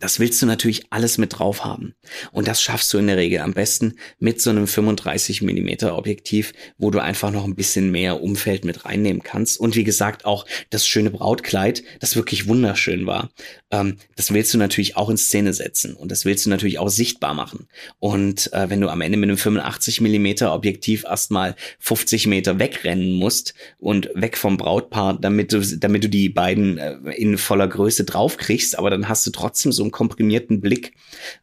das 0.00 0.18
willst 0.18 0.40
du 0.42 0.46
natürlich 0.46 0.86
alles 0.90 1.18
mit 1.18 1.38
drauf 1.38 1.64
haben. 1.64 1.94
Und 2.32 2.48
das 2.48 2.62
schaffst 2.62 2.92
du 2.92 2.98
in 2.98 3.06
der 3.06 3.18
Regel 3.18 3.40
am 3.40 3.52
besten 3.52 3.94
mit 4.18 4.40
so 4.40 4.50
einem 4.50 4.66
35 4.66 5.42
Millimeter 5.42 5.96
Objektiv, 5.96 6.52
wo 6.78 6.90
du 6.90 6.98
einfach 6.98 7.30
noch 7.30 7.44
ein 7.44 7.54
bisschen 7.54 7.90
mehr 7.90 8.22
Umfeld 8.22 8.64
mit 8.64 8.86
reinnehmen 8.86 9.22
kannst. 9.22 9.60
Und 9.60 9.76
wie 9.76 9.84
gesagt, 9.84 10.24
auch 10.24 10.46
das 10.70 10.86
schöne 10.86 11.10
Brautkleid, 11.10 11.84
das 12.00 12.16
wirklich 12.16 12.48
wunderschön 12.48 13.06
war. 13.06 13.30
Ähm, 13.70 13.98
das 14.16 14.32
willst 14.32 14.54
du 14.54 14.58
natürlich 14.58 14.96
auch 14.96 15.10
in 15.10 15.18
Szene 15.18 15.52
setzen. 15.52 15.94
Und 15.94 16.10
das 16.10 16.24
willst 16.24 16.46
du 16.46 16.50
natürlich 16.50 16.78
auch 16.78 16.88
sichtbar 16.88 17.34
machen. 17.34 17.68
Und 17.98 18.52
äh, 18.54 18.70
wenn 18.70 18.80
du 18.80 18.88
am 18.88 19.02
Ende 19.02 19.18
mit 19.18 19.28
einem 19.28 19.38
85 19.38 20.00
Millimeter 20.00 20.54
Objektiv 20.54 21.04
erstmal 21.04 21.56
50 21.78 22.26
Meter 22.26 22.58
wegrennen 22.58 23.12
musst 23.12 23.54
und 23.78 24.08
weg 24.14 24.38
vom 24.38 24.56
Brautpaar, 24.56 25.18
damit 25.20 25.52
du, 25.52 25.60
damit 25.60 26.04
du 26.04 26.08
die 26.08 26.30
beiden 26.30 26.78
äh, 26.78 26.96
in 27.16 27.36
voller 27.36 27.68
Größe 27.68 28.04
draufkriegst, 28.04 28.78
aber 28.78 28.88
dann 28.88 29.06
hast 29.06 29.26
du 29.26 29.30
trotzdem 29.30 29.72
so 29.72 29.89
einen 29.90 29.92
komprimierten 29.92 30.60
Blick 30.60 30.94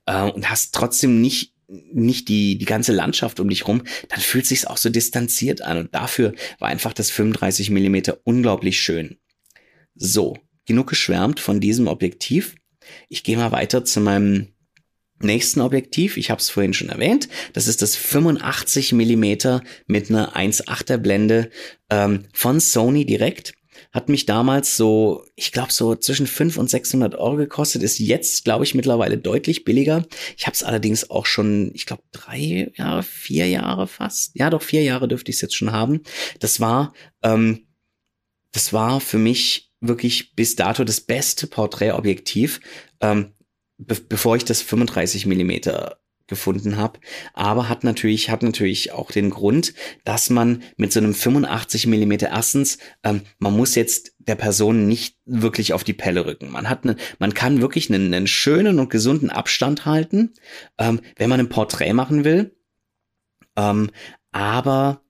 äh, 0.06 0.24
und 0.24 0.50
hast 0.50 0.74
trotzdem 0.74 1.22
nicht 1.22 1.54
nicht 1.70 2.30
die, 2.30 2.58
die 2.58 2.66
ganze 2.66 2.94
Landschaft 2.94 3.42
um 3.42 3.50
dich 3.50 3.68
rum, 3.68 3.84
dann 4.08 4.22
fühlt 4.22 4.46
sich's 4.46 4.64
auch 4.64 4.78
so 4.78 4.90
distanziert 4.90 5.62
an. 5.62 5.78
Und 5.78 5.94
dafür 5.94 6.34
war 6.60 6.70
einfach 6.70 6.94
das 6.94 7.10
35 7.12 7.72
Millimeter 7.72 8.20
unglaublich 8.24 8.80
schön. 8.80 9.18
So, 9.94 10.38
genug 10.66 10.88
geschwärmt 10.88 11.42
von 11.42 11.60
diesem 11.60 11.88
Objektiv. 11.88 12.56
Ich 13.10 13.24
gehe 13.24 13.36
mal 13.36 13.52
weiter 13.52 13.84
zu 13.84 14.00
meinem 14.00 14.54
nächsten 15.20 15.62
Objektiv, 15.62 16.16
ich 16.18 16.30
habe 16.30 16.40
es 16.40 16.50
vorhin 16.50 16.74
schon 16.74 16.90
erwähnt, 16.90 17.28
das 17.54 17.68
ist 17.68 17.82
das 17.82 17.96
85 17.96 18.94
Millimeter 18.94 19.64
mit 19.88 20.10
einer 20.10 20.36
1,8er 20.36 20.98
Blende 20.98 21.50
ähm, 21.90 22.26
von 22.34 22.60
Sony 22.60 23.06
direkt. 23.06 23.54
Hat 23.98 24.10
mich 24.10 24.28
damals 24.28 24.78
so, 24.78 25.26
ich 25.36 25.52
glaube 25.52 25.74
so 25.74 25.96
zwischen 25.96 26.28
5 26.28 26.58
und 26.58 26.70
600 26.70 27.16
Euro 27.16 27.36
gekostet, 27.36 27.82
ist 27.82 27.98
jetzt, 27.98 28.46
glaube 28.46 28.64
ich, 28.64 28.76
mittlerweile 28.76 29.18
deutlich 29.18 29.64
billiger. 29.64 30.06
Ich 30.38 30.46
habe 30.46 30.54
es 30.54 30.62
allerdings 30.62 31.10
auch 31.10 31.26
schon, 31.26 31.72
ich 31.74 31.88
glaube, 31.88 32.04
drei 32.12 32.72
Jahre, 32.76 33.02
vier 33.02 33.48
Jahre 33.48 33.88
fast. 33.88 34.36
Ja, 34.36 34.52
doch 34.52 34.62
vier 34.62 34.84
Jahre 34.84 35.08
dürfte 35.08 35.32
ich 35.32 35.38
es 35.38 35.42
jetzt 35.42 35.56
schon 35.56 35.72
haben. 35.72 36.04
Das 36.40 36.60
war, 36.60 36.94
ähm, 37.24 37.66
das 38.52 38.72
war 38.72 39.02
für 39.02 39.18
mich 39.18 39.72
wirklich 39.82 40.36
bis 40.36 40.56
dato 40.56 40.84
das 40.84 41.02
beste 41.02 41.48
Porträtobjektiv. 41.48 42.60
Ähm, 43.02 43.34
be 43.80 43.96
bevor 43.96 44.36
ich 44.36 44.46
das 44.46 44.62
35 44.62 45.26
Millimeter 45.26 45.98
gefunden 46.28 46.78
habe, 46.78 47.00
aber 47.34 47.70
hat 47.70 47.84
natürlich 47.84 48.30
hat 48.30 48.44
natürlich 48.44 48.92
auch 48.92 49.12
den 49.12 49.30
Grund, 49.30 49.74
dass 50.04 50.30
man 50.30 50.64
mit 50.76 50.92
so 50.92 51.00
einem 51.00 51.14
85 51.14 51.88
Millimeter 51.88 52.30
erstens, 52.30 52.78
ähm, 53.04 53.22
man 53.40 53.56
muss 53.56 53.76
jetzt 53.76 54.14
der 54.20 54.36
Person 54.36 54.88
nicht 54.88 55.16
wirklich 55.26 55.74
auf 55.74 55.84
die 55.84 55.94
Pelle 55.94 56.26
rücken. 56.26 56.52
Man 56.52 56.70
hat 56.70 56.84
eine, 56.84 56.98
man 57.20 57.34
kann 57.34 57.62
wirklich 57.62 57.90
einen, 57.90 58.14
einen 58.14 58.28
schönen 58.28 58.80
und 58.80 58.90
gesunden 58.90 59.30
Abstand 59.30 59.86
halten, 59.86 60.34
ähm, 60.78 61.02
wenn 61.16 61.30
man 61.30 61.40
ein 61.40 61.50
Porträt 61.50 61.94
machen 61.94 62.24
will. 62.24 62.56
Ähm, 63.56 63.90
aber 64.32 65.02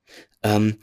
ähm, 0.43 0.77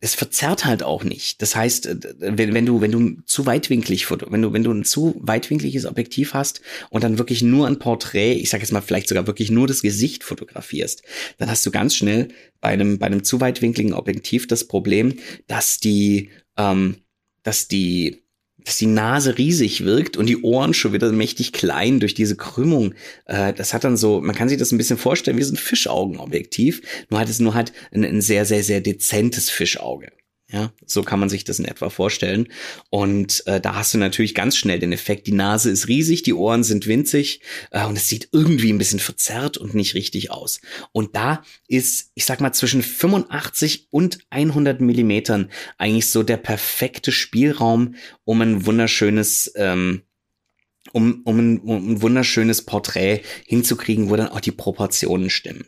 es 0.00 0.14
verzerrt 0.14 0.64
halt 0.64 0.82
auch 0.82 1.02
nicht. 1.02 1.42
Das 1.42 1.56
heißt, 1.56 1.86
äh, 1.86 1.96
wenn, 2.18 2.54
wenn 2.54 2.66
du, 2.66 2.80
wenn 2.80 2.92
du 2.92 3.16
zu 3.24 3.46
weitwinklig, 3.46 4.10
wenn 4.10 4.42
du, 4.42 4.52
wenn 4.52 4.62
du 4.62 4.72
ein 4.72 4.84
zu 4.84 5.16
weitwinkliges 5.20 5.86
Objektiv 5.86 6.34
hast 6.34 6.60
und 6.90 7.02
dann 7.04 7.18
wirklich 7.18 7.42
nur 7.42 7.66
ein 7.66 7.78
Porträt, 7.78 8.34
ich 8.34 8.50
sag 8.50 8.60
jetzt 8.60 8.72
mal 8.72 8.80
vielleicht 8.80 9.08
sogar 9.08 9.26
wirklich 9.26 9.50
nur 9.50 9.66
das 9.66 9.82
Gesicht 9.82 10.22
fotografierst, 10.24 11.02
dann 11.38 11.50
hast 11.50 11.66
du 11.66 11.70
ganz 11.70 11.94
schnell 11.96 12.28
bei 12.60 12.68
einem, 12.68 12.98
bei 12.98 13.06
einem 13.06 13.24
zu 13.24 13.40
weitwinkligen 13.40 13.92
Objektiv 13.92 14.46
das 14.46 14.64
Problem, 14.64 15.14
dass 15.46 15.78
die, 15.78 16.30
ähm, 16.56 16.98
dass 17.42 17.66
die 17.66 18.22
dass 18.64 18.76
die 18.76 18.86
Nase 18.86 19.38
riesig 19.38 19.84
wirkt 19.84 20.16
und 20.16 20.26
die 20.26 20.42
Ohren 20.42 20.74
schon 20.74 20.92
wieder 20.92 21.10
mächtig 21.12 21.52
klein 21.52 22.00
durch 22.00 22.14
diese 22.14 22.36
Krümmung. 22.36 22.94
Äh, 23.26 23.52
das 23.52 23.72
hat 23.72 23.84
dann 23.84 23.96
so, 23.96 24.20
man 24.20 24.34
kann 24.34 24.48
sich 24.48 24.58
das 24.58 24.72
ein 24.72 24.78
bisschen 24.78 24.98
vorstellen 24.98 25.38
wie 25.38 25.42
so 25.42 25.54
ein 25.54 25.56
Fischaugenobjektiv, 25.56 26.82
nur 27.08 27.20
hat 27.20 27.28
es 27.28 27.38
nur 27.38 27.54
halt 27.54 27.72
ein, 27.92 28.04
ein 28.04 28.20
sehr, 28.20 28.44
sehr, 28.44 28.62
sehr 28.62 28.80
dezentes 28.80 29.50
Fischauge. 29.50 30.10
Ja, 30.50 30.72
so 30.86 31.02
kann 31.02 31.20
man 31.20 31.28
sich 31.28 31.44
das 31.44 31.58
in 31.58 31.66
etwa 31.66 31.90
vorstellen. 31.90 32.48
Und 32.88 33.46
äh, 33.46 33.60
da 33.60 33.74
hast 33.74 33.92
du 33.92 33.98
natürlich 33.98 34.34
ganz 34.34 34.56
schnell 34.56 34.78
den 34.78 34.92
Effekt, 34.92 35.26
die 35.26 35.32
Nase 35.32 35.70
ist 35.70 35.88
riesig, 35.88 36.22
die 36.22 36.32
Ohren 36.32 36.64
sind 36.64 36.86
winzig 36.86 37.42
äh, 37.70 37.84
und 37.84 37.98
es 37.98 38.08
sieht 38.08 38.30
irgendwie 38.32 38.72
ein 38.72 38.78
bisschen 38.78 38.98
verzerrt 38.98 39.58
und 39.58 39.74
nicht 39.74 39.94
richtig 39.94 40.30
aus. 40.30 40.62
Und 40.92 41.14
da 41.14 41.42
ist, 41.66 42.12
ich 42.14 42.24
sag 42.24 42.40
mal, 42.40 42.54
zwischen 42.54 42.80
85 42.82 43.88
und 43.90 44.20
100 44.30 44.80
Millimetern 44.80 45.50
eigentlich 45.76 46.08
so 46.08 46.22
der 46.22 46.38
perfekte 46.38 47.12
Spielraum, 47.12 47.96
um 48.24 48.40
ein 48.40 48.64
wunderschönes 48.64 49.52
ähm, 49.54 50.02
um, 50.92 51.20
um, 51.24 51.38
ein, 51.38 51.60
um 51.60 51.92
ein 51.92 52.02
wunderschönes 52.02 52.62
Porträt 52.62 53.20
hinzukriegen, 53.44 54.08
wo 54.08 54.16
dann 54.16 54.28
auch 54.28 54.40
die 54.40 54.52
Proportionen 54.52 55.28
stimmen. 55.28 55.66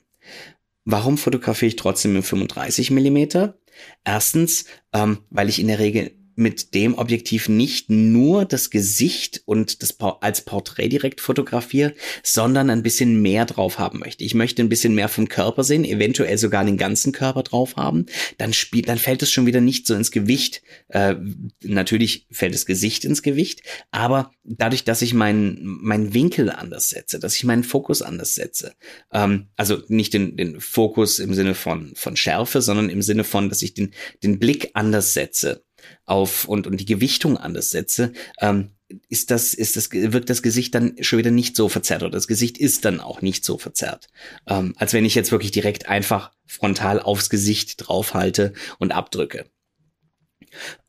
Warum 0.87 1.19
fotografiere 1.19 1.69
ich 1.69 1.77
trotzdem 1.77 2.15
mit 2.15 2.25
35 2.25 2.91
Millimeter? 2.91 3.60
Erstens, 4.05 4.65
ähm, 4.93 5.25
weil 5.31 5.49
ich 5.49 5.61
in 5.61 5.69
der 5.69 5.79
Regel 5.79 6.20
mit 6.41 6.75
dem 6.75 6.95
Objektiv 6.95 7.49
nicht 7.49 7.91
nur 7.91 8.47
das 8.47 8.71
Gesicht 8.71 9.43
und 9.45 9.83
das 9.83 10.01
als 10.01 10.41
Porträt 10.41 10.89
direkt 10.89 11.21
fotografiere, 11.21 11.95
sondern 12.23 12.71
ein 12.71 12.83
bisschen 12.83 13.21
mehr 13.21 13.45
drauf 13.45 13.79
haben 13.79 13.99
möchte. 13.99 14.25
Ich 14.25 14.35
möchte 14.35 14.63
ein 14.63 14.71
bisschen 14.71 14.95
mehr 14.95 15.09
vom 15.09 15.29
Körper 15.29 15.63
sehen, 15.63 15.85
eventuell 15.85 16.39
sogar 16.39 16.65
den 16.65 16.79
ganzen 16.79 17.13
Körper 17.13 17.43
drauf 17.43 17.77
haben. 17.77 18.07
Dann 18.39 18.55
spielt, 18.55 18.89
dann 18.89 18.97
fällt 18.97 19.23
es 19.23 19.31
schon 19.31 19.45
wieder 19.45 19.61
nicht 19.61 19.87
so 19.87 19.95
ins 19.95 20.11
Gewicht. 20.11 20.63
Äh, 20.89 21.17
natürlich 21.63 22.27
fällt 22.31 22.55
das 22.55 22.65
Gesicht 22.65 23.05
ins 23.05 23.23
Gewicht, 23.23 23.63
aber 23.91 24.33
dadurch, 24.43 24.85
dass 24.85 25.03
ich 25.03 25.13
meinen 25.13 25.59
meinen 25.63 26.15
Winkel 26.15 26.51
anders 26.51 26.89
setze, 26.89 27.21
dass 27.21 27.37
ich 27.37 27.45
meinen 27.45 27.65
Fokus 27.65 28.01
anders 28.01 28.35
setze, 28.35 28.73
ähm, 29.13 29.49
also 29.57 29.83
nicht 29.89 30.15
den, 30.15 30.37
den 30.39 30.59
Fokus 30.59 31.19
im 31.19 31.35
Sinne 31.35 31.55
von 31.55 31.93
von 31.95 32.17
Schärfe, 32.17 32.63
sondern 32.63 32.89
im 32.89 33.03
Sinne 33.03 33.25
von, 33.25 33.51
dass 33.51 33.61
ich 33.61 33.75
den 33.75 33.93
den 34.23 34.39
Blick 34.39 34.71
anders 34.73 35.13
setze 35.13 35.65
auf 36.11 36.47
und, 36.47 36.67
und 36.67 36.79
die 36.79 36.87
Gewichtung 36.87 37.37
anders 37.37 37.71
setze, 37.71 38.13
ähm, 38.41 38.71
ist 39.09 39.31
das, 39.31 39.55
ist 39.55 39.77
das, 39.77 39.91
wirkt 39.93 40.31
das 40.31 40.43
Gesicht 40.43 40.75
dann 40.75 40.97
schon 41.01 41.19
wieder 41.21 41.31
nicht 41.31 41.57
so 41.57 41.69
verzerrt 41.69 42.03
oder 42.03 42.11
das 42.11 42.27
Gesicht 42.27 42.59
ist 42.59 42.85
dann 42.85 43.01
auch 43.01 43.23
nicht 43.23 43.45
so 43.45 43.57
verzerrt. 43.57 44.09
Ähm, 44.49 44.75
als 44.77 44.93
wenn 44.93 45.05
ich 45.05 45.15
jetzt 45.15 45.31
wirklich 45.31 45.53
direkt 45.53 45.89
einfach 45.89 46.33
frontal 46.47 47.01
aufs 47.01 47.31
Gesicht 47.31 47.75
draufhalte 47.79 48.53
und 48.79 48.93
abdrücke. 48.93 49.47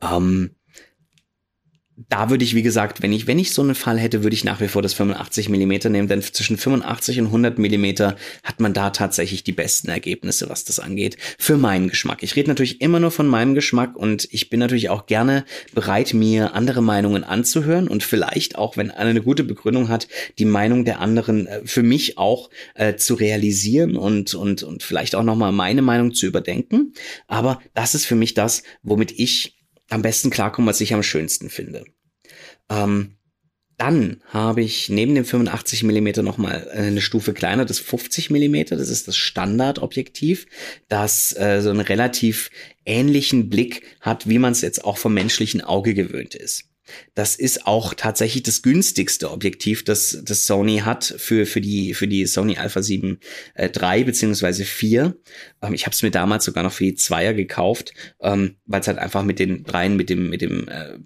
Ähm, 0.02 0.56
da 2.10 2.30
würde 2.30 2.44
ich, 2.44 2.56
wie 2.56 2.62
gesagt, 2.62 3.02
wenn 3.02 3.14
ich, 3.14 3.28
wenn 3.28 3.40
ich 3.40 3.54
so 3.54 3.62
einen 3.62 3.76
Fall 3.76 4.00
hätte, 4.00 4.24
würde 4.24 4.34
ich 4.34 4.44
nach 4.44 4.62
wie 4.62 4.68
vor 4.68 4.82
das 4.82 4.94
85 4.94 5.50
Millimeter 5.50 5.90
nehmen, 5.90 6.08
denn 6.08 6.22
zwischen 6.22 6.58
85 6.58 7.20
und 7.20 7.26
100 7.28 7.60
Millimeter 7.60 8.16
hat 8.44 8.60
man 8.60 8.74
da 8.74 8.92
tatsächlich 8.92 9.44
die 9.44 9.52
besten 9.52 9.90
Ergebnisse, 9.90 10.50
was 10.50 10.64
das 10.64 10.80
angeht, 10.80 11.18
für 11.38 11.58
meinen 11.58 11.90
Geschmack. 11.90 12.24
Ich 12.24 12.36
rede 12.36 12.50
natürlich 12.50 12.82
immer 12.82 13.00
nur 13.00 13.12
von 13.12 13.28
meinem 13.28 13.56
Geschmack 13.56 13.96
und 13.96 14.28
ich 14.32 14.50
bin 14.50 14.60
natürlich 14.60 14.90
auch 14.90 15.06
gerne 15.06 15.46
bereit, 15.74 16.14
mir 16.14 16.54
andere 16.54 16.82
Meinungen 16.82 17.24
anzuhören 17.24 17.88
und 17.88 18.04
vielleicht 18.04 18.58
auch, 18.58 18.78
wenn 18.78 18.92
einer 18.92 19.10
eine 19.10 19.22
gute 19.22 19.44
Begründung 19.44 19.90
hat, 19.90 20.08
die 20.40 20.46
Meinung 20.46 20.86
der 20.86 21.00
anderen 21.00 21.48
äh, 21.48 21.62
für 21.66 21.84
mich 21.84 22.18
auch 22.18 22.50
äh, 22.76 22.96
zu 22.96 23.16
realisieren 23.16 23.96
und, 23.98 24.34
und, 24.34 24.64
und 24.64 24.84
vielleicht 24.84 25.16
auch 25.16 25.24
nochmal 25.24 25.52
meine 25.52 25.82
Meinung 25.82 26.14
zu 26.14 26.26
überdenken. 26.26 26.94
Aber 27.28 27.62
das 27.74 27.96
ist 27.96 28.06
für 28.06 28.16
mich 28.16 28.34
das, 28.34 28.64
womit 28.84 29.12
ich 29.12 29.61
am 29.92 30.02
besten 30.02 30.30
klarkommen, 30.30 30.68
was 30.68 30.82
ich 30.82 30.94
am 30.94 31.04
schönsten 31.04 31.50
finde. 31.50 31.86
Ähm, 32.70 33.18
dann 33.78 34.22
habe 34.28 34.62
ich 34.62 34.90
neben 34.90 35.16
dem 35.16 35.26
85 35.26 35.84
mm 35.84 36.24
nochmal 36.24 36.70
eine 36.70 37.02
Stufe 37.02 37.34
kleiner, 37.34 37.66
das 37.66 37.80
50 37.80 38.30
mm, 38.30 38.66
das 38.70 38.90
ist 38.90 39.08
das 39.08 39.18
Standardobjektiv, 39.18 40.46
das 40.88 41.36
äh, 41.36 41.62
so 41.64 41.72
einen 41.72 41.80
relativ 41.80 42.52
ähnlichen 42.86 43.50
Blick 43.50 43.82
hat, 44.00 44.30
wie 44.30 44.38
man 44.38 44.52
es 44.52 44.62
jetzt 44.62 44.86
auch 44.86 45.00
vom 45.00 45.16
menschlichen 45.16 45.62
Auge 45.62 45.96
gewöhnt 45.96 46.36
ist. 46.36 46.71
Das 47.14 47.36
ist 47.36 47.68
auch 47.68 47.94
tatsächlich 47.94 48.44
das 48.44 48.62
günstigste 48.62 49.32
Objektiv, 49.32 49.84
das, 49.84 50.22
das 50.24 50.46
Sony 50.46 50.80
hat 50.80 51.04
für, 51.18 51.46
für, 51.46 51.62
die, 51.62 51.94
für 51.94 52.08
die 52.08 52.26
Sony 52.26 52.58
Alpha 52.58 52.82
7 52.82 53.20
äh, 53.56 53.70
3 53.70 54.04
beziehungsweise 54.04 54.66
4. 54.66 55.16
Ähm, 55.62 55.74
ich 55.74 55.86
habe 55.86 55.94
es 55.94 56.02
mir 56.04 56.12
damals 56.12 56.46
sogar 56.46 56.64
noch 56.64 56.74
für 56.74 56.86
die 56.86 56.96
Zweier 56.96 57.34
gekauft, 57.34 57.94
ähm, 58.22 58.58
weil 58.66 58.82
es 58.82 58.88
halt 58.88 58.98
einfach 58.98 59.24
mit 59.24 59.40
den 59.40 59.64
dreien, 59.64 59.96
mit 59.96 60.10
dem, 60.10 60.30
mit 60.30 60.42
dem 60.42 60.68
äh, 60.68 60.98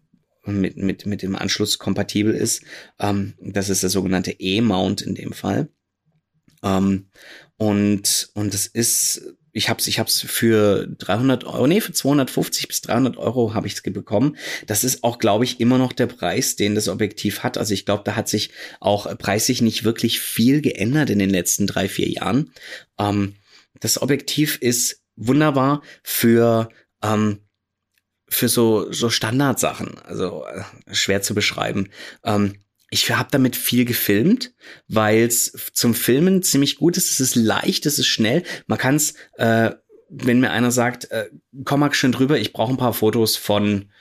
mit, 0.48 0.78
mit, 0.78 1.06
mit 1.06 1.22
dem 1.22 1.36
Anschluss 1.36 1.80
kompatibel 1.80 2.34
ist. 2.34 2.64
Ähm, 3.00 3.34
das 3.40 3.70
ist 3.70 3.84
der 3.84 3.90
sogenannte 3.90 4.32
E-Mount 4.32 5.02
in 5.02 5.16
dem 5.16 5.34
Fall. 5.34 5.70
Ähm, 6.64 7.08
und, 7.58 8.30
und 8.34 8.54
es 8.54 8.68
ist 8.68 9.36
ich 9.56 9.70
hab's, 9.70 9.88
ich 9.88 10.00
hab's 10.00 10.20
für 10.20 10.86
300 10.86 11.46
Euro, 11.46 11.66
nee, 11.66 11.80
für 11.80 11.94
250 11.94 12.68
bis 12.68 12.82
300 12.82 13.16
Euro 13.16 13.54
habe 13.54 13.68
ich 13.68 13.74
es 13.74 13.82
bekommen. 13.82 14.36
Das 14.68 14.84
ist 14.84 15.02
auch, 15.06 15.18
glaube 15.18 15.46
ich, 15.46 15.62
immer 15.62 15.78
noch 15.78 15.94
der 15.94 16.08
Preis, 16.08 16.58
den 16.58 16.76
das 16.76 16.90
Objektiv 16.90 17.42
hat. 17.42 17.58
Also 17.58 17.74
ich 17.74 17.86
glaube, 17.86 18.04
da 18.04 18.18
hat 18.18 18.28
sich 18.28 18.50
auch 18.82 19.18
preislich 19.18 19.62
nicht 19.62 19.86
wirklich 19.86 20.20
viel 20.20 20.62
geändert 20.62 21.10
in 21.10 21.20
den 21.20 21.30
letzten 21.30 21.68
drei, 21.68 21.88
vier 21.88 22.10
Jahren. 22.10 22.52
Ähm, 23.00 23.36
das 23.80 24.02
Objektiv 24.02 24.58
ist 24.58 25.02
wunderbar 25.16 25.82
für 26.04 26.68
ähm, 27.02 27.40
für 28.28 28.50
so 28.50 28.92
so 28.92 29.10
Standardsachen, 29.10 30.00
also 30.00 30.44
äh, 30.46 30.64
schwer 30.94 31.22
zu 31.22 31.34
beschreiben. 31.34 31.88
Ähm, 32.26 32.56
ich 32.96 33.12
habe 33.12 33.28
damit 33.30 33.58
viel 33.58 33.84
gefilmt, 33.84 34.54
weil 34.88 35.24
es 35.26 35.52
zum 35.74 35.94
Filmen 35.94 36.42
ziemlich 36.44 36.78
gut 36.78 36.96
ist. 36.96 37.12
Es 37.12 37.20
ist 37.20 37.36
leicht, 37.36 37.86
es 37.86 38.00
ist 38.00 38.08
schnell. 38.08 38.44
Man 38.68 38.80
kann 38.80 38.96
es, 38.96 39.16
äh, 39.34 39.72
wenn 40.08 40.40
mir 40.40 40.52
einer 40.52 40.72
sagt, 40.72 41.12
äh, 41.12 41.30
komm 41.66 41.82
mal 41.82 41.94
schön 41.94 42.14
drüber, 42.14 42.40
ich 42.40 42.54
brauche 42.54 42.72
ein 42.72 42.78
paar 42.78 42.94
Fotos 42.94 43.36
von 43.36 43.92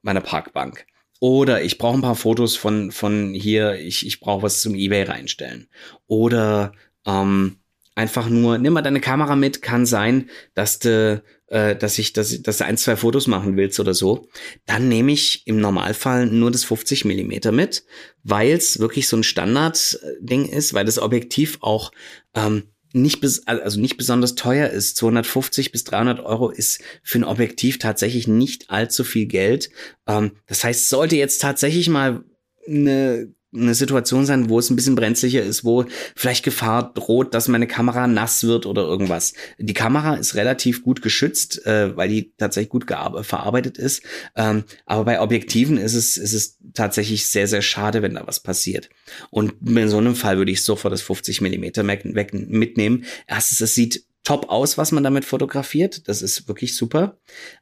meiner 0.00 0.22
Parkbank. 0.22 0.86
Oder 1.20 1.62
ich 1.62 1.76
brauche 1.76 1.98
ein 1.98 2.02
paar 2.02 2.16
Fotos 2.16 2.56
von, 2.56 2.92
von 2.92 3.34
hier, 3.34 3.74
ich, 3.74 4.06
ich 4.06 4.20
brauche 4.20 4.42
was 4.42 4.62
zum 4.62 4.74
Ebay 4.74 5.02
reinstellen. 5.02 5.68
Oder 6.06 6.72
ähm, 7.04 7.58
einfach 7.94 8.30
nur, 8.30 8.56
nimm 8.56 8.72
mal 8.72 8.80
deine 8.80 9.02
Kamera 9.02 9.36
mit, 9.36 9.60
kann 9.60 9.84
sein, 9.84 10.30
dass 10.54 10.78
du 10.78 11.22
äh, 11.50 11.76
dass 11.76 11.98
ich, 11.98 12.12
dass, 12.12 12.40
dass 12.42 12.58
du 12.58 12.64
ein, 12.64 12.76
zwei 12.76 12.96
Fotos 12.96 13.26
machen 13.26 13.56
willst 13.56 13.78
oder 13.80 13.92
so, 13.92 14.28
dann 14.66 14.88
nehme 14.88 15.12
ich 15.12 15.46
im 15.46 15.60
Normalfall 15.60 16.26
nur 16.26 16.50
das 16.50 16.64
50 16.64 17.04
Millimeter 17.04 17.52
mit, 17.52 17.84
weil 18.22 18.52
es 18.52 18.78
wirklich 18.78 19.08
so 19.08 19.16
ein 19.16 19.24
Standard-Ding 19.24 20.46
ist, 20.46 20.72
weil 20.74 20.84
das 20.84 20.98
Objektiv 20.98 21.58
auch 21.60 21.90
ähm, 22.34 22.68
nicht 22.92 23.20
bis, 23.20 23.46
also 23.46 23.80
nicht 23.80 23.96
besonders 23.96 24.34
teuer 24.34 24.68
ist. 24.68 24.96
250 24.96 25.72
bis 25.72 25.84
300 25.84 26.20
Euro 26.20 26.50
ist 26.50 26.82
für 27.02 27.18
ein 27.18 27.24
Objektiv 27.24 27.78
tatsächlich 27.78 28.26
nicht 28.26 28.70
allzu 28.70 29.04
viel 29.04 29.26
Geld. 29.26 29.70
Ähm, 30.06 30.32
das 30.46 30.64
heißt, 30.64 30.88
sollte 30.88 31.16
jetzt 31.16 31.40
tatsächlich 31.40 31.88
mal 31.88 32.24
eine 32.66 33.34
eine 33.52 33.74
Situation 33.74 34.26
sein, 34.26 34.48
wo 34.48 34.58
es 34.58 34.70
ein 34.70 34.76
bisschen 34.76 34.94
brenzlicher 34.94 35.42
ist, 35.42 35.64
wo 35.64 35.84
vielleicht 36.14 36.44
Gefahr 36.44 36.92
droht, 36.92 37.34
dass 37.34 37.48
meine 37.48 37.66
Kamera 37.66 38.06
nass 38.06 38.44
wird 38.44 38.64
oder 38.64 38.82
irgendwas. 38.82 39.34
Die 39.58 39.74
Kamera 39.74 40.14
ist 40.14 40.36
relativ 40.36 40.84
gut 40.84 41.02
geschützt, 41.02 41.66
äh, 41.66 41.96
weil 41.96 42.08
die 42.08 42.32
tatsächlich 42.36 42.70
gut 42.70 42.86
verarbeitet 42.88 43.76
ist. 43.76 44.02
Ähm, 44.36 44.64
aber 44.86 45.04
bei 45.04 45.20
Objektiven 45.20 45.78
ist 45.78 45.94
es, 45.94 46.16
ist 46.16 46.32
es 46.32 46.58
tatsächlich 46.74 47.26
sehr, 47.26 47.48
sehr 47.48 47.62
schade, 47.62 48.02
wenn 48.02 48.14
da 48.14 48.26
was 48.26 48.40
passiert. 48.40 48.88
Und 49.30 49.54
in 49.66 49.88
so 49.88 49.98
einem 49.98 50.14
Fall 50.14 50.38
würde 50.38 50.52
ich 50.52 50.62
sofort 50.62 50.92
das 50.92 51.02
50 51.02 51.40
Millimeter 51.40 51.82
mitnehmen. 51.82 53.04
Erstens, 53.26 53.60
es 53.60 53.74
sieht 53.74 54.04
top 54.22 54.48
aus, 54.48 54.78
was 54.78 54.92
man 54.92 55.02
damit 55.02 55.24
fotografiert. 55.24 56.08
Das 56.08 56.22
ist 56.22 56.46
wirklich 56.46 56.76
super. 56.76 57.18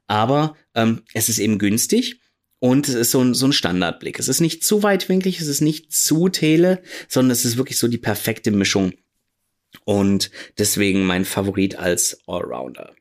Aber 0.07 0.55
ähm, 0.75 1.03
es 1.15 1.29
ist 1.29 1.39
eben 1.39 1.59
günstig. 1.59 2.21
Und 2.61 2.89
es 2.89 2.95
ist 2.95 3.11
so 3.13 3.21
ein, 3.21 3.35
so 3.35 3.47
ein 3.47 3.53
Standardblick. 3.53 4.19
Es 4.19 4.29
ist 4.29 4.41
nicht 4.41 4.65
zu 4.65 4.83
weitwinklig, 4.83 5.41
es 5.41 5.47
ist 5.47 5.61
nicht 5.61 5.93
zu 5.93 6.29
tele, 6.29 6.83
sondern 7.09 7.31
es 7.31 7.45
ist 7.45 7.57
wirklich 7.57 7.79
so 7.79 7.89
die 7.89 7.99
perfekte 7.99 8.51
Mischung. 8.51 8.93
Und 9.85 10.31
deswegen 10.59 11.07
mein 11.07 11.25
Favorit 11.25 11.77
als 11.77 12.21
Allrounder. 12.27 12.95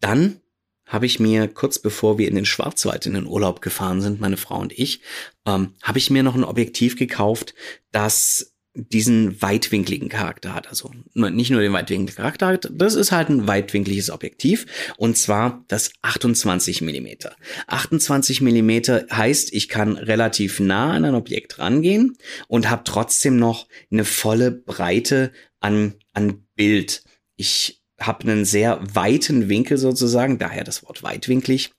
Dann 0.00 0.40
habe 0.86 1.06
ich 1.06 1.20
mir 1.20 1.48
kurz 1.48 1.78
bevor 1.78 2.18
wir 2.18 2.28
in 2.28 2.34
den 2.34 2.46
Schwarzwald 2.46 3.06
in 3.06 3.14
den 3.14 3.26
Urlaub 3.26 3.60
gefahren 3.60 4.00
sind, 4.00 4.20
meine 4.20 4.38
Frau 4.38 4.58
und 4.58 4.72
ich, 4.76 5.00
ähm, 5.46 5.74
habe 5.82 5.98
ich 5.98 6.10
mir 6.10 6.22
noch 6.22 6.34
ein 6.34 6.44
Objektiv 6.44 6.96
gekauft, 6.96 7.54
das 7.92 8.54
diesen 8.74 9.40
weitwinkligen 9.42 10.08
Charakter 10.08 10.54
hat. 10.54 10.68
Also 10.68 10.92
nicht 11.14 11.50
nur 11.50 11.60
den 11.60 11.72
weitwinkligen 11.72 12.14
Charakter 12.14 12.46
hat, 12.48 12.70
das 12.72 12.94
ist 12.94 13.12
halt 13.12 13.28
ein 13.28 13.46
weitwinkliges 13.46 14.10
Objektiv 14.10 14.66
und 14.96 15.16
zwar 15.16 15.64
das 15.68 15.92
28 16.02 16.82
Millimeter. 16.82 17.34
28 17.66 18.40
Millimeter 18.40 19.06
heißt, 19.10 19.52
ich 19.52 19.68
kann 19.68 19.96
relativ 19.96 20.60
nah 20.60 20.92
an 20.92 21.04
ein 21.04 21.14
Objekt 21.14 21.58
rangehen 21.58 22.16
und 22.46 22.70
habe 22.70 22.84
trotzdem 22.84 23.36
noch 23.36 23.66
eine 23.90 24.04
volle 24.04 24.50
Breite 24.52 25.32
an, 25.60 25.94
an 26.12 26.44
Bild. 26.54 27.02
Ich 27.36 27.82
habe 27.98 28.24
einen 28.24 28.44
sehr 28.44 28.80
weiten 28.94 29.48
Winkel 29.48 29.76
sozusagen, 29.76 30.38
daher 30.38 30.64
das 30.64 30.84
Wort 30.84 31.02
weitwinklig, 31.02 31.72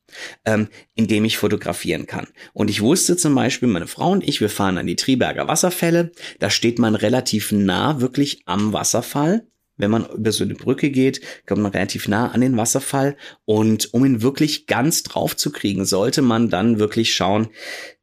ähm, 0.45 0.67
in 0.95 1.07
dem 1.07 1.23
ich 1.25 1.37
fotografieren 1.37 2.07
kann. 2.07 2.27
Und 2.53 2.69
ich 2.69 2.81
wusste 2.81 3.15
zum 3.15 3.35
Beispiel, 3.35 3.69
meine 3.69 3.87
Frau 3.87 4.11
und 4.11 4.27
ich, 4.27 4.41
wir 4.41 4.49
fahren 4.49 4.77
an 4.77 4.87
die 4.87 4.97
Triberger 4.97 5.47
Wasserfälle, 5.47 6.11
da 6.39 6.49
steht 6.49 6.77
man 6.77 6.95
relativ 6.95 7.51
nah 7.51 8.01
wirklich 8.01 8.41
am 8.45 8.73
Wasserfall. 8.73 9.47
Wenn 9.77 9.91
man 9.91 10.05
über 10.09 10.33
so 10.33 10.43
eine 10.43 10.55
Brücke 10.55 10.89
geht, 10.89 11.21
kommt 11.45 11.61
man 11.61 11.71
relativ 11.71 12.09
nah 12.09 12.31
an 12.31 12.41
den 12.41 12.57
Wasserfall. 12.57 13.15
Und 13.45 13.93
um 13.93 14.03
ihn 14.03 14.21
wirklich 14.21 14.67
ganz 14.67 15.03
drauf 15.03 15.37
zu 15.37 15.53
kriegen, 15.53 15.85
sollte 15.85 16.21
man 16.21 16.49
dann 16.49 16.79
wirklich 16.79 17.13
schauen, 17.13 17.47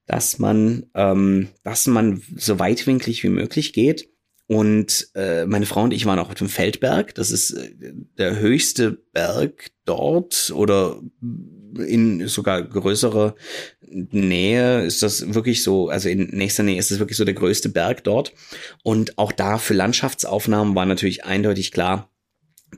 dass 0.07 0.39
man, 0.39 0.87
ähm, 0.95 1.49
dass 1.65 1.87
man 1.87 2.23
so 2.35 2.59
weitwinklig 2.59 3.23
wie 3.25 3.29
möglich 3.29 3.75
geht 3.75 4.09
und 4.49 5.09
äh, 5.15 5.45
meine 5.45 5.67
Frau 5.67 5.83
und 5.83 5.93
ich 5.93 6.07
waren 6.07 6.19
auch 6.19 6.29
auf 6.29 6.35
dem 6.35 6.49
Feldberg. 6.49 7.15
Das 7.15 7.31
ist 7.31 7.51
äh, 7.53 7.95
der 8.17 8.39
höchste 8.39 8.93
Berg 9.13 9.71
dort 9.85 10.53
oder 10.55 11.01
in 11.79 12.27
sogar 12.29 12.63
größerer 12.63 13.35
Nähe 13.89 14.85
ist 14.85 15.03
das 15.03 15.35
wirklich 15.35 15.63
so, 15.63 15.89
also 15.89 16.09
in 16.09 16.29
nächster 16.29 16.63
Nähe 16.63 16.79
ist 16.79 16.91
das 16.91 16.99
wirklich 16.99 17.17
so 17.17 17.25
der 17.25 17.35
größte 17.35 17.69
Berg 17.69 18.05
dort. 18.05 18.33
Und 18.83 19.19
auch 19.19 19.33
da 19.33 19.59
für 19.59 19.75
Landschaftsaufnahmen 19.75 20.75
war 20.75 20.87
natürlich 20.87 21.25
eindeutig 21.25 21.73
klar, 21.73 22.11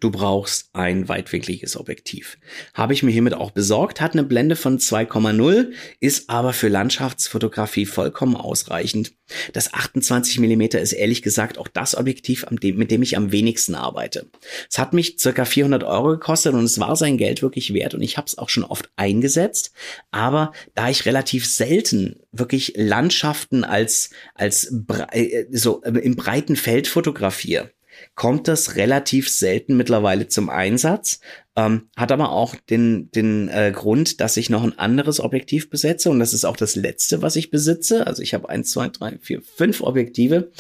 Du 0.01 0.11
brauchst 0.11 0.71
ein 0.73 1.09
weitwinkliges 1.09 1.77
Objektiv. 1.77 2.39
Habe 2.75 2.93
ich 2.93 3.03
mir 3.03 3.11
hiermit 3.11 3.35
auch 3.35 3.51
besorgt, 3.51 4.01
hat 4.01 4.13
eine 4.13 4.25
Blende 4.25 4.57
von 4.57 4.79
2,0, 4.79 5.73
ist 6.01 6.31
aber 6.31 6.53
für 6.53 6.69
Landschaftsfotografie 6.69 7.87
vollkommen 7.87 8.37
ausreichend. 8.37 9.13
Das 9.53 9.75
28 9.75 10.39
mm 10.39 10.63
ist 10.79 10.93
ehrlich 10.93 11.23
gesagt 11.23 11.59
auch 11.59 11.69
das 11.69 11.97
Objektiv, 11.97 12.47
mit 12.51 12.91
dem 12.91 13.03
ich 13.03 13.17
am 13.17 13.33
wenigsten 13.33 13.75
arbeite. 13.75 14.27
Es 14.71 14.79
hat 14.79 14.93
mich 14.93 15.17
circa 15.19 15.45
400 15.45 15.85
Euro 15.85 16.11
gekostet 16.11 16.55
und 16.55 16.65
es 16.65 16.79
war 16.79 16.97
sein 16.97 17.19
Geld 17.19 17.43
wirklich 17.43 17.75
wert 17.75 17.95
und 17.95 18.03
ich 18.03 18.17
habe 18.17 18.27
es 18.27 18.39
auch 18.39 18.49
schon 18.49 18.65
oft 18.65 18.91
eingesetzt. 18.97 19.73
Aber 20.11 20.53
da 20.75 20.89
ich 20.89 21.07
relativ 21.07 21.47
selten 21.47 22.21
wirklich 22.33 22.75
Landschaften 22.77 23.65
als, 23.65 24.11
als 24.35 24.73
äh, 25.13 25.47
so 25.51 25.83
äh, 25.83 25.91
im 25.91 26.17
breiten 26.17 26.57
Feld 26.57 26.87
fotografiere, 26.87 27.71
kommt 28.15 28.49
das 28.49 28.77
relativ 28.77 29.29
selten 29.29 29.77
mittlerweile 29.77 30.29
zum 30.29 30.51
Einsatz. 30.51 31.21
Ähm, 31.57 31.89
hat 31.97 32.13
aber 32.13 32.31
auch 32.31 32.55
den, 32.55 33.11
den 33.11 33.49
äh, 33.49 33.73
Grund, 33.75 34.21
dass 34.21 34.37
ich 34.37 34.51
noch 34.51 34.63
ein 34.63 34.79
anderes 34.79 35.21
Objektiv 35.21 35.71
besetze 35.71 36.11
und 36.11 36.19
das 36.21 36.33
ist 36.33 36.45
auch 36.45 36.57
das 36.57 36.77
letzte, 36.77 37.23
was 37.23 37.37
ich 37.37 37.51
besitze. 37.51 38.07
Also 38.07 38.23
ich 38.23 38.35
habe 38.35 38.49
eins, 38.49 38.71
zwei, 38.71 38.89
drei, 38.89 39.19
vier, 39.21 39.43
fünf 39.43 39.81
Objektive. 39.81 40.53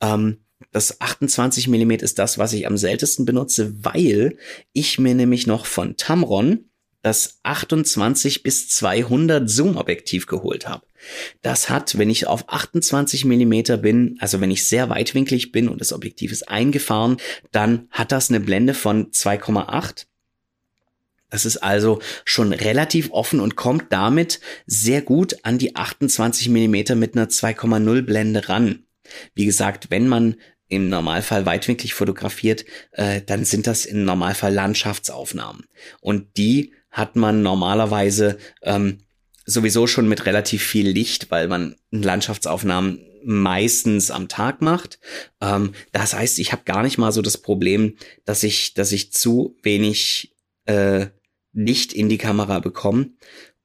Ähm, 0.00 0.38
das 0.72 1.00
28 1.00 1.68
mm 1.68 1.90
ist 1.92 2.18
das, 2.18 2.38
was 2.38 2.52
ich 2.52 2.66
am 2.66 2.76
seltensten 2.76 3.26
benutze, 3.26 3.74
weil 3.84 4.36
ich 4.72 4.98
mir 4.98 5.14
nämlich 5.14 5.46
noch 5.46 5.66
von 5.66 5.96
Tamron 5.96 6.70
das 7.02 7.38
28 7.44 8.42
bis 8.42 8.68
200 8.70 9.48
Zoom-Objektiv 9.48 10.26
geholt 10.26 10.66
habe. 10.68 10.84
Das 11.42 11.68
hat, 11.68 11.98
wenn 11.98 12.10
ich 12.10 12.26
auf 12.26 12.48
28 12.48 13.24
Millimeter 13.24 13.76
bin, 13.76 14.16
also 14.20 14.40
wenn 14.40 14.50
ich 14.50 14.66
sehr 14.66 14.88
weitwinklig 14.88 15.52
bin 15.52 15.68
und 15.68 15.80
das 15.80 15.92
Objektiv 15.92 16.32
ist 16.32 16.48
eingefahren, 16.48 17.16
dann 17.52 17.88
hat 17.90 18.12
das 18.12 18.30
eine 18.30 18.40
Blende 18.40 18.74
von 18.74 19.10
2,8. 19.10 20.06
Das 21.30 21.44
ist 21.44 21.58
also 21.58 22.00
schon 22.24 22.52
relativ 22.52 23.10
offen 23.10 23.40
und 23.40 23.56
kommt 23.56 23.92
damit 23.92 24.40
sehr 24.66 25.02
gut 25.02 25.36
an 25.42 25.58
die 25.58 25.74
28 25.74 26.48
Millimeter 26.48 26.94
mit 26.94 27.16
einer 27.16 27.28
2,0 27.28 28.02
Blende 28.02 28.48
ran. 28.48 28.84
Wie 29.34 29.44
gesagt, 29.44 29.90
wenn 29.90 30.08
man 30.08 30.36
im 30.68 30.88
Normalfall 30.88 31.46
weitwinklig 31.46 31.94
fotografiert, 31.94 32.64
äh, 32.92 33.22
dann 33.22 33.44
sind 33.44 33.66
das 33.66 33.86
im 33.86 34.04
Normalfall 34.04 34.52
Landschaftsaufnahmen. 34.52 35.64
Und 36.00 36.36
die 36.36 36.72
hat 36.90 37.14
man 37.14 37.42
normalerweise 37.42 38.38
ähm, 38.62 38.98
sowieso 39.46 39.86
schon 39.86 40.08
mit 40.08 40.26
relativ 40.26 40.62
viel 40.62 40.88
Licht, 40.88 41.30
weil 41.30 41.48
man 41.48 41.76
Landschaftsaufnahmen 41.90 43.00
meistens 43.24 44.10
am 44.10 44.28
Tag 44.28 44.60
macht. 44.60 44.98
Ähm, 45.40 45.72
das 45.92 46.14
heißt, 46.14 46.38
ich 46.38 46.52
habe 46.52 46.62
gar 46.64 46.82
nicht 46.82 46.98
mal 46.98 47.12
so 47.12 47.22
das 47.22 47.38
Problem, 47.38 47.96
dass 48.24 48.42
ich, 48.42 48.74
dass 48.74 48.92
ich 48.92 49.12
zu 49.12 49.56
wenig 49.62 50.34
äh, 50.66 51.06
Licht 51.52 51.92
in 51.92 52.08
die 52.08 52.18
Kamera 52.18 52.58
bekomme 52.58 53.10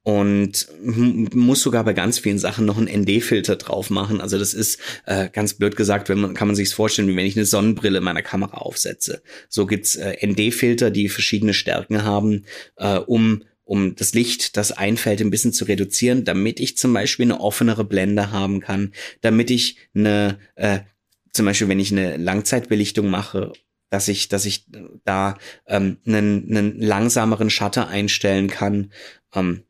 und 0.03 0.67
muss 0.81 1.61
sogar 1.61 1.83
bei 1.83 1.93
ganz 1.93 2.17
vielen 2.17 2.39
Sachen 2.39 2.65
noch 2.65 2.77
einen 2.77 3.01
ND-Filter 3.01 3.55
drauf 3.57 3.91
machen. 3.91 4.19
Also 4.19 4.39
das 4.39 4.55
ist 4.55 4.79
äh, 5.05 5.29
ganz 5.29 5.53
blöd 5.53 5.75
gesagt, 5.75 6.09
wenn 6.09 6.19
man 6.19 6.33
kann 6.33 6.47
man 6.47 6.55
sich 6.55 6.73
vorstellen, 6.73 7.07
wie 7.07 7.15
wenn 7.15 7.25
ich 7.25 7.37
eine 7.37 7.45
Sonnenbrille 7.45 8.01
meiner 8.01 8.23
Kamera 8.23 8.57
aufsetze. 8.57 9.21
So 9.47 9.67
gibt's 9.67 9.95
äh, 9.95 10.25
ND-Filter, 10.25 10.89
die 10.89 11.07
verschiedene 11.07 11.53
Stärken 11.53 12.03
haben, 12.03 12.45
äh, 12.77 12.97
um 12.97 13.43
um 13.71 13.95
das 13.95 14.13
Licht, 14.13 14.57
das 14.57 14.73
einfällt, 14.73 15.21
ein 15.21 15.29
bisschen 15.29 15.53
zu 15.53 15.63
reduzieren, 15.63 16.25
damit 16.25 16.59
ich 16.59 16.75
zum 16.75 16.91
Beispiel 16.93 17.23
eine 17.23 17.39
offenere 17.39 17.85
Blende 17.85 18.29
haben 18.29 18.59
kann, 18.59 18.91
damit 19.21 19.49
ich 19.49 19.77
eine, 19.95 20.39
äh, 20.55 20.79
zum 21.31 21.45
Beispiel, 21.45 21.69
wenn 21.69 21.79
ich 21.79 21.93
eine 21.93 22.17
Langzeitbelichtung 22.17 23.09
mache, 23.09 23.53
dass 23.89 24.09
ich, 24.09 24.27
dass 24.27 24.43
ich 24.43 24.65
da 25.05 25.37
ähm, 25.67 25.99
einen, 26.05 26.49
einen 26.49 26.81
langsameren 26.81 27.49
Shutter 27.49 27.87
einstellen 27.87 28.49
kann. 28.49 28.91
Ähm, 29.33 29.63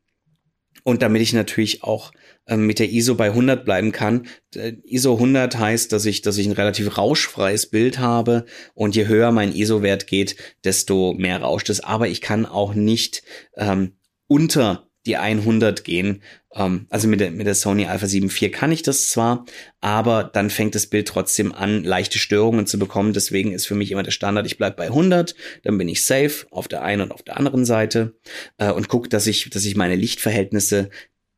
und 0.82 1.02
damit 1.02 1.22
ich 1.22 1.32
natürlich 1.32 1.84
auch 1.84 2.10
mit 2.56 2.78
der 2.78 2.90
ISO 2.90 3.14
bei 3.14 3.26
100 3.26 3.64
bleiben 3.64 3.92
kann. 3.92 4.26
Äh, 4.54 4.74
ISO 4.84 5.14
100 5.14 5.58
heißt, 5.58 5.92
dass 5.92 6.04
ich, 6.04 6.22
dass 6.22 6.38
ich 6.38 6.46
ein 6.46 6.52
relativ 6.52 6.98
rauschfreies 6.98 7.66
Bild 7.66 7.98
habe 7.98 8.46
und 8.74 8.96
je 8.96 9.06
höher 9.06 9.32
mein 9.32 9.54
ISO-Wert 9.54 10.06
geht, 10.06 10.36
desto 10.64 11.14
mehr 11.14 11.40
rauscht 11.40 11.70
es. 11.70 11.80
Aber 11.80 12.08
ich 12.08 12.20
kann 12.20 12.46
auch 12.46 12.74
nicht 12.74 13.22
ähm, 13.56 13.92
unter 14.26 14.88
die 15.06 15.16
100 15.16 15.84
gehen. 15.84 16.22
Ähm, 16.54 16.86
also 16.88 17.08
mit 17.08 17.20
der, 17.20 17.30
mit 17.30 17.46
der 17.46 17.54
Sony 17.54 17.86
Alpha 17.86 18.06
7 18.06 18.28
IV 18.28 18.52
kann 18.52 18.72
ich 18.72 18.82
das 18.82 19.10
zwar, 19.10 19.44
aber 19.80 20.24
dann 20.24 20.50
fängt 20.50 20.74
das 20.74 20.86
Bild 20.86 21.08
trotzdem 21.08 21.52
an, 21.52 21.82
leichte 21.82 22.18
Störungen 22.18 22.66
zu 22.66 22.78
bekommen. 22.78 23.12
Deswegen 23.12 23.52
ist 23.52 23.66
für 23.66 23.74
mich 23.74 23.90
immer 23.90 24.02
der 24.02 24.12
Standard, 24.12 24.46
ich 24.46 24.58
bleib 24.58 24.76
bei 24.76 24.86
100, 24.86 25.34
dann 25.64 25.78
bin 25.78 25.88
ich 25.88 26.04
safe 26.04 26.46
auf 26.50 26.68
der 26.68 26.82
einen 26.82 27.02
und 27.02 27.12
auf 27.12 27.22
der 27.22 27.36
anderen 27.36 27.64
Seite 27.64 28.14
äh, 28.58 28.70
und 28.70 28.88
gucke, 28.88 29.08
dass 29.08 29.26
ich, 29.26 29.50
dass 29.50 29.64
ich 29.64 29.76
meine 29.76 29.96
Lichtverhältnisse 29.96 30.90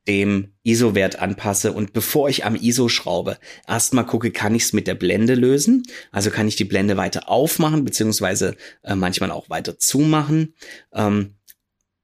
dem 0.07 0.52
ISO-Wert 0.62 1.18
anpasse 1.18 1.72
und 1.72 1.92
bevor 1.92 2.28
ich 2.28 2.44
am 2.44 2.57
ISO 2.57 2.88
schraube, 2.88 3.38
erstmal 3.66 4.07
gucke, 4.07 4.30
kann 4.30 4.55
ich 4.55 4.64
es 4.64 4.72
mit 4.72 4.86
der 4.86 4.94
Blende 4.94 5.34
lösen? 5.34 5.84
Also 6.12 6.30
kann 6.30 6.48
ich 6.48 6.57
die 6.57 6.64
Blende 6.64 6.96
weiter 6.96 7.28
aufmachen, 7.28 7.84
beziehungsweise 7.84 8.57
äh, 8.82 8.94
manchmal 8.94 9.30
auch 9.30 9.48
weiter 9.48 9.78
zumachen. 9.78 10.55
Ähm, 10.92 11.36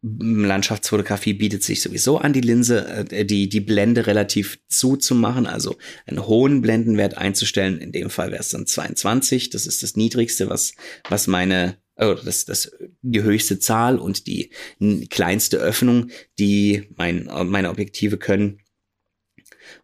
Landschaftsfotografie 0.03 1.34
bietet 1.34 1.62
sich 1.62 1.82
sowieso 1.82 2.16
an, 2.18 2.32
die 2.32 2.40
Linse, 2.40 3.07
äh, 3.11 3.24
die, 3.24 3.48
die 3.48 3.61
Blende 3.61 4.07
relativ 4.07 4.59
zuzumachen, 4.68 5.46
also 5.46 5.76
einen 6.07 6.26
hohen 6.26 6.62
Blendenwert 6.62 7.18
einzustellen. 7.18 7.78
In 7.78 7.92
dem 7.92 8.09
Fall 8.09 8.30
wäre 8.30 8.40
es 8.40 8.48
dann 8.48 8.66
22. 8.66 9.51
Das 9.51 9.66
ist 9.66 9.82
das 9.82 9.96
niedrigste, 9.96 10.48
was, 10.48 10.72
was 11.09 11.26
meine 11.26 11.76
oder 12.09 12.22
das, 12.24 12.44
das, 12.44 12.72
die 13.03 13.22
höchste 13.22 13.59
Zahl 13.59 13.98
und 13.98 14.26
die 14.26 14.51
kleinste 15.11 15.59
Öffnung, 15.59 16.11
die 16.38 16.88
mein, 16.96 17.28
meine 17.46 17.70
Objektive 17.70 18.18
können. 18.18 18.61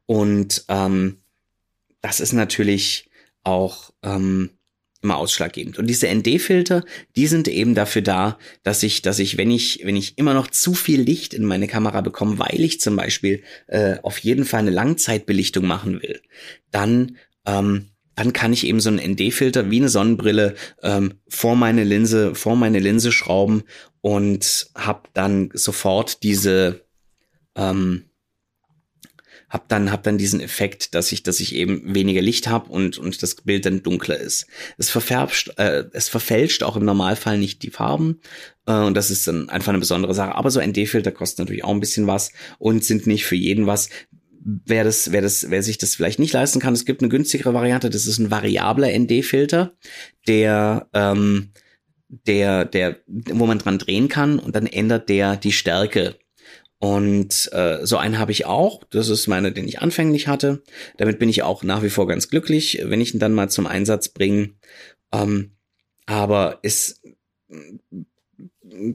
Und 0.07 0.65
ähm, 0.69 1.19
das 2.01 2.21
ist 2.21 2.33
natürlich 2.33 3.11
auch 3.43 3.93
ähm, 4.03 4.51
immer 5.03 5.17
ausschlaggebend. 5.19 5.79
Und 5.79 5.87
diese 5.87 6.13
ND-Filter, 6.13 6.85
die 7.15 7.27
sind 7.27 7.49
eben 7.49 7.75
dafür 7.75 8.03
da, 8.03 8.39
dass 8.63 8.83
ich, 8.83 9.03
dass 9.03 9.19
ich, 9.19 9.37
wenn 9.37 9.51
ich, 9.51 9.83
wenn 9.85 9.97
ich 9.97 10.19
immer 10.19 10.35
noch 10.35 10.49
zu 10.49 10.75
viel 10.75 11.01
Licht 11.01 11.35
in 11.35 11.45
meine 11.45 11.69
Kamera 11.69 12.01
bekomme, 12.01 12.39
weil 12.39 12.61
ich 12.61 12.81
zum 12.81 12.97
Beispiel 12.97 13.43
äh, 13.69 13.99
auf 14.03 14.19
jeden 14.19 14.45
Fall 14.45 14.61
eine 14.61 14.71
Langzeitbelichtung 14.71 15.67
machen 15.67 16.03
will, 16.03 16.21
dann 16.71 17.17
ähm, 17.47 17.91
dann 18.17 18.33
kann 18.33 18.53
ich 18.53 18.67
eben 18.67 18.81
so 18.81 18.89
einen 18.89 19.13
ND-Filter 19.13 19.71
wie 19.71 19.77
eine 19.77 19.89
Sonnenbrille 19.89 20.55
ähm, 20.83 21.15
vor 21.29 21.55
meine 21.55 21.85
Linse, 21.85 22.35
vor 22.35 22.57
meine 22.57 22.81
Linse 22.81 23.13
schrauben 23.13 23.63
und 24.01 24.69
habe 24.75 25.03
dann 25.13 25.51
sofort 25.53 26.23
diese 26.23 26.87
ähm, 27.55 28.07
hab 29.49 29.69
dann 29.69 29.93
hab 29.93 30.03
dann 30.03 30.19
diesen 30.19 30.41
Effekt, 30.41 30.95
dass 30.95 31.13
ich 31.13 31.23
dass 31.23 31.41
ich 31.41 31.55
eben 31.55 31.95
weniger 31.95 32.23
Licht 32.23 32.49
habe 32.49 32.71
und 32.71 32.99
und 32.99 33.23
das 33.23 33.37
Bild 33.37 33.65
dann 33.67 33.83
dunkler 33.83 34.19
ist. 34.19 34.47
Es 34.77 34.91
verfärbt 34.91 35.53
äh, 35.59 35.85
es 35.93 36.09
verfälscht 36.09 36.63
auch 36.63 36.77
im 36.77 36.85
Normalfall 36.85 37.39
nicht 37.39 37.63
die 37.63 37.71
Farben 37.71 38.21
äh, 38.67 38.73
und 38.73 38.95
das 38.95 39.11
ist 39.11 39.29
dann 39.29 39.49
einfach 39.51 39.69
eine 39.69 39.79
besondere 39.79 40.15
Sache, 40.15 40.35
aber 40.35 40.51
so 40.51 40.61
ND-Filter 40.61 41.13
kosten 41.13 41.43
natürlich 41.43 41.65
auch 41.65 41.71
ein 41.71 41.81
bisschen 41.81 42.07
was 42.07 42.33
und 42.59 42.83
sind 42.83 43.07
nicht 43.07 43.25
für 43.27 43.37
jeden 43.37 43.67
was. 43.67 43.91
Wer 44.49 44.85
das, 44.85 45.11
wer 45.11 45.23
das, 45.23 45.51
wer 45.51 45.63
sich 45.63 45.77
das 45.77 45.97
vielleicht 45.97 46.21
nicht 46.21 46.33
leisten 46.33 46.61
kann, 46.61 46.73
es 46.73 46.85
gibt 46.85 47.01
eine 47.01 47.09
günstigere 47.09 47.53
Variante. 47.53 47.91
Das 47.91 48.07
ist 48.07 48.19
ein 48.19 48.31
variabler 48.31 48.97
ND-Filter, 48.97 49.75
der 50.29 50.89
ähm, 50.93 51.51
der, 52.09 52.65
der, 52.65 53.01
wo 53.07 53.47
man 53.47 53.59
dran 53.59 53.79
drehen 53.79 54.09
kann 54.09 54.39
und 54.39 54.55
dann 54.55 54.67
ändert 54.67 55.09
der 55.09 55.37
die 55.37 55.51
Stärke 55.51 56.17
und 56.79 57.51
äh, 57.53 57.87
so 57.87 57.97
einen 57.97 58.19
habe 58.19 58.33
ich 58.33 58.47
auch. 58.47 58.85
Das 58.91 59.09
ist 59.09 59.27
meine, 59.29 59.53
den 59.53 59.67
ich 59.67 59.81
anfänglich 59.81 60.29
hatte. 60.29 60.63
Damit 60.99 61.19
bin 61.19 61.29
ich 61.29 61.43
auch 61.43 61.63
nach 61.63 61.83
wie 61.83 61.91
vor 61.91 62.07
ganz 62.07 62.29
glücklich, 62.29 62.81
wenn 62.85 63.01
ich 63.01 63.15
ihn 63.15 63.21
dann 63.21 63.33
mal 63.33 63.49
zum 63.49 63.67
Einsatz 63.67 64.11
bringe. 64.11 64.51
Ähm, 65.13 65.57
aber 66.05 66.59
es 66.63 67.01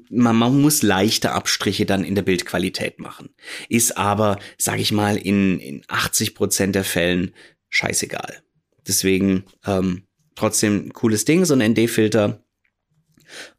man, 0.09 0.36
man 0.36 0.61
muss 0.61 0.82
leichte 0.82 1.32
Abstriche 1.32 1.86
dann 1.86 2.03
in 2.03 2.15
der 2.15 2.21
Bildqualität 2.21 2.99
machen. 2.99 3.29
Ist 3.69 3.97
aber, 3.97 4.39
sage 4.57 4.82
ich 4.82 4.91
mal, 4.91 5.17
in, 5.17 5.59
in 5.59 5.84
80 5.88 6.36
Prozent 6.36 6.75
der 6.75 6.84
Fällen 6.84 7.34
scheißegal. 7.69 8.41
Deswegen 8.88 9.45
ähm, 9.65 10.03
trotzdem 10.36 10.91
cooles 10.93 11.25
Ding, 11.25 11.45
so 11.45 11.53
ein 11.53 11.71
ND-Filter 11.71 12.43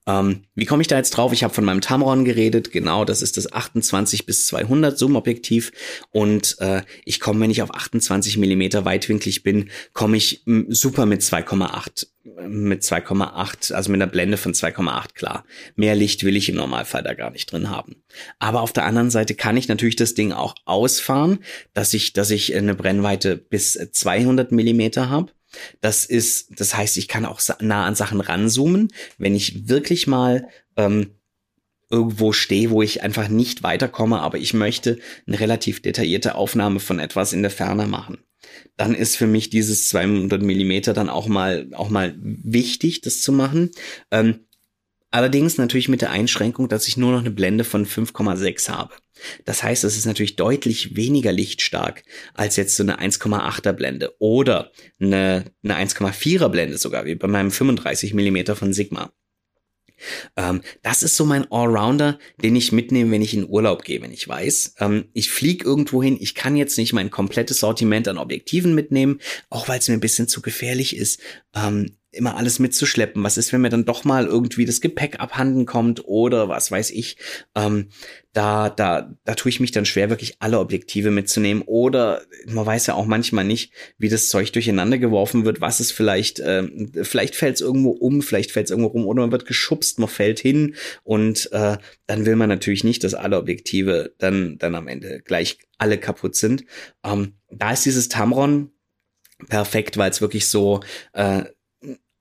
ähm, 0.07 0.45
wie 0.55 0.65
komme 0.65 0.83
ich 0.83 0.89
da 0.89 0.97
jetzt 0.97 1.11
drauf? 1.11 1.33
Ich 1.33 1.45
habe 1.45 1.55
von 1.55 1.65
meinem 1.65 1.81
Tamron 1.81 2.25
geredet. 2.25 2.73
Genau, 2.73 3.05
das 3.05 3.23
ist 3.23 3.37
das 3.37 3.53
28 3.53 4.27
bis 4.27 4.47
200 4.47 4.99
Zoom-Objektiv. 4.99 5.73
Und 6.11 6.57
äh, 6.61 6.83
ich 7.05 7.21
komme, 7.21 7.41
wenn 7.41 7.51
ich 7.51 7.63
auf 7.63 7.75
28 7.75 8.37
Millimeter 8.39 8.85
weitwinklig 8.85 9.43
bin, 9.43 9.71
komme 9.93 10.17
ich 10.17 10.43
super 10.69 11.07
mit 11.07 11.23
2,8 11.23 12.07
mit 12.25 12.83
2,8, 12.83 13.73
also 13.73 13.91
mit 13.91 14.01
einer 14.01 14.11
Blende 14.11 14.37
von 14.37 14.53
2,8 14.53 15.15
klar. 15.15 15.45
Mehr 15.75 15.97
Licht 15.97 16.23
will 16.23 16.37
ich 16.37 16.49
im 16.49 16.55
Normalfall 16.55 17.03
da 17.03 17.15
gar 17.15 17.31
nicht 17.31 17.51
drin 17.51 17.69
haben. 17.69 17.97
Aber 18.39 18.61
auf 18.61 18.73
der 18.73 18.85
anderen 18.85 19.11
Seite 19.11 19.35
kann 19.35 19.57
ich 19.57 19.67
natürlich 19.67 19.97
das 19.97 20.15
Ding 20.15 20.33
auch 20.33 20.55
ausfahren, 20.65 21.41
dass 21.75 21.95
ich, 21.95 22.13
dass 22.13 22.31
ich 22.31 22.55
eine 22.55 22.75
Brennweite 22.75 23.37
bis 23.37 23.73
200 23.73 24.53
Millimeter 24.53 25.11
habe 25.11 25.33
das 25.81 26.07
ist, 26.07 26.61
das 26.61 26.77
heißt, 26.77 26.97
ich 26.97 27.09
kann 27.09 27.25
auch 27.25 27.41
nah 27.61 27.87
an 27.87 27.95
Sachen 27.95 28.21
ranzoomen, 28.21 28.93
wenn 29.19 29.35
ich 29.35 29.69
wirklich 29.69 30.07
mal 30.07 30.49
ähm, 30.77 31.11
irgendwo 31.91 32.33
stehe, 32.33 32.71
wo 32.71 32.83
ich 32.83 33.03
einfach 33.03 33.29
nicht 33.29 33.63
weiterkomme, 33.63 34.21
aber 34.21 34.39
ich 34.39 34.55
möchte 34.55 34.99
eine 35.27 35.39
relativ 35.39 35.83
detaillierte 35.83 36.35
Aufnahme 36.35 36.81
von 36.81 36.99
etwas 36.99 37.35
in 37.35 37.43
der 37.43 37.51
Ferne 37.51 37.87
machen. 37.87 38.19
Dann 38.77 38.95
ist 38.95 39.17
für 39.17 39.27
mich 39.27 39.51
dieses 39.51 39.89
200 39.89 40.43
Millimeter 40.43 40.95
dann 40.95 41.11
auch 41.11 41.29
mal, 41.29 41.69
auch 41.75 41.91
mal 41.91 42.15
wichtig, 42.19 43.03
das 43.03 43.21
zu 43.21 43.31
machen. 43.31 43.71
Ähm, 44.11 44.47
allerdings 45.11 45.59
natürlich 45.59 45.89
mit 45.89 46.01
der 46.01 46.11
Einschränkung, 46.11 46.69
dass 46.69 46.89
ich 46.89 46.97
nur 46.97 47.13
noch 47.13 47.21
eine 47.21 47.31
Blende 47.31 47.65
von 47.65 47.87
5,6 47.87 48.71
habe. 48.71 48.95
Das 49.45 49.63
heißt, 49.63 49.85
es 49.85 49.97
ist 49.97 50.07
natürlich 50.07 50.37
deutlich 50.37 50.97
weniger 50.97 51.33
lichtstark 51.33 52.03
als 52.35 52.57
jetzt 52.57 52.77
so 52.77 52.83
eine 52.83 53.01
1,8er 53.01 53.73
Blende 53.73 54.15
oder 54.19 54.73
eine, 55.01 55.45
eine 55.63 55.77
1,4er 55.77 56.49
Blende 56.49 56.79
sogar, 56.79 57.05
wie 57.05 57.15
bei 57.15 57.29
meinem 57.29 57.51
35 57.51 58.15
Millimeter 58.15 58.57
von 58.57 58.73
Sigma. 58.73 59.13
Ähm, 60.37 60.63
das 60.83 61.03
ist 61.03 61.17
so 61.17 61.25
mein 61.25 61.51
Allrounder, 61.51 62.19
den 62.43 62.57
ich 62.57 62.73
mitnehme, 62.73 63.11
wenn 63.11 63.23
ich 63.23 63.35
in 63.35 63.49
Urlaub 63.49 63.85
gehe, 63.85 64.03
wenn 64.03 64.13
ich 64.13 64.27
weiß, 64.27 64.75
ähm, 64.81 65.07
ich 65.13 65.31
fliege 65.31 65.65
irgendwo 65.65 66.03
hin, 66.03 66.17
ich 66.21 66.35
kann 66.35 66.57
jetzt 66.57 66.77
nicht 66.79 66.93
mein 66.93 67.11
komplettes 67.11 67.61
Sortiment 67.61 68.09
an 68.09 68.19
Objektiven 68.19 68.75
mitnehmen, 68.75 69.21
auch 69.51 69.69
weil 69.69 69.79
es 69.79 69.89
mir 69.89 69.95
ein 69.95 70.01
bisschen 70.01 70.29
zu 70.29 70.43
gefährlich 70.43 70.97
ist. 70.97 71.21
Ähm, 71.55 71.97
immer 72.13 72.37
alles 72.37 72.59
mitzuschleppen. 72.59 73.23
Was 73.25 73.39
ist, 73.39 73.53
wenn 73.53 73.63
mir 73.63 73.71
dann 73.71 73.87
doch 73.87 74.05
mal 74.05 74.27
irgendwie 74.27 74.67
das 74.67 74.81
Gepäck 74.81 75.19
abhanden 75.19 75.67
kommt 75.67 76.05
oder 76.05 76.49
was 76.49 76.71
weiß 76.71 76.91
ich? 76.91 77.17
Ähm, 77.55 77.89
da, 78.35 78.71
da, 78.71 79.15
da 79.25 79.35
tue 79.35 79.51
ich 79.51 79.61
mich 79.61 79.73
dann 79.73 79.85
schwer, 79.85 80.11
wirklich 80.11 80.37
alle 80.39 80.59
Objektive 80.59 81.11
mitzunehmen. 81.11 81.63
Oder 81.67 82.23
man 82.47 82.65
weiß 82.67 82.87
ja 82.87 82.95
auch 82.95 83.07
manchmal 83.07 83.45
nicht, 83.45 83.73
wie 83.99 84.09
das 84.09 84.29
Zeug 84.29 84.53
durcheinander 84.53 84.99
geworfen 84.99 85.45
wird, 85.45 85.61
was 85.61 85.81
es 85.81 85.91
vielleicht, 85.91 86.41
ähm, 86.45 86.93
vielleicht 87.03 87.35
fällt 87.35 87.57
es 87.57 87.61
irgendwo 87.61 87.91
um, 87.91 88.23
vielleicht 88.23 88.53
fällt 88.53 88.67
es 88.67 88.71
irgendwo 88.71 88.91
rum 88.91 89.07
oder 89.07 89.23
man 89.23 89.33
wird 89.33 89.47
geschubst, 89.47 89.99
man 89.99 90.09
fällt 90.09 90.39
hin 90.39 90.77
und 91.03 91.51
äh, 91.53 91.79
dann 92.07 92.27
will 92.27 92.37
man 92.37 92.49
natürlich 92.49 92.85
nicht, 92.85 93.05
dass 93.05 93.15
alle 93.15 93.39
Objektive 93.39 94.15
dann, 94.19 94.59
dann 94.59 94.75
am 94.75 94.89
Ende 94.89 95.21
gleich 95.25 95.59
alle 95.79 95.99
kaputt 95.99 96.37
sind. 96.37 96.65
Ähm, 97.05 97.35
da 97.51 97.73
ist 97.73 97.85
dieses 97.85 98.09
Tamron 98.09 98.71
perfekt, 99.49 99.99
weil 99.99 100.11
es 100.11 100.21
wirklich 100.21 100.47
so 100.47 100.81
äh, 101.13 101.45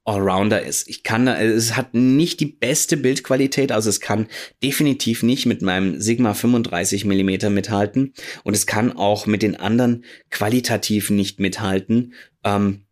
Allrounder 0.04 0.64
ist. 0.64 0.88
Ich 0.90 1.04
kann, 1.04 1.28
es 1.28 1.76
hat 1.76 1.94
nicht 1.94 2.40
die 2.40 2.48
beste 2.48 2.98
Bildqualität, 2.98 3.72
also 3.72 3.90
es 3.90 4.00
kann 4.00 4.28
definitiv 4.64 5.22
nicht 5.22 5.46
mit 5.46 5.62
meinem 5.62 6.02
Sigma 6.02 6.34
35 6.34 7.06
Millimeter 7.06 7.50
mithalten 7.50 8.14
und 8.44 8.56
es 8.56 8.66
kann 8.66 8.92
auch 8.94 9.28
mit 9.28 9.44
den 9.44 9.56
anderen 9.56 10.04
qualitativ 10.32 11.12
nicht 11.12 11.40
mithalten. 11.40 12.14
Ähm, 12.44 12.86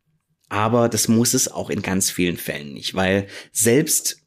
aber 0.50 0.90
das 0.90 1.08
muss 1.08 1.34
es 1.34 1.48
auch 1.48 1.70
in 1.70 1.82
ganz 1.82 2.12
vielen 2.12 2.38
Fällen 2.38 2.74
nicht, 2.74 2.96
weil 2.96 3.28
selbst 3.52 4.18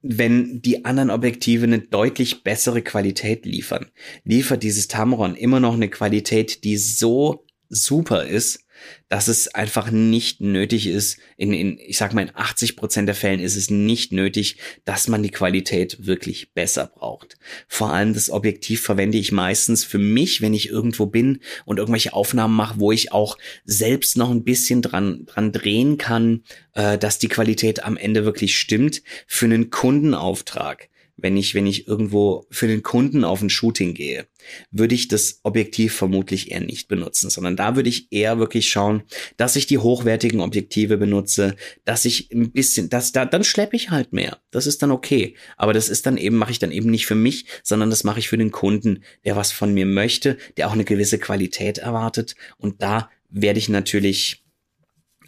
wenn 0.00 0.62
die 0.62 0.84
anderen 0.84 1.10
Objektive 1.10 1.64
eine 1.64 1.80
deutlich 1.80 2.44
bessere 2.44 2.82
Qualität 2.82 3.44
liefern, 3.44 3.86
liefert 4.24 4.62
dieses 4.62 4.88
Tamron 4.88 5.34
immer 5.34 5.60
noch 5.60 5.74
eine 5.74 5.88
Qualität, 5.88 6.62
die 6.64 6.76
so 6.76 7.44
super 7.68 8.24
ist, 8.24 8.64
dass 9.08 9.28
es 9.28 9.54
einfach 9.54 9.90
nicht 9.90 10.40
nötig 10.40 10.86
ist, 10.86 11.18
in, 11.36 11.52
in 11.52 11.78
ich 11.78 11.96
sag 11.98 12.12
mal, 12.12 12.22
in 12.22 12.30
80 12.34 12.76
Prozent 12.76 13.08
der 13.08 13.14
Fällen 13.14 13.40
ist 13.40 13.56
es 13.56 13.70
nicht 13.70 14.12
nötig, 14.12 14.58
dass 14.84 15.08
man 15.08 15.22
die 15.22 15.30
Qualität 15.30 16.06
wirklich 16.06 16.52
besser 16.52 16.86
braucht. 16.86 17.38
Vor 17.68 17.92
allem 17.92 18.14
das 18.14 18.30
Objektiv 18.30 18.82
verwende 18.82 19.18
ich 19.18 19.32
meistens 19.32 19.84
für 19.84 19.98
mich, 19.98 20.40
wenn 20.40 20.54
ich 20.54 20.68
irgendwo 20.68 21.06
bin 21.06 21.40
und 21.64 21.78
irgendwelche 21.78 22.12
Aufnahmen 22.12 22.54
mache, 22.54 22.80
wo 22.80 22.92
ich 22.92 23.12
auch 23.12 23.38
selbst 23.64 24.16
noch 24.16 24.30
ein 24.30 24.44
bisschen 24.44 24.82
dran, 24.82 25.24
dran 25.26 25.52
drehen 25.52 25.98
kann, 25.98 26.42
äh, 26.74 26.98
dass 26.98 27.18
die 27.18 27.28
Qualität 27.28 27.82
am 27.84 27.96
Ende 27.96 28.24
wirklich 28.24 28.58
stimmt, 28.58 29.02
für 29.26 29.46
einen 29.46 29.70
Kundenauftrag 29.70 30.88
wenn 31.20 31.36
ich, 31.36 31.54
wenn 31.54 31.66
ich 31.66 31.88
irgendwo 31.88 32.46
für 32.50 32.68
den 32.68 32.82
Kunden 32.82 33.24
auf 33.24 33.42
ein 33.42 33.50
Shooting 33.50 33.92
gehe, 33.92 34.26
würde 34.70 34.94
ich 34.94 35.08
das 35.08 35.40
Objektiv 35.42 35.94
vermutlich 35.94 36.52
eher 36.52 36.60
nicht 36.60 36.86
benutzen, 36.86 37.28
sondern 37.28 37.56
da 37.56 37.74
würde 37.74 37.88
ich 37.88 38.06
eher 38.12 38.38
wirklich 38.38 38.68
schauen, 38.68 39.02
dass 39.36 39.56
ich 39.56 39.66
die 39.66 39.78
hochwertigen 39.78 40.40
Objektive 40.40 40.96
benutze, 40.96 41.56
dass 41.84 42.04
ich 42.04 42.30
ein 42.30 42.52
bisschen, 42.52 42.88
dass 42.88 43.10
da, 43.10 43.26
dann 43.26 43.42
schleppe 43.42 43.74
ich 43.74 43.90
halt 43.90 44.12
mehr. 44.12 44.38
Das 44.52 44.66
ist 44.66 44.80
dann 44.80 44.92
okay. 44.92 45.34
Aber 45.56 45.72
das 45.72 45.88
ist 45.88 46.06
dann 46.06 46.16
eben, 46.16 46.36
mache 46.36 46.52
ich 46.52 46.60
dann 46.60 46.72
eben 46.72 46.90
nicht 46.90 47.06
für 47.06 47.16
mich, 47.16 47.46
sondern 47.64 47.90
das 47.90 48.04
mache 48.04 48.20
ich 48.20 48.28
für 48.28 48.38
den 48.38 48.52
Kunden, 48.52 49.02
der 49.24 49.34
was 49.34 49.50
von 49.50 49.74
mir 49.74 49.86
möchte, 49.86 50.38
der 50.56 50.68
auch 50.68 50.72
eine 50.72 50.84
gewisse 50.84 51.18
Qualität 51.18 51.78
erwartet. 51.78 52.36
Und 52.58 52.80
da 52.80 53.10
werde 53.28 53.58
ich 53.58 53.68
natürlich 53.68 54.44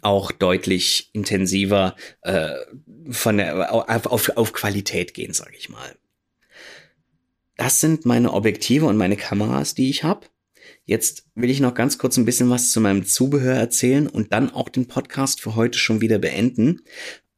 auch 0.01 0.31
deutlich 0.31 1.09
intensiver 1.13 1.95
äh, 2.21 2.55
von 3.09 3.37
der, 3.37 3.73
auf, 3.73 4.05
auf, 4.05 4.29
auf 4.37 4.53
Qualität 4.53 5.13
gehen, 5.13 5.33
sage 5.33 5.55
ich 5.57 5.69
mal. 5.69 5.95
Das 7.57 7.79
sind 7.79 8.05
meine 8.05 8.33
Objektive 8.33 8.85
und 8.85 8.97
meine 8.97 9.17
Kameras, 9.17 9.75
die 9.75 9.89
ich 9.89 10.03
habe. 10.03 10.27
Jetzt 10.85 11.27
will 11.35 11.49
ich 11.49 11.59
noch 11.59 11.73
ganz 11.73 11.97
kurz 11.97 12.17
ein 12.17 12.25
bisschen 12.25 12.49
was 12.49 12.71
zu 12.71 12.81
meinem 12.81 13.05
Zubehör 13.05 13.55
erzählen 13.55 14.07
und 14.07 14.33
dann 14.33 14.51
auch 14.51 14.69
den 14.69 14.87
Podcast 14.87 15.41
für 15.41 15.55
heute 15.55 15.77
schon 15.77 16.01
wieder 16.01 16.19
beenden. 16.19 16.81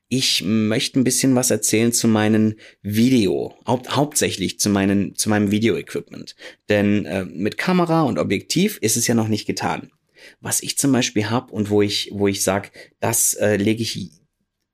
Ich 0.07 0.43
möchte 0.45 0.99
ein 0.99 1.03
bisschen 1.03 1.35
was 1.35 1.51
erzählen 1.51 1.91
zu 1.91 2.07
meinen 2.07 2.55
Video, 2.81 3.55
haupt, 3.65 3.95
hauptsächlich 3.95 4.59
zu 4.59 4.69
meinen, 4.69 5.15
zu 5.15 5.29
meinem 5.29 5.51
Video-Equipment. 5.51 6.35
Denn 6.69 7.05
äh, 7.05 7.25
mit 7.25 7.57
Kamera 7.57 8.03
und 8.03 8.19
Objektiv 8.19 8.77
ist 8.79 8.95
es 8.95 9.07
ja 9.07 9.15
noch 9.15 9.27
nicht 9.27 9.45
getan. 9.45 9.91
Was 10.39 10.61
ich 10.61 10.77
zum 10.77 10.91
Beispiel 10.91 11.29
habe 11.29 11.51
und 11.51 11.69
wo 11.69 11.81
ich, 11.81 12.11
wo 12.13 12.27
ich 12.27 12.43
sag, 12.43 12.71
das 12.99 13.33
äh, 13.33 13.57
lege 13.57 13.81
ich 13.81 14.11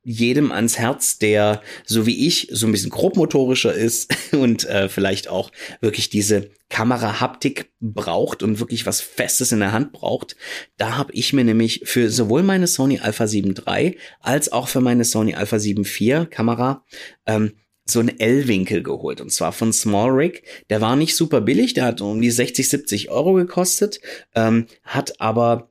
jedem 0.09 0.51
ans 0.51 0.79
Herz, 0.79 1.19
der 1.19 1.61
so 1.85 2.07
wie 2.07 2.25
ich 2.25 2.47
so 2.51 2.65
ein 2.65 2.71
bisschen 2.71 2.89
grobmotorischer 2.89 3.73
ist 3.73 4.11
und 4.31 4.67
äh, 4.67 4.89
vielleicht 4.89 5.27
auch 5.27 5.51
wirklich 5.81 6.09
diese 6.09 6.49
Kamera-Haptik 6.69 7.71
braucht 7.79 8.41
und 8.41 8.59
wirklich 8.59 8.87
was 8.87 9.01
Festes 9.01 9.51
in 9.51 9.59
der 9.59 9.71
Hand 9.71 9.91
braucht. 9.91 10.35
Da 10.77 10.97
habe 10.97 11.13
ich 11.13 11.31
mir 11.33 11.43
nämlich 11.43 11.81
für 11.83 12.09
sowohl 12.09 12.41
meine 12.41 12.65
Sony 12.65 12.99
Alpha 12.99 13.27
7 13.27 13.53
III 13.67 13.97
als 14.19 14.51
auch 14.51 14.67
für 14.67 14.81
meine 14.81 15.05
Sony 15.05 15.35
Alpha 15.35 15.59
7 15.59 15.85
IV 15.85 16.29
Kamera 16.31 16.83
ähm, 17.27 17.53
so 17.85 17.99
einen 17.99 18.19
L-Winkel 18.19 18.81
geholt 18.81 19.21
und 19.21 19.31
zwar 19.31 19.51
von 19.51 19.71
Small 19.73 20.09
Rig. 20.09 20.43
Der 20.71 20.81
war 20.81 20.95
nicht 20.95 21.15
super 21.15 21.41
billig, 21.41 21.75
der 21.75 21.85
hat 21.85 22.01
um 22.01 22.19
die 22.19 22.31
60, 22.31 22.67
70 22.67 23.09
Euro 23.09 23.33
gekostet, 23.33 23.99
ähm, 24.33 24.65
hat 24.83 25.21
aber 25.21 25.69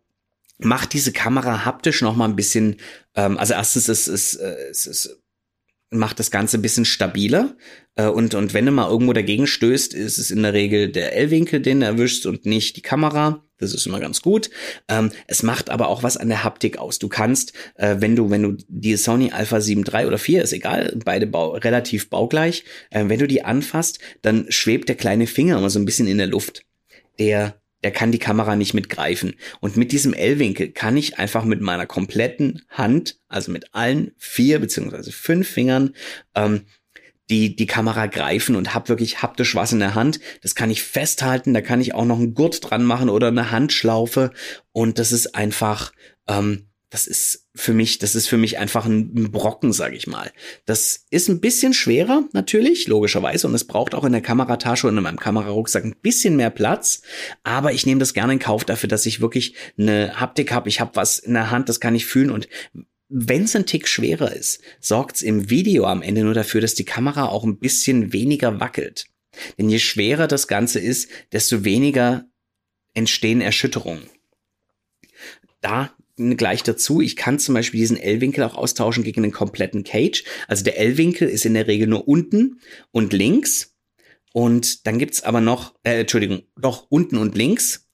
macht 0.58 0.92
diese 0.92 1.12
Kamera 1.12 1.64
haptisch 1.64 2.02
noch 2.02 2.16
mal 2.16 2.26
ein 2.26 2.36
bisschen, 2.36 2.76
ähm, 3.14 3.38
also 3.38 3.54
erstens 3.54 3.88
ist 3.88 4.08
es, 4.08 4.34
äh, 4.34 4.56
es, 4.70 4.86
es 4.86 5.20
macht 5.90 6.18
das 6.18 6.30
Ganze 6.30 6.58
ein 6.58 6.62
bisschen 6.62 6.84
stabiler. 6.84 7.56
Äh, 7.94 8.06
und, 8.06 8.34
und 8.34 8.54
wenn 8.54 8.66
du 8.66 8.72
mal 8.72 8.90
irgendwo 8.90 9.12
dagegen 9.12 9.46
stößt, 9.46 9.94
ist 9.94 10.18
es 10.18 10.30
in 10.30 10.42
der 10.42 10.52
Regel 10.52 10.90
der 10.90 11.16
L-Winkel, 11.16 11.60
den 11.60 11.80
du 11.80 11.86
erwischst 11.86 12.26
und 12.26 12.46
nicht 12.46 12.76
die 12.76 12.82
Kamera. 12.82 13.44
Das 13.58 13.74
ist 13.74 13.86
immer 13.86 13.98
ganz 13.98 14.22
gut. 14.22 14.50
Ähm, 14.88 15.10
es 15.26 15.42
macht 15.42 15.68
aber 15.70 15.88
auch 15.88 16.02
was 16.02 16.16
an 16.16 16.28
der 16.28 16.44
Haptik 16.44 16.78
aus. 16.78 16.98
Du 16.98 17.08
kannst, 17.08 17.52
äh, 17.74 17.96
wenn 17.98 18.14
du, 18.14 18.30
wenn 18.30 18.42
du 18.42 18.56
die 18.68 18.96
Sony 18.96 19.32
Alpha 19.32 19.60
7 19.60 19.84
III 19.84 20.06
oder 20.06 20.18
4, 20.18 20.42
ist 20.42 20.52
egal, 20.52 20.96
beide 21.04 21.26
bau 21.26 21.52
relativ 21.52 22.08
baugleich, 22.08 22.64
äh, 22.90 23.04
wenn 23.08 23.18
du 23.18 23.26
die 23.26 23.44
anfasst, 23.44 23.98
dann 24.22 24.46
schwebt 24.50 24.88
der 24.88 24.96
kleine 24.96 25.26
Finger 25.26 25.58
immer 25.58 25.70
so 25.70 25.78
ein 25.78 25.84
bisschen 25.84 26.06
in 26.06 26.18
der 26.18 26.28
Luft. 26.28 26.62
Der 27.18 27.60
der 27.84 27.92
kann 27.92 28.12
die 28.12 28.18
Kamera 28.18 28.56
nicht 28.56 28.74
mitgreifen. 28.74 29.34
Und 29.60 29.76
mit 29.76 29.92
diesem 29.92 30.14
L-Winkel 30.14 30.70
kann 30.70 30.96
ich 30.96 31.18
einfach 31.18 31.44
mit 31.44 31.60
meiner 31.60 31.86
kompletten 31.86 32.62
Hand, 32.68 33.18
also 33.28 33.52
mit 33.52 33.74
allen 33.74 34.12
vier 34.16 34.58
beziehungsweise 34.58 35.12
fünf 35.12 35.48
Fingern, 35.48 35.94
ähm, 36.34 36.62
die, 37.30 37.54
die 37.54 37.66
Kamera 37.66 38.06
greifen 38.06 38.56
und 38.56 38.74
hab 38.74 38.88
wirklich 38.88 39.22
haptisch 39.22 39.54
was 39.54 39.72
in 39.72 39.80
der 39.80 39.94
Hand. 39.94 40.18
Das 40.42 40.54
kann 40.54 40.70
ich 40.70 40.82
festhalten, 40.82 41.52
da 41.52 41.60
kann 41.60 41.80
ich 41.80 41.94
auch 41.94 42.06
noch 42.06 42.18
einen 42.18 42.34
Gurt 42.34 42.68
dran 42.68 42.84
machen 42.84 43.10
oder 43.10 43.28
eine 43.28 43.50
Handschlaufe. 43.50 44.32
Und 44.72 44.98
das 44.98 45.12
ist 45.12 45.34
einfach, 45.34 45.92
ähm, 46.26 46.67
das 46.90 47.06
ist 47.06 47.48
für 47.54 47.74
mich, 47.74 47.98
das 47.98 48.14
ist 48.14 48.28
für 48.28 48.38
mich 48.38 48.58
einfach 48.58 48.86
ein 48.86 49.30
Brocken, 49.30 49.72
sage 49.72 49.96
ich 49.96 50.06
mal. 50.06 50.32
Das 50.64 51.04
ist 51.10 51.28
ein 51.28 51.40
bisschen 51.40 51.74
schwerer, 51.74 52.24
natürlich, 52.32 52.86
logischerweise, 52.86 53.46
und 53.46 53.54
es 53.54 53.66
braucht 53.66 53.94
auch 53.94 54.04
in 54.04 54.12
der 54.12 54.22
Kameratasche 54.22 54.88
und 54.88 54.96
in 54.96 55.02
meinem 55.02 55.18
Kamerarucksack 55.18 55.84
ein 55.84 55.96
bisschen 56.00 56.36
mehr 56.36 56.50
Platz. 56.50 57.02
Aber 57.42 57.72
ich 57.72 57.84
nehme 57.84 58.00
das 58.00 58.14
gerne 58.14 58.32
in 58.32 58.38
Kauf 58.38 58.64
dafür, 58.64 58.88
dass 58.88 59.04
ich 59.04 59.20
wirklich 59.20 59.54
eine 59.76 60.18
Haptik 60.18 60.50
habe. 60.52 60.68
Ich 60.68 60.80
habe 60.80 60.92
was 60.94 61.18
in 61.18 61.34
der 61.34 61.50
Hand, 61.50 61.68
das 61.68 61.80
kann 61.80 61.94
ich 61.94 62.06
fühlen 62.06 62.30
und 62.30 62.48
wenn 63.10 63.44
es 63.44 63.56
ein 63.56 63.64
Tick 63.64 63.88
schwerer 63.88 64.34
ist, 64.34 64.60
sorgt 64.80 65.16
es 65.16 65.22
im 65.22 65.48
Video 65.48 65.86
am 65.86 66.02
Ende 66.02 66.24
nur 66.24 66.34
dafür, 66.34 66.60
dass 66.60 66.74
die 66.74 66.84
Kamera 66.84 67.26
auch 67.26 67.42
ein 67.42 67.58
bisschen 67.58 68.12
weniger 68.12 68.60
wackelt. 68.60 69.06
Denn 69.56 69.70
je 69.70 69.78
schwerer 69.78 70.26
das 70.26 70.46
Ganze 70.46 70.78
ist, 70.78 71.08
desto 71.32 71.64
weniger 71.64 72.26
entstehen 72.92 73.40
Erschütterungen. 73.40 74.10
Da 75.60 75.90
gleich 76.36 76.62
dazu, 76.62 77.00
ich 77.00 77.16
kann 77.16 77.38
zum 77.38 77.54
Beispiel 77.54 77.80
diesen 77.80 77.96
L-Winkel 77.96 78.44
auch 78.44 78.56
austauschen 78.56 79.04
gegen 79.04 79.22
einen 79.22 79.32
kompletten 79.32 79.84
Cage. 79.84 80.24
Also 80.46 80.64
der 80.64 80.78
L-Winkel 80.78 81.28
ist 81.28 81.46
in 81.46 81.54
der 81.54 81.66
Regel 81.66 81.86
nur 81.86 82.06
unten 82.06 82.60
und 82.90 83.12
links. 83.12 83.74
Und 84.32 84.86
dann 84.86 84.98
gibt's 84.98 85.22
aber 85.22 85.40
noch, 85.40 85.74
äh, 85.82 86.00
Entschuldigung, 86.00 86.42
doch 86.56 86.86
unten 86.90 87.16
und 87.16 87.36
links. 87.36 87.88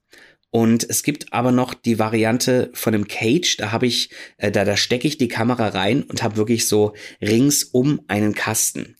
Und 0.50 0.88
es 0.88 1.02
gibt 1.02 1.32
aber 1.32 1.50
noch 1.50 1.74
die 1.74 1.98
Variante 1.98 2.70
von 2.74 2.94
einem 2.94 3.08
Cage, 3.08 3.56
da 3.56 3.72
habe 3.72 3.86
ich, 3.86 4.10
äh, 4.36 4.52
da, 4.52 4.64
da 4.64 4.76
stecke 4.76 5.08
ich 5.08 5.18
die 5.18 5.26
Kamera 5.26 5.68
rein 5.68 6.04
und 6.04 6.22
habe 6.22 6.36
wirklich 6.36 6.68
so 6.68 6.94
ringsum 7.20 8.02
einen 8.06 8.34
Kasten. 8.34 8.96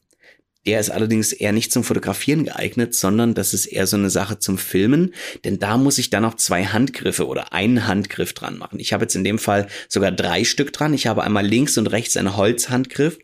Der 0.67 0.81
ist 0.81 0.91
allerdings 0.91 1.33
eher 1.33 1.53
nicht 1.53 1.73
zum 1.73 1.85
Fotografieren 1.85 2.45
geeignet, 2.45 2.95
sondern 2.95 3.35
das 3.35 3.55
ist 3.55 3.67
eher 3.67 3.87
so 3.87 3.97
eine 3.97 4.11
Sache 4.11 4.39
zum 4.39 4.59
Filmen, 4.59 5.15
denn 5.45 5.59
da 5.59 5.77
muss 5.77 5.99
ich 5.99 6.11
dann 6.11 6.23
noch 6.23 6.35
zwei 6.35 6.65
Handgriffe 6.65 7.27
oder 7.27 7.53
einen 7.53 7.87
Handgriff 7.87 8.33
dran 8.33 8.57
machen. 8.57 8.81
Ich 8.81 8.93
habe 8.93 9.05
jetzt 9.05 9.17
in 9.17 9.25
dem 9.25 9.39
Fall 9.39 9.67
sogar 9.89 10.13
drei 10.13 10.45
Stück 10.45 10.73
dran. 10.73 10.95
Ich 10.95 11.07
habe 11.07 11.25
einmal 11.25 11.47
links 11.47 11.77
und 11.77 11.87
rechts 11.89 12.17
einen 12.17 12.37
Holzhandgriff. 12.37 13.19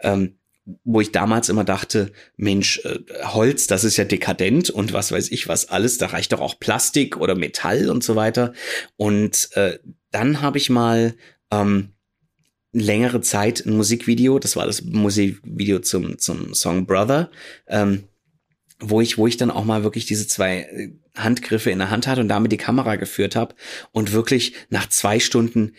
Ähm, 0.00 0.36
wo 0.84 1.00
ich 1.00 1.10
damals 1.10 1.48
immer 1.48 1.64
dachte, 1.64 2.12
Mensch, 2.36 2.80
äh, 2.84 2.98
Holz, 3.24 3.66
das 3.66 3.84
ist 3.84 3.96
ja 3.96 4.04
dekadent 4.04 4.70
und 4.70 4.92
was 4.92 5.10
weiß 5.10 5.30
ich 5.30 5.48
was 5.48 5.68
alles, 5.68 5.98
da 5.98 6.06
reicht 6.06 6.32
doch 6.32 6.40
auch 6.40 6.60
Plastik 6.60 7.16
oder 7.16 7.34
Metall 7.34 7.88
und 7.90 8.04
so 8.04 8.16
weiter. 8.16 8.52
Und 8.96 9.48
äh, 9.54 9.78
dann 10.10 10.42
habe 10.42 10.58
ich 10.58 10.70
mal 10.70 11.14
ähm, 11.50 11.94
längere 12.72 13.20
Zeit 13.20 13.64
ein 13.66 13.76
Musikvideo, 13.76 14.38
das 14.38 14.56
war 14.56 14.66
das 14.66 14.82
Musikvideo 14.82 15.80
zum, 15.80 16.18
zum 16.18 16.54
Song 16.54 16.86
Brother, 16.86 17.30
ähm, 17.66 18.04
wo 18.78 19.00
ich, 19.00 19.18
wo 19.18 19.26
ich 19.26 19.36
dann 19.36 19.50
auch 19.50 19.64
mal 19.64 19.82
wirklich 19.82 20.06
diese 20.06 20.26
zwei 20.26 20.60
äh, 20.60 20.92
Handgriffe 21.16 21.70
in 21.70 21.78
der 21.78 21.90
Hand 21.90 22.06
hatte 22.06 22.20
und 22.20 22.28
damit 22.28 22.52
die 22.52 22.56
Kamera 22.56 22.96
geführt 22.96 23.36
habe 23.36 23.54
und 23.92 24.12
wirklich 24.12 24.54
nach 24.70 24.88
zwei 24.88 25.18
Stunden 25.18 25.72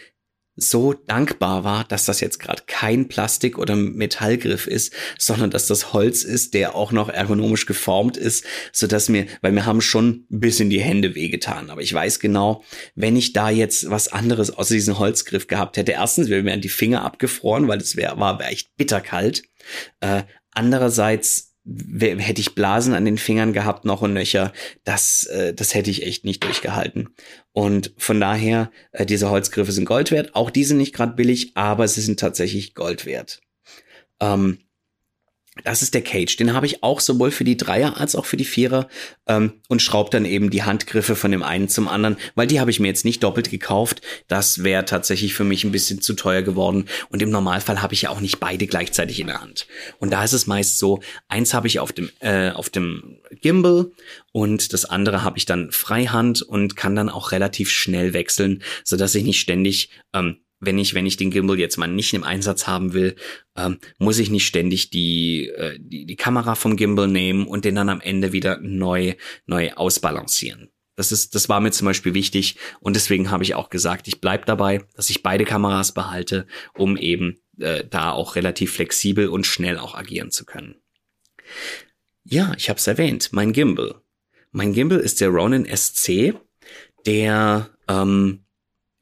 so 0.56 0.94
dankbar 0.94 1.64
war, 1.64 1.86
dass 1.86 2.06
das 2.06 2.20
jetzt 2.20 2.40
gerade 2.40 2.64
kein 2.68 3.08
Plastik- 3.08 3.58
oder 3.58 3.76
Metallgriff 3.76 4.68
ist, 4.68 4.94
sondern 5.18 5.50
dass 5.50 5.68
das 5.68 5.94
Holz 5.94 6.24
ist, 6.24 6.54
der 6.54 6.76
auch 6.76 6.92
noch 6.92 7.10
ergonomisch 7.10 7.66
geformt 7.66 8.18
ist, 8.18 8.46
so 8.74 8.86
dass 8.86 9.10
mir, 9.10 9.28
weil 9.42 9.54
mir 9.54 9.66
haben 9.66 9.82
schon 9.82 10.26
ein 10.30 10.40
bisschen 10.40 10.70
die 10.70 10.82
Hände 10.82 11.16
wehgetan. 11.16 11.70
Aber 11.70 11.82
ich 11.82 11.94
weiß 11.94 12.20
genau, 12.20 12.64
wenn 12.96 13.16
ich 13.16 13.34
da 13.34 13.50
jetzt 13.50 13.90
was 13.90 14.10
anderes 14.10 14.52
außer 14.52 14.74
diesem 14.74 15.00
Holzgriff 15.00 15.48
gehabt 15.48 15.78
hätte, 15.78 15.94
erstens 15.94 16.30
wären 16.30 16.62
die 16.62 16.70
Finger 16.70 17.04
abgefroren, 17.04 17.68
weil 17.68 17.80
es 17.80 17.96
wär, 17.96 18.20
war 18.20 18.42
echt 18.42 18.76
bitterkalt. 18.76 19.44
Äh, 20.02 20.24
andererseits 20.52 21.51
hätte 21.64 22.42
ich 22.42 22.56
Blasen 22.56 22.94
an 22.94 23.06
den 23.06 23.18
Fingern 23.18 23.54
gehabt 23.54 23.86
noch 23.86 24.02
und 24.02 24.14
nöcher, 24.14 24.52
das, 24.84 25.26
äh, 25.26 25.54
das 25.54 25.74
hätte 25.74 25.92
ich 25.92 26.04
echt 26.04 26.26
nicht 26.26 26.44
durchgehalten. 26.44 27.10
Und 27.52 27.94
von 27.98 28.20
daher, 28.20 28.72
äh, 28.92 29.06
diese 29.06 29.30
Holzgriffe 29.30 29.72
sind 29.72 29.86
Gold 29.86 30.12
wert. 30.12 30.34
Auch 30.34 30.50
die 30.50 30.64
sind 30.64 30.78
nicht 30.78 30.96
gerade 30.96 31.14
billig, 31.14 31.52
aber 31.56 31.88
sie 31.88 32.02
sind 32.02 32.20
tatsächlich 32.20 32.74
Gold 32.74 33.06
wert. 33.06 33.42
Ähm, 34.20 34.60
das 35.64 35.82
ist 35.82 35.94
der 35.94 36.02
Cage. 36.02 36.36
Den 36.38 36.54
habe 36.54 36.66
ich 36.66 36.84
auch 36.84 37.00
sowohl 37.00 37.32
für 37.32 37.44
die 37.44 37.58
Dreier 37.58 37.98
als 37.98 38.16
auch 38.16 38.26
für 38.26 38.38
die 38.38 38.46
Vierer 38.46 38.88
ähm, 39.28 39.54
und 39.68 39.82
schraube 39.82 40.10
dann 40.10 40.26
eben 40.26 40.50
die 40.50 40.64
Handgriffe 40.64 41.16
von 41.16 41.32
dem 41.32 41.44
einen 41.44 41.70
zum 41.70 41.88
anderen, 41.88 42.18
weil 42.36 42.48
die 42.48 42.60
habe 42.60 42.72
ich 42.72 42.80
mir 42.80 42.88
jetzt 42.88 43.06
nicht 43.06 43.24
doppelt 43.24 43.50
gekauft. 43.50 44.02
Das 44.28 44.64
wäre 44.64 44.86
tatsächlich 44.86 45.34
für 45.34 45.44
mich 45.44 45.64
ein 45.64 45.72
bisschen 45.72 46.02
zu 46.02 46.14
teuer 46.14 46.42
geworden. 46.42 46.86
Und 47.10 47.22
im 47.22 47.30
Normalfall 47.30 47.82
habe 47.82 47.94
ich 47.94 48.04
ja 48.04 48.10
auch 48.10 48.22
nicht 48.22 48.40
beide 48.40 48.68
gleichzeitig 48.68 49.20
in 49.20 49.28
der 49.28 49.42
Hand. 49.42 49.68
Und 50.00 50.12
da 50.12 50.24
ist 50.24 50.34
es 50.34 50.48
meist 50.48 50.78
so, 50.78 51.00
eins 51.28 51.54
habe 51.54 51.68
ich 51.68 51.80
auf 51.80 51.92
dem, 51.92 52.10
äh, 52.20 52.52
auf 52.52 52.70
dem 52.70 53.20
Gimbal 53.42 53.92
und 54.32 54.74
das 54.74 54.86
andere 54.86 55.24
habe 55.24 55.38
ich 55.38 55.46
dann 55.46 55.72
Freihand 55.72 56.42
und 56.42 56.76
kann 56.76 56.96
dann 56.96 57.10
auch 57.10 57.32
relativ 57.32 57.70
schnell 57.70 58.14
wechseln, 58.14 58.64
so 58.84 58.98
dass 58.98 59.16
ich 59.16 59.24
nicht 59.24 59.40
ständig 59.40 59.90
ähm, 60.14 60.38
wenn 60.62 60.78
ich, 60.78 60.94
wenn 60.94 61.06
ich 61.06 61.18
den 61.18 61.32
Gimbal 61.32 61.60
jetzt 61.60 61.78
mal 61.78 61.88
nicht 61.88 62.14
im 62.14 62.24
Einsatz 62.24 62.68
haben 62.68 62.94
will, 62.94 63.16
ähm, 63.58 63.80
muss 63.98 64.20
ich 64.20 64.30
nicht 64.30 64.46
ständig 64.46 64.92
die, 64.92 65.48
äh, 65.48 65.78
die, 65.80 66.06
die 66.06 66.16
Kamera 66.16 66.56
vom 66.56 66.78
Gimbal 66.78 67.08
nehmen 67.08 67.48
und 67.48 67.66
den 67.66 67.76
dann 67.76 67.90
am 67.90 68.00
Ende 68.00 68.32
wieder 68.32 68.60
neu, 68.62 69.16
neu 69.48 69.74
ausbalancieren. 69.74 70.70
Das 70.96 71.12
ist, 71.12 71.34
das 71.36 71.50
war 71.50 71.60
mir 71.60 71.72
zum 71.72 71.86
Beispiel 71.86 72.14
wichtig 72.14 72.58
und 72.80 72.96
deswegen 72.96 73.32
habe 73.32 73.44
ich 73.44 73.56
auch 73.56 73.70
gesagt, 73.70 74.08
ich 74.08 74.22
bleib 74.22 74.46
dabei, 74.46 74.84
dass 74.96 75.10
ich 75.10 75.24
beide 75.24 75.46
Kameras 75.46 75.94
behalte, 75.94 76.46
um 76.76 76.96
eben 76.96 77.40
äh, 77.60 77.84
da 77.90 78.12
auch 78.12 78.36
relativ 78.36 78.74
flexibel 78.74 79.28
und 79.28 79.48
schnell 79.48 79.80
auch 79.80 79.96
agieren 79.96 80.32
zu 80.32 80.46
können. 80.46 80.76
Ja, 82.24 82.54
ich 82.56 82.70
habe 82.70 82.78
es 82.78 82.88
erwähnt, 82.88 83.30
mein 83.32 83.52
Gimbal. 83.52 83.96
Mein 84.52 84.74
Gimbal 84.74 85.00
ist 85.00 85.22
der 85.22 85.30
Ronin 85.30 85.66
SC, 85.66 86.36
der 87.06 87.70
ähm, 87.88 88.41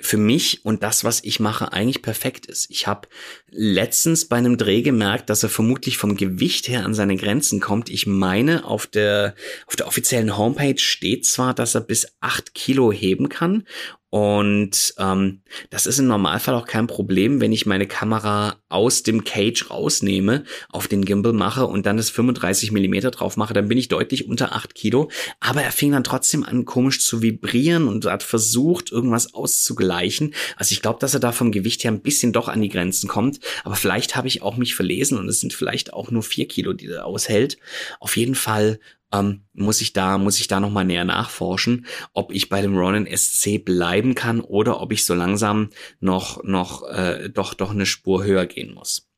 für 0.02 0.18
mich 0.18 0.66
und 0.66 0.84
das, 0.84 1.04
was 1.04 1.24
ich 1.24 1.40
mache, 1.40 1.74
eigentlich 1.74 2.02
perfekt 2.02 2.46
ist. 2.46 2.70
Ich 2.70 2.88
habe 2.88 3.08
letztens 3.50 4.26
bei 4.26 4.38
einem 4.38 4.58
Dreh 4.58 4.82
gemerkt, 4.82 5.30
dass 5.30 5.44
er 5.44 5.50
vermutlich 5.50 5.98
vom 5.98 6.16
Gewicht 6.16 6.68
her 6.68 6.86
an 6.86 6.94
seine 6.94 7.16
Grenzen 7.16 7.60
kommt. 7.60 7.90
Ich 7.90 8.08
meine, 8.08 8.66
auf 8.66 8.88
der, 8.88 9.36
auf 9.68 9.76
der 9.76 9.88
offiziellen 9.88 10.38
Homepage 10.38 10.80
steht 10.80 11.26
zwar, 11.26 11.54
dass 11.54 11.76
er 11.76 11.82
bis 11.82 12.08
acht 12.22 12.54
Kilo 12.54 12.92
heben 12.92 13.30
kann 13.30 13.66
und 14.10 14.96
ähm, 14.98 15.42
das 15.70 15.86
ist 15.86 16.00
im 16.00 16.08
Normalfall 16.08 16.56
auch 16.56 16.66
kein 16.66 16.88
Problem, 16.88 17.42
wenn 17.42 17.52
ich 17.52 17.68
meine 17.68 17.86
Kamera 17.86 18.58
aus 18.68 19.04
dem 19.04 19.24
Cage 19.24 19.70
rausnehme, 19.70 20.46
auf 20.70 20.88
den 20.88 21.06
Gimbal 21.06 21.34
mache 21.34 21.68
und 21.68 21.86
dann 21.86 21.98
das 21.98 22.10
35 22.10 22.72
Millimeter 22.72 23.12
drauf 23.12 23.38
mache, 23.38 23.54
dann 23.54 23.68
bin 23.68 23.78
ich 23.78 23.88
deutlich 23.88 24.28
unter 24.28 24.56
8 24.56 24.74
Kilo. 24.74 25.12
Aber 25.40 25.62
er 25.62 25.72
fing 25.72 25.92
dann 25.92 26.04
trotzdem 26.04 26.44
an, 26.44 26.66
komisch 26.66 27.02
zu 27.02 27.22
vibrieren 27.22 27.88
und 27.88 28.06
hat 28.06 28.24
versucht, 28.24 28.92
irgendwas 28.92 29.36
auszugleichen. 29.36 30.34
Also 30.56 30.74
ich 30.74 30.82
glaube, 30.82 31.00
dass 31.00 31.14
er 31.14 31.20
da 31.20 31.32
vom 31.32 31.52
Gewicht 31.52 31.84
her 31.84 31.92
ein 31.92 32.02
bisschen 32.02 32.34
doch 32.34 32.48
an 32.48 32.62
die 32.62 32.70
Grenzen 32.70 33.08
kommt. 33.08 33.40
Aber 33.64 33.76
vielleicht 33.76 34.16
habe 34.16 34.28
ich 34.28 34.42
auch 34.42 34.58
mich 34.58 34.74
verlesen 34.74 35.20
und 35.20 35.30
es 35.30 35.40
sind 35.40 35.54
vielleicht 35.54 35.94
auch 35.94 36.10
nur 36.10 36.24
4 36.24 36.48
Kilo, 36.48 36.74
die 36.74 36.88
er 36.88 37.06
aushält. 37.06 37.58
Auf 38.00 38.18
jeden 38.18 38.36
Fall 38.36 38.80
ähm, 39.14 39.42
muss 39.54 39.82
ich 39.82 39.94
da, 39.94 40.18
muss 40.18 40.40
ich 40.40 40.48
da 40.48 40.60
nochmal 40.60 40.86
näher 40.86 41.06
nachforschen, 41.06 41.86
ob 42.14 42.32
ich 42.32 42.50
bei 42.50 42.62
dem 42.62 42.78
Ronin 42.78 43.08
SC 43.16 43.64
bleiben 43.64 44.16
kann 44.16 44.42
oder 44.42 44.82
ob 44.82 44.92
ich 44.92 45.06
so 45.06 45.14
langsam 45.14 45.70
noch, 46.00 46.44
noch, 46.44 46.88
äh, 46.90 47.30
doch, 47.30 47.54
doch 47.54 47.72
eine 47.72 47.86
Spur 47.86 48.24
höher 48.24 48.46
gehen 48.46 48.74
muss. 48.74 49.10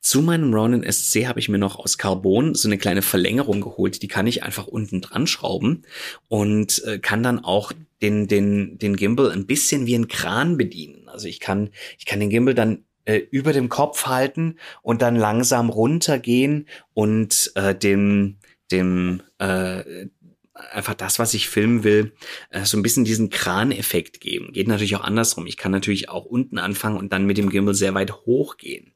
Zu 0.00 0.22
meinem 0.22 0.52
Ronin 0.52 0.90
SC 0.90 1.26
habe 1.26 1.40
ich 1.40 1.48
mir 1.48 1.58
noch 1.58 1.78
aus 1.78 1.98
Carbon 1.98 2.54
so 2.54 2.68
eine 2.68 2.78
kleine 2.78 3.02
Verlängerung 3.02 3.60
geholt. 3.60 4.02
Die 4.02 4.08
kann 4.08 4.26
ich 4.26 4.42
einfach 4.42 4.66
unten 4.66 5.00
dran 5.00 5.26
schrauben 5.26 5.82
und 6.28 6.84
äh, 6.84 6.98
kann 6.98 7.22
dann 7.22 7.42
auch 7.44 7.72
den, 8.02 8.26
den, 8.28 8.78
den 8.78 8.96
Gimbal 8.96 9.30
ein 9.30 9.46
bisschen 9.46 9.86
wie 9.86 9.94
ein 9.94 10.08
Kran 10.08 10.56
bedienen. 10.56 11.08
Also 11.08 11.28
ich 11.28 11.40
kann, 11.40 11.70
ich 11.98 12.06
kann 12.06 12.20
den 12.20 12.30
Gimbal 12.30 12.54
dann 12.54 12.84
äh, 13.04 13.18
über 13.30 13.52
dem 13.52 13.68
Kopf 13.68 14.06
halten 14.06 14.56
und 14.82 15.02
dann 15.02 15.16
langsam 15.16 15.70
runtergehen 15.70 16.68
und 16.94 17.52
äh, 17.54 17.74
dem, 17.74 18.38
dem 18.72 19.22
äh, 19.38 20.06
einfach 20.54 20.94
das, 20.94 21.18
was 21.18 21.34
ich 21.34 21.48
filmen 21.48 21.84
will, 21.84 22.12
äh, 22.50 22.64
so 22.64 22.76
ein 22.76 22.82
bisschen 22.82 23.04
diesen 23.04 23.30
Kraneffekt 23.30 24.20
geben. 24.20 24.52
Geht 24.52 24.68
natürlich 24.68 24.96
auch 24.96 25.04
andersrum. 25.04 25.46
Ich 25.46 25.56
kann 25.56 25.72
natürlich 25.72 26.08
auch 26.08 26.24
unten 26.24 26.58
anfangen 26.58 26.98
und 26.98 27.12
dann 27.12 27.26
mit 27.26 27.38
dem 27.38 27.50
Gimbal 27.50 27.74
sehr 27.74 27.94
weit 27.94 28.12
hochgehen, 28.26 28.92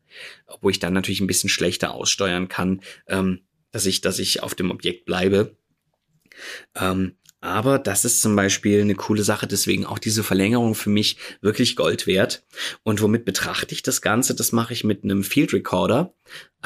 wo 0.60 0.70
ich 0.70 0.78
dann 0.78 0.92
natürlich 0.92 1.20
ein 1.20 1.26
bisschen 1.26 1.50
schlechter 1.50 1.94
aussteuern 1.94 2.48
kann, 2.48 2.80
ähm, 3.06 3.40
dass 3.70 3.86
ich, 3.86 4.00
dass 4.00 4.18
ich 4.18 4.42
auf 4.42 4.54
dem 4.54 4.70
Objekt 4.70 5.04
bleibe. 5.04 5.56
Ähm, 6.74 7.16
aber 7.40 7.78
das 7.78 8.04
ist 8.04 8.22
zum 8.22 8.34
Beispiel 8.34 8.80
eine 8.80 8.94
coole 8.94 9.22
Sache, 9.22 9.46
deswegen 9.46 9.86
auch 9.86 9.98
diese 9.98 10.24
Verlängerung 10.24 10.74
für 10.74 10.90
mich 10.90 11.16
wirklich 11.40 11.76
Gold 11.76 12.06
wert. 12.06 12.44
Und 12.82 13.00
womit 13.02 13.24
betrachte 13.24 13.74
ich 13.74 13.82
das 13.82 14.00
Ganze? 14.02 14.34
Das 14.34 14.52
mache 14.52 14.72
ich 14.72 14.84
mit 14.84 15.04
einem 15.04 15.22
Field 15.22 15.52
Recorder 15.52 16.14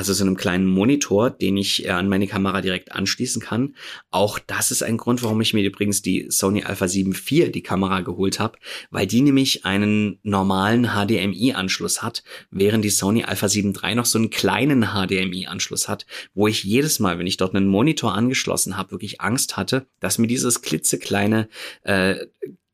also 0.01 0.15
so 0.15 0.25
einem 0.25 0.39
kleinen 0.39 0.65
Monitor, 0.65 1.29
den 1.29 1.59
ich 1.59 1.85
äh, 1.85 1.91
an 1.91 2.09
meine 2.09 2.27
Kamera 2.27 2.63
direkt 2.63 2.93
anschließen 2.93 3.43
kann. 3.43 3.75
Auch 4.11 4.39
das 4.39 4.71
ist 4.71 4.83
ein 4.83 4.97
Grund, 4.97 5.23
warum 5.23 5.43
ich 5.43 5.53
mir 5.53 5.63
übrigens 5.63 6.01
die 6.01 6.25
Sony 6.31 6.65
Alpha 6.65 6.89
7 6.89 7.13
IV 7.13 7.53
die 7.53 7.63
Kamera 7.63 8.01
geholt 8.01 8.41
habe, 8.41 8.57
weil 8.91 9.07
die 9.07 9.21
nämlich 9.21 9.67
einen 9.67 10.19
normalen 10.23 10.87
HDMI-Anschluss 10.95 12.01
hat, 12.03 12.25
während 12.51 12.83
die 12.83 12.89
Sony 12.89 13.25
Alpha 13.25 13.51
7 13.51 13.75
III 13.75 13.97
noch 13.97 14.07
so 14.07 14.17
einen 14.17 14.31
kleinen 14.31 14.87
HDMI-Anschluss 14.95 15.87
hat, 15.87 16.07
wo 16.33 16.49
ich 16.49 16.65
jedes 16.65 16.99
Mal, 16.99 17.19
wenn 17.19 17.27
ich 17.27 17.37
dort 17.37 17.55
einen 17.55 17.69
Monitor 17.69 18.15
angeschlossen 18.15 18.79
habe, 18.79 18.93
wirklich 18.93 19.21
Angst 19.21 19.59
hatte, 19.59 19.87
dass 20.01 20.17
mir 20.17 20.29
dieses 20.29 20.63
klitzekleine 20.63 21.51
äh, 21.83 22.25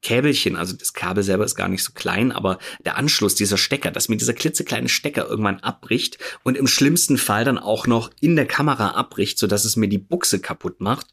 Käbelchen, 0.03 0.57
also 0.57 0.77
das 0.77 0.93
Kabel 0.93 1.23
selber 1.23 1.45
ist 1.45 1.57
gar 1.57 1.69
nicht 1.69 1.83
so 1.83 1.93
klein, 1.93 2.31
aber 2.31 2.59
der 2.85 2.97
Anschluss, 2.97 3.35
dieser 3.35 3.57
Stecker, 3.57 3.91
dass 3.91 4.09
mir 4.09 4.17
dieser 4.17 4.35
klitzekleine 4.35 4.89
Stecker 4.89 5.29
irgendwann 5.29 5.61
abbricht 5.61 6.19
und 6.45 6.57
im 6.57 6.67
schlimmsten 6.67 7.19
Fall 7.19 7.45
dann 7.45 7.59
auch 7.59 7.87
noch 7.87 8.11
in 8.21 8.37
der 8.37 8.47
Kamera 8.47 8.91
abbricht, 8.91 9.39
so 9.39 9.47
dass 9.47 9.65
es 9.65 9.77
mir 9.77 9.89
die 9.89 9.99
Buchse 9.99 10.41
kaputt 10.41 10.81
macht. 10.81 11.09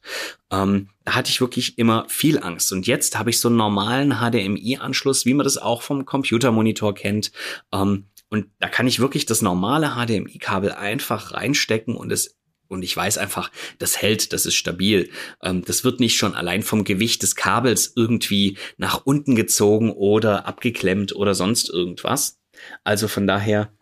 Ähm, 0.52 0.90
da 1.06 1.16
hatte 1.16 1.30
ich 1.30 1.42
wirklich 1.42 1.78
immer 1.78 2.06
viel 2.08 2.40
Angst. 2.40 2.72
Und 2.72 2.86
jetzt 2.88 3.18
habe 3.18 3.30
ich 3.30 3.40
so 3.40 3.50
einen 3.50 3.58
normalen 3.58 4.20
HDMI-Anschluss, 4.20 5.26
wie 5.26 5.34
man 5.34 5.44
das 5.44 5.58
auch 5.58 5.82
vom 5.82 6.06
Computermonitor 6.06 6.94
kennt. 6.94 7.32
Ähm, 7.72 8.06
und 8.30 8.48
da 8.60 8.68
kann 8.68 8.88
ich 8.88 9.00
wirklich 9.00 9.26
das 9.26 9.42
normale 9.42 9.92
HDMI-Kabel 9.96 10.72
einfach 10.72 11.34
reinstecken 11.34 11.96
und 11.96 12.12
es 12.12 12.36
und 12.74 12.84
ich 12.84 12.96
weiß 12.96 13.18
einfach, 13.18 13.52
das 13.80 14.02
hält, 14.02 14.34
das 14.34 14.46
ist 14.46 14.56
stabil. 14.56 15.10
Ähm, 15.42 15.64
das 15.66 15.84
wird 15.84 16.00
nicht 16.00 16.18
schon 16.18 16.36
allein 16.36 16.64
vom 16.64 16.84
Gewicht 16.84 17.24
des 17.24 17.36
Kabels 17.36 17.94
irgendwie 17.96 18.58
nach 18.78 19.06
unten 19.06 19.36
gezogen 19.36 19.92
oder 19.92 20.46
abgeklemmt 20.46 21.16
oder 21.16 21.36
sonst 21.36 21.70
irgendwas. 21.70 22.40
Also 22.84 23.08
von 23.08 23.28
daher 23.28 23.74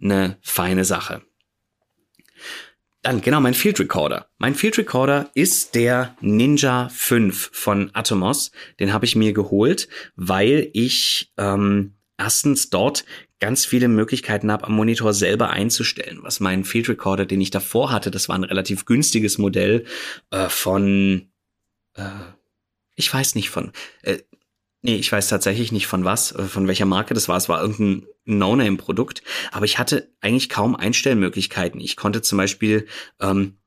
eine 0.00 0.38
feine 0.42 0.84
Sache. 0.84 1.22
Dann 3.02 3.20
genau 3.20 3.40
mein 3.40 3.54
Field 3.54 3.78
Recorder. 3.78 4.28
Mein 4.38 4.54
Field 4.54 4.76
Recorder 4.76 5.30
ist 5.34 5.74
der 5.74 6.16
Ninja 6.20 6.88
5 6.88 7.50
von 7.52 7.90
Atomos. 7.94 8.50
Den 8.80 8.92
habe 8.92 9.04
ich 9.04 9.16
mir 9.16 9.32
geholt, 9.32 9.88
weil 10.16 10.70
ich 10.72 11.32
ähm, 11.38 11.94
erstens 12.18 12.70
dort 12.70 13.04
ganz 13.40 13.64
viele 13.64 13.88
Möglichkeiten 13.88 14.50
habe, 14.50 14.64
am 14.64 14.74
Monitor 14.74 15.14
selber 15.14 15.50
einzustellen. 15.50 16.18
Was 16.22 16.40
mein 16.40 16.64
Field 16.64 16.88
Recorder, 16.88 17.26
den 17.26 17.40
ich 17.40 17.50
davor 17.50 17.90
hatte, 17.92 18.10
das 18.10 18.28
war 18.28 18.36
ein 18.36 18.44
relativ 18.44 18.84
günstiges 18.84 19.38
Modell 19.38 19.84
äh, 20.30 20.48
von, 20.48 21.30
äh, 21.94 22.08
ich 22.96 23.12
weiß 23.12 23.34
nicht 23.34 23.50
von, 23.50 23.72
äh, 24.02 24.18
nee, 24.82 24.96
ich 24.96 25.10
weiß 25.10 25.28
tatsächlich 25.28 25.72
nicht 25.72 25.86
von 25.86 26.04
was, 26.04 26.32
äh, 26.32 26.44
von 26.44 26.66
welcher 26.66 26.86
Marke 26.86 27.14
das 27.14 27.28
war. 27.28 27.36
Es 27.36 27.48
war 27.48 27.62
irgendein 27.62 28.06
No-Name-Produkt, 28.24 29.22
aber 29.52 29.64
ich 29.64 29.78
hatte 29.78 30.12
eigentlich 30.20 30.48
kaum 30.48 30.74
Einstellmöglichkeiten. 30.74 31.80
Ich 31.80 31.96
konnte 31.96 32.22
zum 32.22 32.38
Beispiel, 32.38 32.86
ähm, 33.20 33.58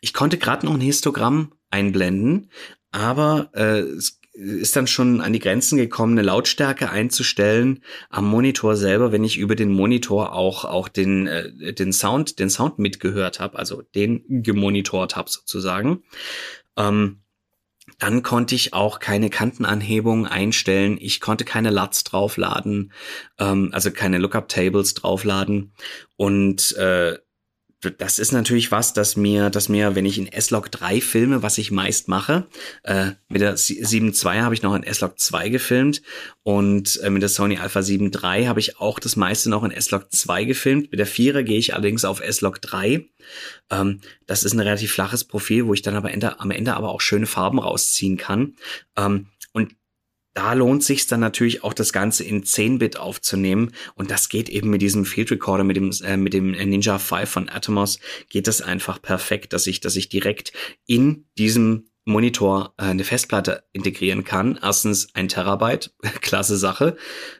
ich 0.00 0.14
konnte 0.14 0.38
gerade 0.38 0.66
noch 0.66 0.74
ein 0.74 0.80
Histogramm 0.80 1.52
einblenden, 1.70 2.50
aber 2.90 3.50
äh, 3.54 3.80
es 3.80 4.20
ist 4.32 4.76
dann 4.76 4.86
schon 4.86 5.20
an 5.20 5.32
die 5.32 5.38
Grenzen 5.38 5.76
gekommen, 5.76 6.18
eine 6.18 6.26
Lautstärke 6.26 6.90
einzustellen 6.90 7.82
am 8.08 8.26
Monitor 8.26 8.76
selber, 8.76 9.12
wenn 9.12 9.24
ich 9.24 9.36
über 9.36 9.54
den 9.54 9.72
Monitor 9.72 10.32
auch 10.32 10.64
auch 10.64 10.88
den 10.88 11.26
äh, 11.26 11.74
den 11.74 11.92
Sound 11.92 12.38
den 12.38 12.48
Sound 12.48 12.78
mitgehört 12.78 13.40
habe, 13.40 13.58
also 13.58 13.82
den 13.82 14.24
gemonitort 14.28 15.16
habe 15.16 15.30
sozusagen. 15.30 16.02
Ähm, 16.76 17.22
dann 17.98 18.22
konnte 18.22 18.54
ich 18.54 18.72
auch 18.72 19.00
keine 19.00 19.28
Kantenanhebung 19.28 20.26
einstellen. 20.26 20.96
Ich 21.00 21.20
konnte 21.20 21.44
keine 21.44 21.70
LUTs 21.70 22.04
draufladen, 22.04 22.92
ähm, 23.38 23.70
also 23.72 23.90
keine 23.90 24.18
Lookup-Tables 24.18 24.94
draufladen. 24.94 25.72
Und 26.16 26.76
äh, 26.76 27.18
das 27.90 28.18
ist 28.18 28.32
natürlich 28.32 28.70
was, 28.70 28.92
das 28.92 29.16
mir, 29.16 29.50
das 29.50 29.68
mir, 29.68 29.94
wenn 29.94 30.06
ich 30.06 30.18
in 30.18 30.30
S-Log 30.30 30.70
3 30.70 31.00
filme, 31.00 31.42
was 31.42 31.58
ich 31.58 31.70
meist 31.70 32.08
mache, 32.08 32.46
äh, 32.84 33.12
mit 33.28 33.40
der 33.40 33.56
7 33.56 34.12
II 34.12 34.40
habe 34.40 34.54
ich 34.54 34.62
noch 34.62 34.74
in 34.74 34.84
S-Log 34.84 35.18
2 35.18 35.48
gefilmt 35.48 36.02
und 36.42 37.00
äh, 37.02 37.10
mit 37.10 37.22
der 37.22 37.28
Sony 37.28 37.58
Alpha 37.58 37.82
7 37.82 38.12
III 38.12 38.46
habe 38.46 38.60
ich 38.60 38.78
auch 38.78 38.98
das 38.98 39.16
meiste 39.16 39.50
noch 39.50 39.64
in 39.64 39.72
S-Log 39.72 40.12
2 40.12 40.44
gefilmt. 40.44 40.90
Mit 40.90 41.00
der 41.00 41.08
4er 41.08 41.42
gehe 41.42 41.58
ich 41.58 41.74
allerdings 41.74 42.04
auf 42.04 42.20
S-Log 42.20 42.62
3. 42.62 43.04
Ähm, 43.70 44.00
das 44.26 44.44
ist 44.44 44.52
ein 44.52 44.60
relativ 44.60 44.92
flaches 44.92 45.24
Profil, 45.24 45.66
wo 45.66 45.74
ich 45.74 45.82
dann 45.82 45.96
aber 45.96 46.12
Ende, 46.12 46.38
am 46.40 46.50
Ende 46.50 46.74
aber 46.74 46.90
auch 46.90 47.00
schöne 47.00 47.26
Farben 47.26 47.58
rausziehen 47.58 48.16
kann. 48.16 48.54
Ähm, 48.96 49.26
und 49.52 49.74
da 50.34 50.52
lohnt 50.54 50.82
sich 50.82 51.06
dann 51.06 51.20
natürlich 51.20 51.62
auch 51.62 51.74
das 51.74 51.92
Ganze 51.92 52.24
in 52.24 52.42
10-Bit 52.42 52.98
aufzunehmen 52.98 53.72
und 53.94 54.10
das 54.10 54.28
geht 54.28 54.48
eben 54.48 54.70
mit 54.70 54.82
diesem 54.82 55.04
Field 55.04 55.30
Recorder 55.30 55.64
mit 55.64 55.76
dem 55.76 55.90
äh, 56.02 56.16
mit 56.16 56.32
dem 56.32 56.52
Ninja 56.52 56.98
5 56.98 57.28
von 57.28 57.48
Atomos 57.48 57.98
geht 58.28 58.46
das 58.46 58.62
einfach 58.62 59.00
perfekt, 59.00 59.52
dass 59.52 59.66
ich 59.66 59.80
dass 59.80 59.96
ich 59.96 60.08
direkt 60.08 60.52
in 60.86 61.26
diesem 61.38 61.88
Monitor 62.04 62.74
äh, 62.78 62.84
eine 62.84 63.04
Festplatte 63.04 63.64
integrieren 63.72 64.24
kann. 64.24 64.58
Erstens 64.60 65.14
ein 65.14 65.28
Terabyte, 65.28 65.94
klasse 66.20 66.56
Sache, 66.56 66.96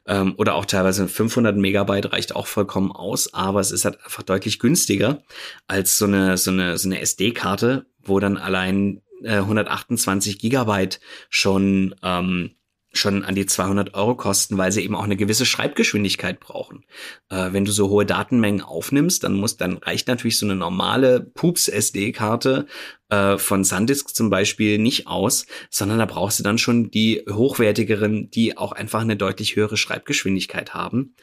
ähm, 0.06 0.34
oder 0.36 0.54
auch 0.54 0.66
teilweise 0.66 1.08
500 1.08 1.56
Megabyte 1.56 2.12
reicht 2.12 2.36
auch 2.36 2.46
vollkommen 2.46 2.92
aus, 2.92 3.34
aber 3.34 3.60
es 3.60 3.72
ist 3.72 3.84
halt 3.84 4.02
einfach 4.04 4.22
deutlich 4.22 4.58
günstiger 4.58 5.22
als 5.66 5.98
so 5.98 6.04
eine 6.04 6.36
so 6.36 6.50
eine 6.50 6.78
so 6.78 6.88
eine 6.88 7.00
SD-Karte, 7.00 7.86
wo 8.02 8.20
dann 8.20 8.36
allein 8.36 9.02
äh, 9.24 9.38
128 9.38 10.38
Gigabyte 10.38 11.00
schon 11.28 11.94
ähm, 12.02 12.52
schon 12.92 13.24
an 13.24 13.34
die 13.34 13.46
200 13.46 13.94
Euro 13.94 14.14
kosten, 14.14 14.58
weil 14.58 14.70
sie 14.70 14.82
eben 14.82 14.94
auch 14.94 15.04
eine 15.04 15.16
gewisse 15.16 15.46
Schreibgeschwindigkeit 15.46 16.40
brauchen. 16.40 16.84
Äh, 17.30 17.52
wenn 17.52 17.64
du 17.64 17.72
so 17.72 17.88
hohe 17.88 18.04
Datenmengen 18.04 18.60
aufnimmst, 18.60 19.24
dann 19.24 19.34
muss, 19.34 19.56
dann 19.56 19.78
reicht 19.78 20.08
natürlich 20.08 20.38
so 20.38 20.46
eine 20.46 20.56
normale 20.56 21.20
Pups 21.20 21.68
SD-Karte 21.68 22.66
äh, 23.08 23.38
von 23.38 23.64
SanDisk 23.64 24.14
zum 24.14 24.28
Beispiel 24.28 24.78
nicht 24.78 25.06
aus, 25.06 25.46
sondern 25.70 25.98
da 25.98 26.06
brauchst 26.06 26.38
du 26.38 26.42
dann 26.42 26.58
schon 26.58 26.90
die 26.90 27.24
hochwertigeren, 27.30 28.30
die 28.30 28.58
auch 28.58 28.72
einfach 28.72 29.00
eine 29.00 29.16
deutlich 29.16 29.56
höhere 29.56 29.76
Schreibgeschwindigkeit 29.78 30.74
haben, 30.74 31.14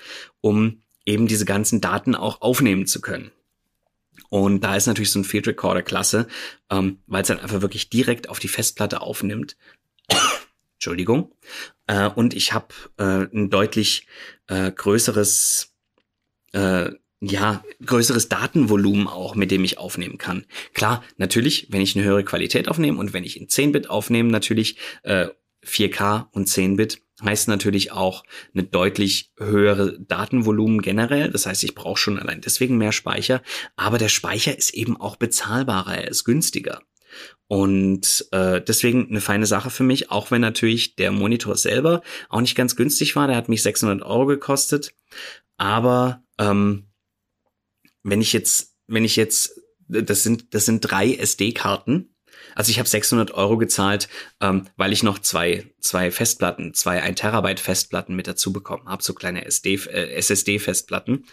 um 0.42 0.82
eben 1.06 1.28
diese 1.28 1.46
ganzen 1.46 1.82
Daten 1.82 2.16
auch 2.16 2.42
aufnehmen 2.42 2.88
zu 2.88 3.00
können. 3.00 3.32
Und 4.30 4.64
da 4.64 4.76
ist 4.76 4.86
natürlich 4.86 5.12
so 5.12 5.20
ein 5.20 5.24
Field 5.24 5.48
Recorder 5.48 5.82
klasse, 5.82 6.28
ähm, 6.70 7.00
weil 7.08 7.22
es 7.22 7.28
dann 7.28 7.40
einfach 7.40 7.62
wirklich 7.62 7.90
direkt 7.90 8.30
auf 8.30 8.40
die 8.40 8.48
Festplatte 8.48 9.02
aufnimmt 9.02 9.56
Entschuldigung. 10.80 11.36
Äh, 11.88 12.08
und 12.08 12.34
ich 12.34 12.54
habe 12.54 12.74
äh, 12.98 13.28
ein 13.36 13.50
deutlich 13.50 14.08
äh, 14.48 14.72
größeres, 14.72 15.76
äh, 16.54 16.92
ja, 17.20 17.66
größeres 17.86 18.30
Datenvolumen 18.30 19.08
auch, 19.08 19.36
mit 19.36 19.52
dem 19.52 19.66
ich 19.66 19.78
aufnehmen 19.78 20.18
kann. 20.18 20.46
Klar, 20.74 21.04
natürlich, 21.18 21.68
wenn 21.70 21.82
ich 21.82 21.98
eine 21.98 22.06
höhere 22.06 22.24
Qualität 22.24 22.70
aufnehme 22.70 22.98
und 22.98 23.12
wenn 23.12 23.26
ich 23.26 23.38
in 23.38 23.48
10-Bit 23.48 23.90
aufnehme, 23.90 24.32
natürlich 24.32 24.78
äh, 25.04 25.28
4K 25.66 26.28
und 26.32 26.48
10-Bit 26.48 27.02
heißt 27.22 27.50
natürlich 27.50 27.92
auch 27.92 28.24
eine 28.54 28.64
deutlich 28.64 29.34
höhere 29.38 30.00
Datenvolumen 30.00 30.82
generell. 30.82 31.30
Das 31.30 31.46
heißt, 31.46 31.66
ich 31.66 31.76
brauche 31.76 31.98
schon 31.98 32.18
allein 32.18 32.40
deswegen 32.40 32.78
mehr 32.78 32.94
Speicher. 32.94 33.42
Aber 33.76 33.98
der 33.98 34.08
Speicher 34.08 34.58
ist 34.58 34.74
eben 34.74 34.96
auch 34.96 35.18
bezahlbarer, 35.18 35.98
er 35.98 36.08
ist 36.08 36.24
günstiger. 36.24 36.82
Und 37.50 38.28
äh, 38.32 38.62
deswegen 38.62 39.10
eine 39.10 39.22
feine 39.22 39.48
Sache 39.48 39.72
für 39.72 39.82
mich, 39.82 40.12
auch 40.12 40.30
wenn 40.30 40.40
natürlich 40.40 40.96
der 40.96 41.12
Monitor 41.12 41.58
selber 41.58 42.04
auch 42.30 42.42
nicht 42.42 42.56
ganz 42.56 42.76
günstig 42.76 43.16
war. 43.16 43.26
Der 43.26 43.36
hat 43.36 43.50
mich 43.50 43.64
600 43.64 44.04
Euro 44.04 44.28
gekostet. 44.28 44.94
Aber 45.58 46.22
ähm, 46.38 46.92
wenn 48.04 48.22
ich 48.22 48.34
jetzt, 48.34 48.76
wenn 48.86 49.04
ich 49.04 49.16
jetzt 49.16 49.60
das 49.88 50.22
sind, 50.22 50.54
das 50.54 50.66
sind 50.66 50.82
drei 50.82 51.16
SD-Karten 51.16 52.14
also 52.60 52.72
ich 52.72 52.80
habe 52.80 52.90
600 52.90 53.32
Euro 53.32 53.56
gezahlt, 53.56 54.10
ähm, 54.42 54.66
weil 54.76 54.92
ich 54.92 55.02
noch 55.02 55.20
zwei, 55.20 55.64
zwei 55.80 56.12
Festplatten, 56.12 56.74
zwei 56.74 57.02
1 57.02 57.22
Terabyte 57.22 57.62
Festplatten 57.62 58.18
mit 58.18 58.28
dazu 58.28 58.52
bekommen 58.52 58.90
habe, 58.90 59.02
so 59.02 59.14
kleine 59.14 59.46
SD, 59.46 59.76
äh, 59.76 60.12
SSD-Festplatten. 60.16 61.24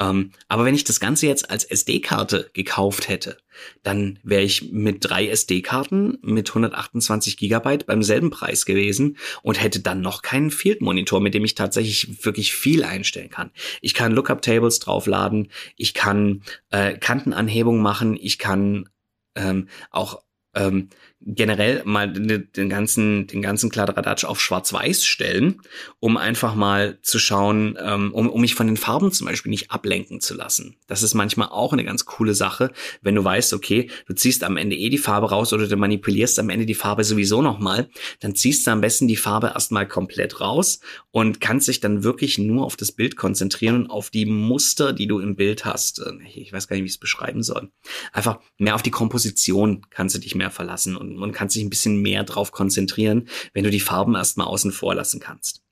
Ähm, 0.00 0.32
aber 0.48 0.64
wenn 0.64 0.74
ich 0.74 0.82
das 0.82 0.98
Ganze 0.98 1.28
jetzt 1.28 1.52
als 1.52 1.62
SD-Karte 1.62 2.50
gekauft 2.52 3.08
hätte, 3.08 3.36
dann 3.84 4.18
wäre 4.24 4.42
ich 4.42 4.72
mit 4.72 5.08
drei 5.08 5.28
SD-Karten 5.28 6.18
mit 6.20 6.48
128 6.48 7.36
Gigabyte 7.36 7.86
beim 7.86 8.02
selben 8.02 8.30
Preis 8.30 8.66
gewesen 8.66 9.18
und 9.42 9.62
hätte 9.62 9.78
dann 9.78 10.00
noch 10.00 10.22
keinen 10.22 10.50
Field-Monitor, 10.50 11.20
mit 11.20 11.32
dem 11.32 11.44
ich 11.44 11.54
tatsächlich 11.54 12.24
wirklich 12.24 12.56
viel 12.56 12.82
einstellen 12.82 13.30
kann. 13.30 13.52
Ich 13.82 13.94
kann 13.94 14.10
Lookup-Tables 14.10 14.80
draufladen, 14.80 15.52
ich 15.76 15.94
kann 15.94 16.42
äh, 16.70 16.98
Kantenanhebung 16.98 17.80
machen, 17.80 18.18
ich 18.20 18.40
kann 18.40 18.88
ähm, 19.36 19.68
auch 19.92 20.20
ähm, 20.54 20.88
generell 21.24 21.82
mal 21.84 22.12
den 22.12 22.68
ganzen, 22.68 23.26
den 23.26 23.42
ganzen 23.42 23.70
Kladderadatsch 23.70 24.24
auf 24.24 24.40
Schwarz-Weiß 24.40 25.04
stellen, 25.04 25.60
um 26.00 26.16
einfach 26.16 26.54
mal 26.54 26.98
zu 27.02 27.18
schauen, 27.18 27.78
ähm, 27.80 28.12
um, 28.12 28.28
um 28.28 28.40
mich 28.40 28.54
von 28.54 28.66
den 28.66 28.76
Farben 28.76 29.12
zum 29.12 29.26
Beispiel 29.26 29.50
nicht 29.50 29.70
ablenken 29.70 30.20
zu 30.20 30.34
lassen. 30.34 30.76
Das 30.86 31.02
ist 31.02 31.14
manchmal 31.14 31.48
auch 31.48 31.72
eine 31.72 31.84
ganz 31.84 32.04
coole 32.04 32.34
Sache, 32.34 32.72
wenn 33.02 33.14
du 33.14 33.24
weißt, 33.24 33.52
okay, 33.52 33.90
du 34.06 34.14
ziehst 34.14 34.44
am 34.44 34.56
Ende 34.56 34.76
eh 34.76 34.88
die 34.88 34.98
Farbe 34.98 35.30
raus 35.30 35.52
oder 35.52 35.68
du 35.68 35.76
manipulierst 35.76 36.38
am 36.38 36.50
Ende 36.50 36.66
die 36.66 36.74
Farbe 36.74 37.04
sowieso 37.04 37.42
nochmal, 37.42 37.88
dann 38.20 38.34
ziehst 38.34 38.66
du 38.66 38.70
am 38.70 38.80
besten 38.80 39.08
die 39.08 39.16
Farbe 39.16 39.48
erstmal 39.54 39.86
komplett 39.86 40.40
raus 40.40 40.80
und 41.10 41.40
kannst 41.40 41.68
dich 41.68 41.80
dann 41.80 42.02
wirklich 42.04 42.38
nur 42.38 42.64
auf 42.64 42.76
das 42.76 42.92
Bild 42.92 43.16
konzentrieren 43.16 43.82
und 43.82 43.90
auf 43.90 44.10
die 44.10 44.26
Muster, 44.26 44.92
die 44.92 45.06
du 45.06 45.20
im 45.20 45.36
Bild 45.36 45.64
hast. 45.64 46.02
Ich 46.34 46.52
weiß 46.52 46.68
gar 46.68 46.76
nicht, 46.76 46.82
wie 46.82 46.88
ich 46.88 46.94
es 46.94 46.98
beschreiben 46.98 47.42
soll. 47.42 47.70
Einfach 48.12 48.40
mehr 48.58 48.74
auf 48.74 48.82
die 48.82 48.90
Komposition 48.90 49.86
kannst 49.90 50.16
du 50.16 50.18
dich 50.18 50.34
mehr 50.34 50.50
verlassen 50.50 50.96
und 50.96 51.11
und, 51.18 51.32
kannst 51.32 51.56
dich 51.56 51.64
ein 51.64 51.70
bisschen 51.70 52.00
mehr 52.00 52.24
drauf 52.24 52.52
konzentrieren, 52.52 53.28
wenn 53.52 53.64
du 53.64 53.70
die 53.70 53.80
Farben 53.80 54.14
erstmal 54.14 54.46
außen 54.46 54.72
vor 54.72 54.94
lassen 54.94 55.20
kannst. 55.20 55.62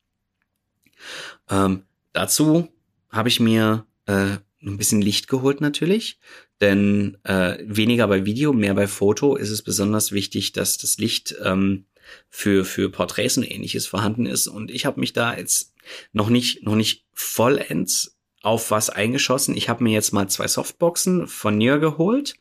Ähm, 1.49 1.85
dazu 2.13 2.69
habe 3.11 3.29
ich 3.29 3.41
mir 3.41 3.87
äh, 4.07 4.37
ein 4.63 4.77
bisschen 4.77 5.03
Licht 5.03 5.29
geholt 5.29 5.61
natürlich, 5.61 6.19
denn 6.61 7.17
äh, 7.25 7.59
weniger 7.65 8.07
bei 8.09 8.27
Video, 8.27 8.53
mehr 8.53 8.75
bei 8.75 8.87
Foto 8.87 9.37
ist 9.37 9.51
es 9.51 9.63
besonders 9.63 10.13
wichtig, 10.13 10.53
dass 10.53 10.79
das 10.79 10.99
Licht 10.99 11.35
ähm, 11.43 11.87
für 12.29 12.65
für 12.65 12.91
Porträts 12.91 13.37
und 13.37 13.45
ähnliches 13.45 13.87
vorhanden 13.87 14.27
ist 14.27 14.49
und 14.49 14.71
ich 14.71 14.85
habe 14.85 15.01
mich 15.01 15.13
da 15.13 15.37
jetzt 15.37 15.75
noch 16.13 16.29
nicht 16.29 16.65
noch 16.65 16.75
nicht 16.75 17.05
vollends 17.13 18.19
auf 18.43 18.71
was 18.71 18.89
eingeschossen. 18.89 19.57
Ich 19.57 19.69
habe 19.69 19.85
mir 19.85 19.93
jetzt 19.93 20.13
mal 20.13 20.29
zwei 20.29 20.49
Softboxen 20.49 21.27
von 21.27 21.59
Nier 21.59 21.79
geholt, 21.79 22.35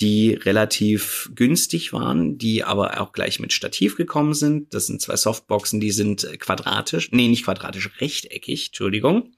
die 0.00 0.34
relativ 0.34 1.30
günstig 1.34 1.92
waren, 1.92 2.36
die 2.36 2.64
aber 2.64 3.00
auch 3.00 3.12
gleich 3.12 3.40
mit 3.40 3.52
Stativ 3.52 3.96
gekommen 3.96 4.34
sind. 4.34 4.74
Das 4.74 4.86
sind 4.86 5.00
zwei 5.00 5.16
Softboxen, 5.16 5.80
die 5.80 5.90
sind 5.90 6.28
quadratisch, 6.38 7.10
nee, 7.12 7.28
nicht 7.28 7.44
quadratisch, 7.44 7.90
rechteckig, 8.00 8.66
Entschuldigung. 8.68 9.32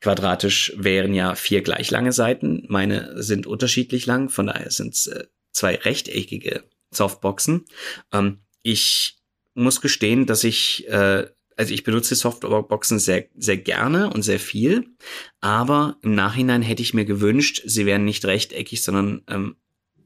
Quadratisch 0.00 0.72
wären 0.76 1.12
ja 1.12 1.34
vier 1.34 1.60
gleich 1.62 1.90
lange 1.90 2.12
Seiten. 2.12 2.64
Meine 2.68 3.22
sind 3.22 3.46
unterschiedlich 3.46 4.06
lang, 4.06 4.30
von 4.30 4.46
daher 4.46 4.70
sind 4.70 4.94
es 4.94 5.08
äh, 5.08 5.26
zwei 5.52 5.74
rechteckige 5.74 6.64
Softboxen. 6.90 7.66
Ähm, 8.12 8.38
ich 8.62 9.16
muss 9.54 9.80
gestehen, 9.80 10.26
dass 10.26 10.44
ich 10.44 10.88
äh, 10.88 11.26
also 11.58 11.74
ich 11.74 11.82
benutze 11.82 12.14
Softwareboxen 12.14 13.00
sehr, 13.00 13.26
sehr 13.36 13.56
gerne 13.56 14.10
und 14.10 14.22
sehr 14.22 14.38
viel, 14.38 14.94
aber 15.40 15.96
im 16.02 16.14
Nachhinein 16.14 16.62
hätte 16.62 16.82
ich 16.82 16.94
mir 16.94 17.04
gewünscht, 17.04 17.62
sie 17.66 17.84
wären 17.84 18.04
nicht 18.04 18.24
rechteckig, 18.24 18.80
sondern 18.80 19.22
ähm, 19.28 19.56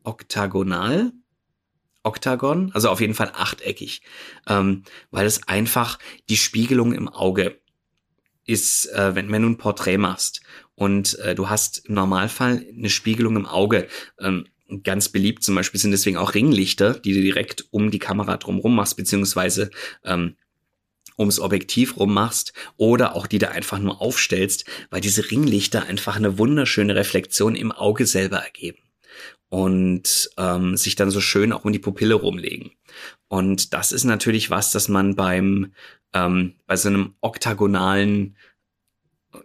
oktagonal. 0.02 1.12
Oktagon, 2.04 2.72
also 2.74 2.88
auf 2.88 3.00
jeden 3.00 3.14
Fall 3.14 3.30
achteckig, 3.32 4.02
ähm, 4.48 4.82
weil 5.12 5.24
es 5.24 5.46
einfach 5.46 6.00
die 6.28 6.36
Spiegelung 6.36 6.94
im 6.94 7.08
Auge 7.08 7.60
ist, 8.44 8.86
äh, 8.86 9.14
wenn, 9.14 9.30
wenn 9.30 9.42
du 9.42 9.50
ein 9.50 9.58
Porträt 9.58 9.98
machst 9.98 10.40
und 10.74 11.16
äh, 11.20 11.36
du 11.36 11.48
hast 11.48 11.86
im 11.86 11.94
Normalfall 11.94 12.66
eine 12.76 12.90
Spiegelung 12.90 13.36
im 13.36 13.46
Auge. 13.46 13.86
Ähm, 14.18 14.46
ganz 14.82 15.10
beliebt 15.10 15.44
zum 15.44 15.54
Beispiel 15.54 15.78
sind 15.78 15.92
deswegen 15.92 16.16
auch 16.16 16.34
Ringlichter, 16.34 16.94
die 16.94 17.12
du 17.12 17.20
direkt 17.20 17.66
um 17.70 17.90
die 17.90 17.98
Kamera 17.98 18.36
drumherum 18.36 18.74
machst, 18.74 18.96
beziehungsweise 18.96 19.70
ähm, 20.02 20.36
ums 21.22 21.40
Objektiv 21.40 21.96
rummachst 21.96 22.52
oder 22.76 23.16
auch 23.16 23.26
die 23.26 23.38
da 23.38 23.48
einfach 23.48 23.78
nur 23.78 24.00
aufstellst, 24.00 24.64
weil 24.90 25.00
diese 25.00 25.30
Ringlichter 25.30 25.84
einfach 25.84 26.16
eine 26.16 26.38
wunderschöne 26.38 26.94
Reflexion 26.94 27.54
im 27.54 27.72
Auge 27.72 28.06
selber 28.06 28.38
ergeben 28.38 28.78
und 29.48 30.30
ähm, 30.38 30.76
sich 30.76 30.94
dann 30.94 31.10
so 31.10 31.20
schön 31.20 31.52
auch 31.52 31.64
um 31.64 31.72
die 31.72 31.78
Pupille 31.78 32.14
rumlegen. 32.14 32.72
Und 33.28 33.74
das 33.74 33.92
ist 33.92 34.04
natürlich 34.04 34.50
was, 34.50 34.70
das 34.70 34.88
man 34.88 35.16
beim 35.16 35.72
ähm, 36.14 36.54
bei 36.66 36.76
so 36.76 36.88
einem 36.88 37.14
oktagonalen 37.20 38.36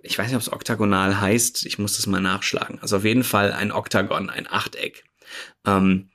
ich 0.03 0.17
weiß 0.17 0.28
nicht, 0.28 0.36
ob 0.36 0.41
es 0.41 0.51
oktagonal 0.51 1.21
heißt, 1.21 1.65
ich 1.65 1.80
muss 1.80 1.95
das 1.95 2.07
mal 2.07 2.21
nachschlagen. 2.21 2.80
Also 2.82 2.97
auf 2.97 3.05
jeden 3.05 3.23
Fall 3.23 3.53
ein 3.53 3.71
Oktagon, 3.71 4.30
ein 4.30 4.47
Achteck. 4.47 5.05
Ähm, 5.65 6.09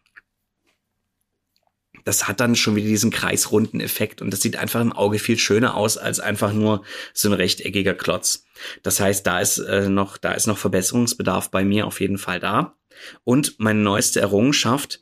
das 2.04 2.28
hat 2.28 2.40
dann 2.40 2.56
schon 2.56 2.76
wieder 2.76 2.88
diesen 2.88 3.10
kreisrunden 3.10 3.80
Effekt 3.80 4.22
und 4.22 4.30
das 4.30 4.40
sieht 4.40 4.56
einfach 4.56 4.80
im 4.80 4.92
Auge 4.92 5.18
viel 5.18 5.38
schöner 5.38 5.76
aus 5.76 5.96
als 5.96 6.20
einfach 6.20 6.52
nur 6.52 6.84
so 7.12 7.28
ein 7.28 7.34
rechteckiger 7.34 7.94
Klotz. 7.94 8.44
Das 8.82 9.00
heißt, 9.00 9.26
da 9.26 9.40
ist 9.40 9.58
äh, 9.58 9.88
noch, 9.88 10.18
da 10.18 10.32
ist 10.32 10.46
noch 10.46 10.58
Verbesserungsbedarf 10.58 11.50
bei 11.50 11.64
mir 11.64 11.86
auf 11.86 12.00
jeden 12.00 12.18
Fall 12.18 12.40
da. 12.40 12.76
Und 13.24 13.58
meine 13.58 13.80
neueste 13.80 14.20
Errungenschaft, 14.20 15.00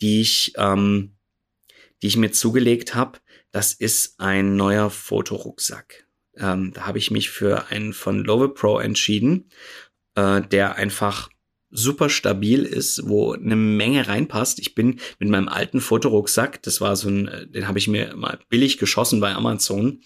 die 0.00 0.20
ich, 0.20 0.52
ähm, 0.56 1.16
die 2.02 2.08
ich 2.08 2.16
mir 2.16 2.32
zugelegt 2.32 2.94
habe, 2.94 3.18
das 3.50 3.72
ist 3.72 4.20
ein 4.20 4.56
neuer 4.56 4.90
Fotorucksack. 4.90 6.06
Ähm, 6.36 6.72
da 6.72 6.86
habe 6.86 6.98
ich 6.98 7.10
mich 7.10 7.30
für 7.30 7.68
einen 7.68 7.92
von 7.92 8.24
Love 8.24 8.50
Pro 8.50 8.78
entschieden, 8.78 9.50
äh, 10.14 10.40
der 10.40 10.76
einfach 10.76 11.29
super 11.70 12.08
stabil 12.08 12.64
ist, 12.64 13.08
wo 13.08 13.32
eine 13.32 13.56
Menge 13.56 14.08
reinpasst. 14.08 14.58
Ich 14.58 14.74
bin 14.74 15.00
mit 15.18 15.28
meinem 15.28 15.48
alten 15.48 15.80
Fotorucksack, 15.80 16.62
das 16.62 16.80
war 16.80 16.96
so 16.96 17.08
ein, 17.08 17.28
äh, 17.28 17.46
den 17.46 17.68
habe 17.68 17.78
ich 17.78 17.88
mir 17.88 18.16
mal 18.16 18.38
billig 18.48 18.78
geschossen 18.78 19.20
bei 19.20 19.34
Amazon. 19.34 20.00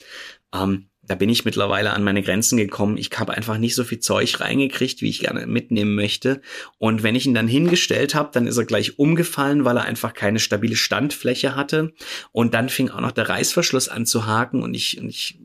Ähm, 0.54 0.88
da 1.06 1.14
bin 1.14 1.28
ich 1.28 1.44
mittlerweile 1.44 1.92
an 1.92 2.02
meine 2.02 2.22
Grenzen 2.22 2.56
gekommen. 2.56 2.96
Ich 2.96 3.10
habe 3.18 3.34
einfach 3.34 3.58
nicht 3.58 3.74
so 3.74 3.84
viel 3.84 3.98
Zeug 3.98 4.40
reingekriegt, 4.40 5.02
wie 5.02 5.10
ich 5.10 5.20
gerne 5.20 5.46
mitnehmen 5.46 5.94
möchte. 5.94 6.40
Und 6.78 7.02
wenn 7.02 7.14
ich 7.14 7.26
ihn 7.26 7.34
dann 7.34 7.48
hingestellt 7.48 8.14
habe, 8.14 8.30
dann 8.32 8.46
ist 8.46 8.56
er 8.56 8.64
gleich 8.64 8.98
umgefallen, 8.98 9.64
weil 9.64 9.76
er 9.76 9.84
einfach 9.84 10.14
keine 10.14 10.38
stabile 10.38 10.76
Standfläche 10.76 11.56
hatte. 11.56 11.92
Und 12.32 12.54
dann 12.54 12.68
fing 12.68 12.88
auch 12.88 13.00
noch 13.00 13.12
der 13.12 13.28
Reißverschluss 13.28 13.88
an 13.88 14.06
zu 14.06 14.26
haken 14.26 14.62
und 14.62 14.72
ich, 14.74 14.98
und 14.98 15.08
ich 15.08 15.38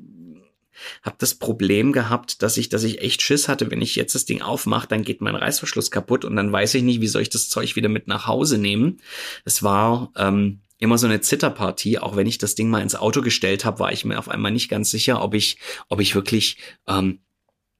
habe 1.02 1.16
das 1.20 1.36
Problem 1.36 1.92
gehabt, 1.92 2.42
dass 2.42 2.58
ich, 2.58 2.70
dass 2.70 2.84
ich 2.84 3.02
echt 3.02 3.22
Schiss 3.22 3.48
hatte, 3.48 3.70
wenn 3.72 3.82
ich 3.82 3.96
jetzt 3.96 4.16
das 4.16 4.26
Ding 4.26 4.42
aufmache, 4.42 4.88
dann 4.88 5.04
geht 5.04 5.22
mein 5.22 5.36
Reißverschluss 5.36 5.92
kaputt 5.92 6.26
und 6.26 6.36
dann 6.36 6.52
weiß 6.52 6.74
ich 6.76 6.84
nicht, 6.84 7.02
wie 7.02 7.08
soll 7.08 7.22
ich 7.22 7.30
das 7.30 7.50
Zeug 7.50 7.76
wieder 7.76 7.90
mit 7.90 8.08
nach 8.08 8.28
Hause 8.28 8.58
nehmen. 8.58 8.98
Es 9.46 9.64
war 9.64 10.12
ähm, 10.16 10.62
immer 10.80 10.98
so 10.98 11.08
eine 11.08 11.22
Zitterpartie. 11.22 12.00
Auch 12.00 12.16
wenn 12.16 12.28
ich 12.28 12.38
das 12.38 12.56
Ding 12.56 12.70
mal 12.70 12.82
ins 12.82 12.96
Auto 12.96 13.22
gestellt 13.22 13.66
habe, 13.66 13.80
war 13.80 13.92
ich 13.92 14.06
mir 14.06 14.18
auf 14.18 14.30
einmal 14.30 14.52
nicht 14.52 14.70
ganz 14.70 14.90
sicher, 14.90 15.22
ob 15.22 15.36
ich, 15.36 15.58
ob 15.90 16.00
ich 16.00 16.16
wirklich 16.16 16.58
ähm, 16.88 17.20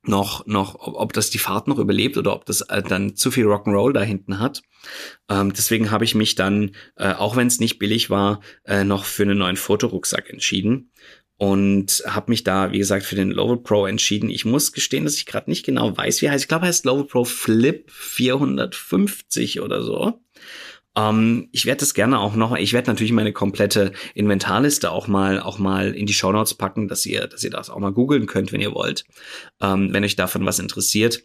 noch, 0.04 0.46
noch, 0.46 0.76
ob, 0.76 0.96
ob 0.96 1.14
das 1.14 1.30
die 1.30 1.40
Fahrt 1.40 1.68
noch 1.68 1.80
überlebt 1.80 2.18
oder 2.18 2.34
ob 2.34 2.46
das 2.46 2.62
äh, 2.62 2.84
dann 2.84 3.16
zu 3.16 3.32
viel 3.32 3.48
Rock'n'Roll 3.48 3.94
da 3.94 4.02
hinten 4.02 4.40
hat. 4.40 4.62
Ähm, 5.30 5.54
deswegen 5.54 5.92
habe 5.92 6.04
ich 6.04 6.16
mich 6.16 6.36
dann, 6.36 6.76
äh, 6.96 7.14
auch 7.14 7.36
wenn 7.36 7.48
es 7.48 7.60
nicht 7.60 7.80
billig 7.80 8.10
war, 8.10 8.42
äh, 8.66 8.84
noch 8.84 9.06
für 9.06 9.24
einen 9.24 9.38
neuen 9.38 9.58
Fotorucksack 9.58 10.30
entschieden 10.30 10.92
und 11.40 12.04
habe 12.06 12.32
mich 12.32 12.44
da, 12.44 12.74
wie 12.74 12.80
gesagt, 12.80 13.06
für 13.06 13.16
den 13.16 13.32
Lovel 13.32 13.58
Pro 13.58 13.86
entschieden. 13.86 14.30
Ich 14.30 14.44
muss 14.44 14.74
gestehen, 14.74 15.06
dass 15.06 15.16
ich 15.16 15.26
gerade 15.26 15.50
nicht 15.50 15.66
genau 15.66 15.96
weiß, 15.96 16.22
wie 16.22 16.26
er 16.26 16.34
heißt. 16.34 16.44
Ich 16.44 16.48
glaube, 16.50 16.66
er 16.66 16.68
heißt 16.68 16.84
Lovel 16.84 17.06
Pro 17.06 17.24
Flip 17.24 17.90
450 17.90 19.62
oder 19.62 19.82
so. 19.82 20.22
Ähm, 20.98 21.48
ich 21.54 21.66
werde 21.66 21.80
das 21.80 21.94
gerne 21.94 22.20
auch 22.20 22.36
noch, 22.36 22.58
ich 22.58 22.74
werde 22.74 22.92
natürlich 22.92 23.14
meine 23.14 23.32
komplette 23.32 23.94
Inventarliste 24.16 24.92
auch 24.92 25.08
mal, 25.08 25.40
auch 25.40 25.60
mal 25.60 25.96
in 25.96 26.06
die 26.06 26.14
Shownotes 26.14 26.56
packen, 26.56 26.90
dass 26.90 27.06
ihr, 27.06 27.26
dass 27.28 27.42
ihr 27.42 27.52
das 27.52 27.70
auch 27.70 27.80
mal 27.80 27.94
googeln 27.94 28.26
könnt, 28.26 28.52
wenn 28.52 28.60
ihr 28.60 28.74
wollt, 28.74 29.06
ähm, 29.62 29.94
wenn 29.94 30.04
euch 30.04 30.18
davon 30.18 30.46
was 30.46 30.60
interessiert. 30.60 31.24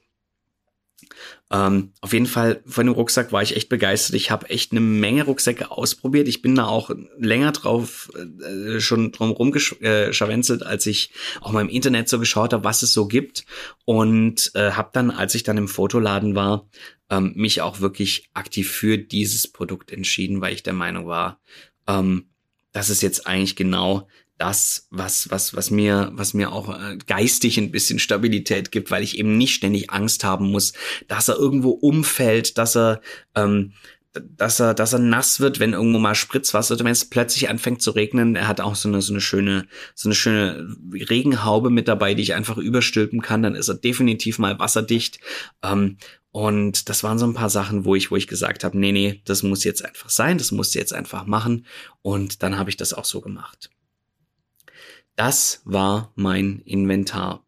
Ähm, 1.53 1.93
auf 2.01 2.13
jeden 2.13 2.27
Fall 2.27 2.63
von 2.67 2.87
dem 2.87 2.95
Rucksack 2.95 3.31
war 3.31 3.43
ich 3.43 3.55
echt 3.55 3.69
begeistert. 3.69 4.17
Ich 4.17 4.31
habe 4.31 4.49
echt 4.49 4.73
eine 4.73 4.81
Menge 4.81 5.25
Rucksäcke 5.25 5.71
ausprobiert. 5.71 6.27
Ich 6.27 6.43
bin 6.43 6.55
da 6.55 6.67
auch 6.67 6.91
länger 7.19 7.53
drauf 7.53 8.11
äh, 8.17 8.81
schon 8.81 9.13
drum 9.13 9.31
rumgeschwänzelt, 9.31 10.63
äh, 10.63 10.65
als 10.65 10.87
ich 10.87 11.11
auch 11.41 11.53
mal 11.53 11.61
im 11.61 11.69
Internet 11.69 12.09
so 12.09 12.19
geschaut 12.19 12.53
habe, 12.53 12.65
was 12.65 12.83
es 12.83 12.93
so 12.93 13.07
gibt. 13.07 13.45
Und 13.85 14.53
äh, 14.55 14.73
habe 14.73 14.91
dann, 14.93 15.11
als 15.11 15.35
ich 15.35 15.43
dann 15.43 15.59
im 15.59 15.69
Fotoladen 15.69 16.35
war, 16.35 16.67
ähm, 17.11 17.33
mich 17.37 17.61
auch 17.61 17.81
wirklich 17.81 18.31
aktiv 18.33 18.71
für 18.71 18.97
dieses 18.97 19.47
Produkt 19.47 19.93
entschieden, 19.93 20.41
weil 20.41 20.55
ich 20.55 20.63
der 20.63 20.73
Meinung 20.73 21.07
war, 21.07 21.41
ähm, 21.87 22.31
das 22.73 22.91
ist 22.91 23.03
jetzt 23.03 23.27
eigentlich 23.27 23.55
genau 23.55 24.09
das, 24.45 24.87
was, 24.91 25.31
was, 25.31 25.57
was 25.57 25.71
mir, 25.71 26.11
was 26.13 26.35
mir 26.35 26.53
auch 26.53 26.69
äh, 26.69 26.99
geistig 27.07 27.57
ein 27.57 27.71
bisschen 27.71 27.99
Stabilität 27.99 28.71
gibt, 28.71 28.91
weil 28.91 29.03
ich 29.03 29.19
eben 29.19 29.39
nicht 29.39 29.55
ständig 29.55 29.91
Angst 29.91 30.23
haben 30.23 30.51
muss, 30.51 30.75
dass 31.09 31.29
er 31.29 31.37
irgendwo 31.37 31.71
umfällt, 31.71 32.59
dass 32.59 32.77
er, 32.77 33.01
ähm, 33.35 33.73
dass 34.13 34.61
er, 34.61 34.75
dass 34.75 34.93
er 34.93 34.99
nass 34.99 35.41
wird, 35.41 35.61
wenn 35.61 35.73
irgendwo 35.73 35.99
mal 35.99 36.15
Spritzwasser, 36.15 36.79
wenn 36.79 36.87
es 36.89 37.09
plötzlich 37.09 37.49
anfängt 37.49 37.81
zu 37.81 37.93
regnen. 37.93 38.37
Er 38.37 38.47
hat 38.47 38.61
auch 38.61 38.75
so 38.75 38.87
eine, 38.87 39.01
so 39.01 39.15
eine 39.15 39.23
schöne, 39.23 39.67
so 39.95 40.11
eine 40.11 40.15
schöne 40.15 40.77
Regenhaube 40.93 41.71
mit 41.71 41.89
dabei, 41.89 42.13
die 42.13 42.23
ich 42.23 42.35
einfach 42.35 42.59
überstülpen 42.59 43.23
kann. 43.23 43.43
Dann 43.43 43.55
ist 43.55 43.69
er 43.69 43.77
definitiv 43.77 44.39
mal 44.39 44.59
wasserdicht. 44.59 45.21
Ähm, 45.63 45.97
und 46.33 46.91
das 46.91 47.03
waren 47.03 47.19
so 47.19 47.27
ein 47.27 47.35
paar 47.35 47.49
Sachen, 47.49 47.87
wo 47.87 47.95
ich, 47.95 48.11
wo 48.11 48.17
ich 48.17 48.27
gesagt 48.27 48.63
habe, 48.63 48.79
nee, 48.79 48.93
nee, 48.93 49.23
das 49.25 49.43
muss 49.43 49.65
jetzt 49.65 49.83
einfach 49.83 50.11
sein, 50.11 50.37
das 50.37 50.53
musst 50.53 50.75
du 50.75 50.81
jetzt 50.81 50.93
einfach 50.93 51.25
machen. 51.25 51.65
Und 52.03 52.43
dann 52.43 52.59
habe 52.59 52.69
ich 52.69 52.77
das 52.77 52.93
auch 52.93 53.07
so 53.07 53.23
gemacht. 53.23 53.71
Das 55.17 55.63
war 55.65 56.13
mein 56.17 56.61
Inventar. 56.65 57.45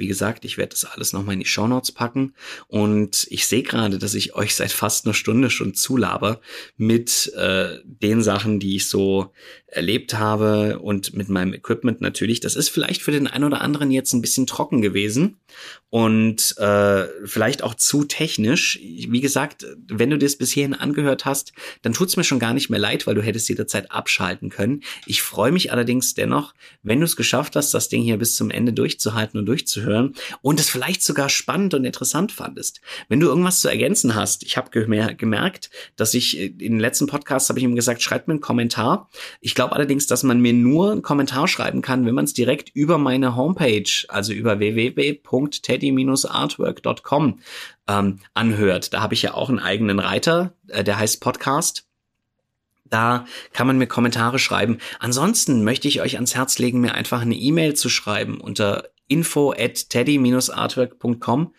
Wie 0.00 0.06
gesagt, 0.06 0.46
ich 0.46 0.56
werde 0.56 0.70
das 0.70 0.86
alles 0.86 1.12
nochmal 1.12 1.34
in 1.34 1.40
die 1.40 1.46
Shownotes 1.46 1.92
packen. 1.92 2.34
Und 2.68 3.26
ich 3.28 3.46
sehe 3.46 3.62
gerade, 3.62 3.98
dass 3.98 4.14
ich 4.14 4.34
euch 4.34 4.54
seit 4.54 4.72
fast 4.72 5.04
einer 5.04 5.12
Stunde 5.12 5.50
schon 5.50 5.74
zulaber 5.74 6.40
mit 6.78 7.30
äh, 7.36 7.76
den 7.84 8.22
Sachen, 8.22 8.60
die 8.60 8.76
ich 8.76 8.88
so 8.88 9.34
erlebt 9.70 10.14
habe 10.14 10.78
und 10.80 11.14
mit 11.14 11.28
meinem 11.28 11.54
Equipment 11.54 12.00
natürlich. 12.00 12.40
Das 12.40 12.56
ist 12.56 12.68
vielleicht 12.68 13.02
für 13.02 13.12
den 13.12 13.26
einen 13.26 13.44
oder 13.44 13.60
anderen 13.60 13.90
jetzt 13.90 14.12
ein 14.12 14.20
bisschen 14.20 14.46
trocken 14.46 14.82
gewesen 14.82 15.38
und 15.90 16.56
äh, 16.58 17.06
vielleicht 17.24 17.62
auch 17.62 17.74
zu 17.74 18.04
technisch. 18.04 18.78
Wie 18.80 19.20
gesagt, 19.20 19.66
wenn 19.88 20.10
du 20.10 20.18
das 20.18 20.36
bis 20.36 20.50
hierhin 20.50 20.74
angehört 20.74 21.24
hast, 21.24 21.52
dann 21.82 21.92
tut's 21.92 22.16
mir 22.16 22.24
schon 22.24 22.38
gar 22.38 22.54
nicht 22.54 22.70
mehr 22.70 22.78
leid, 22.78 23.06
weil 23.06 23.14
du 23.14 23.22
hättest 23.22 23.48
jederzeit 23.48 23.90
abschalten 23.90 24.50
können. 24.50 24.82
Ich 25.06 25.22
freue 25.22 25.52
mich 25.52 25.72
allerdings 25.72 26.14
dennoch, 26.14 26.54
wenn 26.82 27.00
du 27.00 27.04
es 27.04 27.16
geschafft 27.16 27.56
hast, 27.56 27.72
das 27.74 27.88
Ding 27.88 28.02
hier 28.02 28.18
bis 28.18 28.34
zum 28.34 28.50
Ende 28.50 28.72
durchzuhalten 28.72 29.38
und 29.38 29.46
durchzuhören 29.46 30.14
und 30.42 30.60
es 30.60 30.70
vielleicht 30.70 31.02
sogar 31.02 31.28
spannend 31.28 31.74
und 31.74 31.84
interessant 31.84 32.32
fandest. 32.32 32.80
Wenn 33.08 33.20
du 33.20 33.26
irgendwas 33.26 33.60
zu 33.60 33.68
ergänzen 33.68 34.14
hast, 34.14 34.42
ich 34.42 34.56
habe 34.56 34.70
gemerkt, 34.70 35.70
dass 35.96 36.14
ich 36.14 36.38
in 36.38 36.58
den 36.58 36.80
letzten 36.80 37.06
Podcasts 37.06 37.48
habe 37.48 37.58
ich 37.58 37.64
ihm 37.64 37.76
gesagt, 37.76 38.02
schreib 38.02 38.28
mir 38.28 38.34
einen 38.34 38.40
Kommentar. 38.40 39.08
Ich 39.40 39.54
glaube 39.60 39.76
allerdings, 39.76 40.06
dass 40.06 40.22
man 40.22 40.40
mir 40.40 40.54
nur 40.54 40.90
einen 40.90 41.02
Kommentar 41.02 41.46
schreiben 41.46 41.82
kann, 41.82 42.06
wenn 42.06 42.14
man 42.14 42.24
es 42.24 42.32
direkt 42.32 42.70
über 42.70 42.96
meine 42.96 43.36
Homepage, 43.36 43.90
also 44.08 44.32
über 44.32 44.58
www.teddy-artwork.com 44.58 47.40
ähm, 47.86 48.20
anhört. 48.32 48.94
Da 48.94 49.02
habe 49.02 49.12
ich 49.12 49.20
ja 49.20 49.34
auch 49.34 49.50
einen 49.50 49.58
eigenen 49.58 49.98
Reiter, 49.98 50.54
äh, 50.68 50.82
der 50.82 50.98
heißt 50.98 51.20
Podcast. 51.20 51.86
Da 52.86 53.26
kann 53.52 53.66
man 53.66 53.76
mir 53.76 53.86
Kommentare 53.86 54.38
schreiben. 54.38 54.78
Ansonsten 54.98 55.62
möchte 55.62 55.88
ich 55.88 56.00
euch 56.00 56.14
ans 56.14 56.34
Herz 56.34 56.58
legen, 56.58 56.80
mir 56.80 56.94
einfach 56.94 57.20
eine 57.20 57.36
E-Mail 57.36 57.74
zu 57.74 57.90
schreiben 57.90 58.40
unter 58.40 58.84
info 59.08 59.52
at 59.52 59.90
teddy-artwork.com 59.90 61.52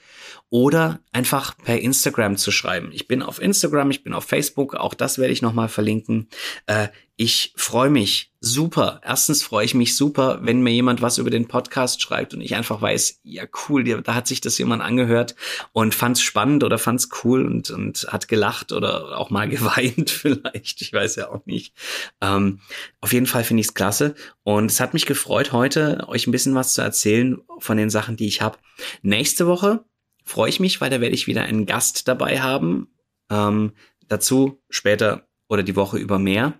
oder 0.52 1.00
einfach 1.14 1.58
per 1.58 1.80
Instagram 1.80 2.36
zu 2.36 2.52
schreiben. 2.52 2.92
Ich 2.92 3.08
bin 3.08 3.24
auf 3.24 3.42
Instagram, 3.42 3.90
ich 3.90 4.04
bin 4.04 4.14
auf 4.14 4.26
Facebook, 4.26 4.76
auch 4.76 4.94
das 4.94 5.18
werde 5.18 5.32
ich 5.32 5.42
nochmal 5.42 5.70
verlinken. 5.70 6.28
Äh, 6.66 6.90
ich 7.16 7.54
freue 7.56 7.90
mich 7.90 8.34
super. 8.42 9.00
Erstens 9.06 9.44
freue 9.44 9.64
ich 9.64 9.76
mich 9.76 9.96
super, 9.96 10.40
wenn 10.42 10.62
mir 10.62 10.72
jemand 10.72 11.02
was 11.02 11.20
über 11.20 11.30
den 11.30 11.48
Podcast 11.48 12.02
schreibt 12.02 12.34
und 12.34 12.42
ich 12.42 12.56
einfach 12.56 12.82
weiß, 12.82 13.22
ja 13.24 13.44
cool, 13.70 13.84
da 14.02 14.14
hat 14.14 14.28
sich 14.28 14.42
das 14.42 14.58
jemand 14.58 14.82
angehört 14.82 15.36
und 15.72 15.96
fand 15.96 16.18
es 16.18 16.24
spannend 16.24 16.66
oder 16.66 16.78
fand 16.78 17.00
es 17.00 17.10
cool 17.24 17.46
und, 17.46 17.70
und 17.70 18.08
hat 18.10 18.28
gelacht 18.28 18.74
oder 18.74 19.18
auch 19.18 19.30
mal 19.30 19.48
geweint 19.50 20.10
vielleicht. 20.10 20.82
Ich 20.82 20.92
weiß 20.92 21.16
ja 21.16 21.30
auch 21.30 21.46
nicht. 21.46 21.74
Ähm, 22.20 22.60
auf 23.00 23.14
jeden 23.14 23.28
Fall 23.28 23.46
finde 23.46 23.62
ich 23.62 23.68
es 23.68 23.74
klasse 23.74 24.16
und 24.44 24.70
es 24.70 24.82
hat 24.82 24.94
mich 24.94 25.06
gefreut, 25.06 25.54
heute 25.54 26.10
euch 26.10 26.28
ein 26.28 26.32
bisschen 26.32 26.56
was 26.56 26.74
zu 26.74 26.82
erzählen 26.82 27.38
von 27.60 27.78
den 27.78 27.90
Sachen, 27.90 28.18
die 28.18 28.28
ich 28.28 28.42
habe. 28.42 28.58
Nächste 29.02 29.48
Woche 29.48 29.86
freue 30.24 30.50
ich 30.50 30.60
mich, 30.60 30.82
weil 30.82 30.90
da 30.90 31.02
werde 31.02 31.16
ich 31.16 31.28
wieder 31.28 31.44
einen 31.44 31.66
Gast 31.66 32.08
dabei 32.08 32.42
haben. 32.42 32.88
Ähm, 33.30 33.74
dazu 34.08 34.62
später 34.70 35.28
oder 35.48 35.64
die 35.64 35.76
Woche 35.76 35.98
über 35.98 36.20
mehr. 36.20 36.54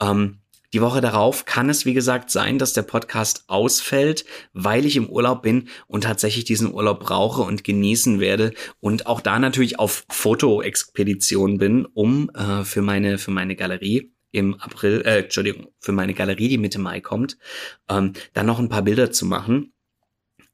Ähm, 0.00 0.38
die 0.74 0.80
Woche 0.80 1.02
darauf 1.02 1.44
kann 1.44 1.68
es, 1.68 1.84
wie 1.84 1.92
gesagt, 1.92 2.30
sein, 2.30 2.58
dass 2.58 2.72
der 2.72 2.82
Podcast 2.82 3.44
ausfällt, 3.48 4.24
weil 4.54 4.86
ich 4.86 4.96
im 4.96 5.08
Urlaub 5.10 5.42
bin 5.42 5.68
und 5.86 6.04
tatsächlich 6.04 6.44
diesen 6.44 6.72
Urlaub 6.72 7.00
brauche 7.00 7.42
und 7.42 7.62
genießen 7.62 8.20
werde 8.20 8.54
und 8.80 9.06
auch 9.06 9.20
da 9.20 9.38
natürlich 9.38 9.78
auf 9.78 10.04
Fotoexpedition 10.08 11.58
bin, 11.58 11.84
um 11.84 12.30
äh, 12.30 12.64
für 12.64 12.80
meine 12.80 13.18
für 13.18 13.32
meine 13.32 13.54
Galerie 13.54 14.14
im 14.30 14.54
April, 14.54 15.02
äh, 15.04 15.24
Entschuldigung, 15.24 15.68
für 15.78 15.92
meine 15.92 16.14
Galerie, 16.14 16.48
die 16.48 16.56
Mitte 16.56 16.78
Mai 16.78 17.00
kommt, 17.00 17.36
ähm, 17.90 18.14
dann 18.32 18.46
noch 18.46 18.58
ein 18.58 18.70
paar 18.70 18.82
Bilder 18.82 19.12
zu 19.12 19.26
machen. 19.26 19.71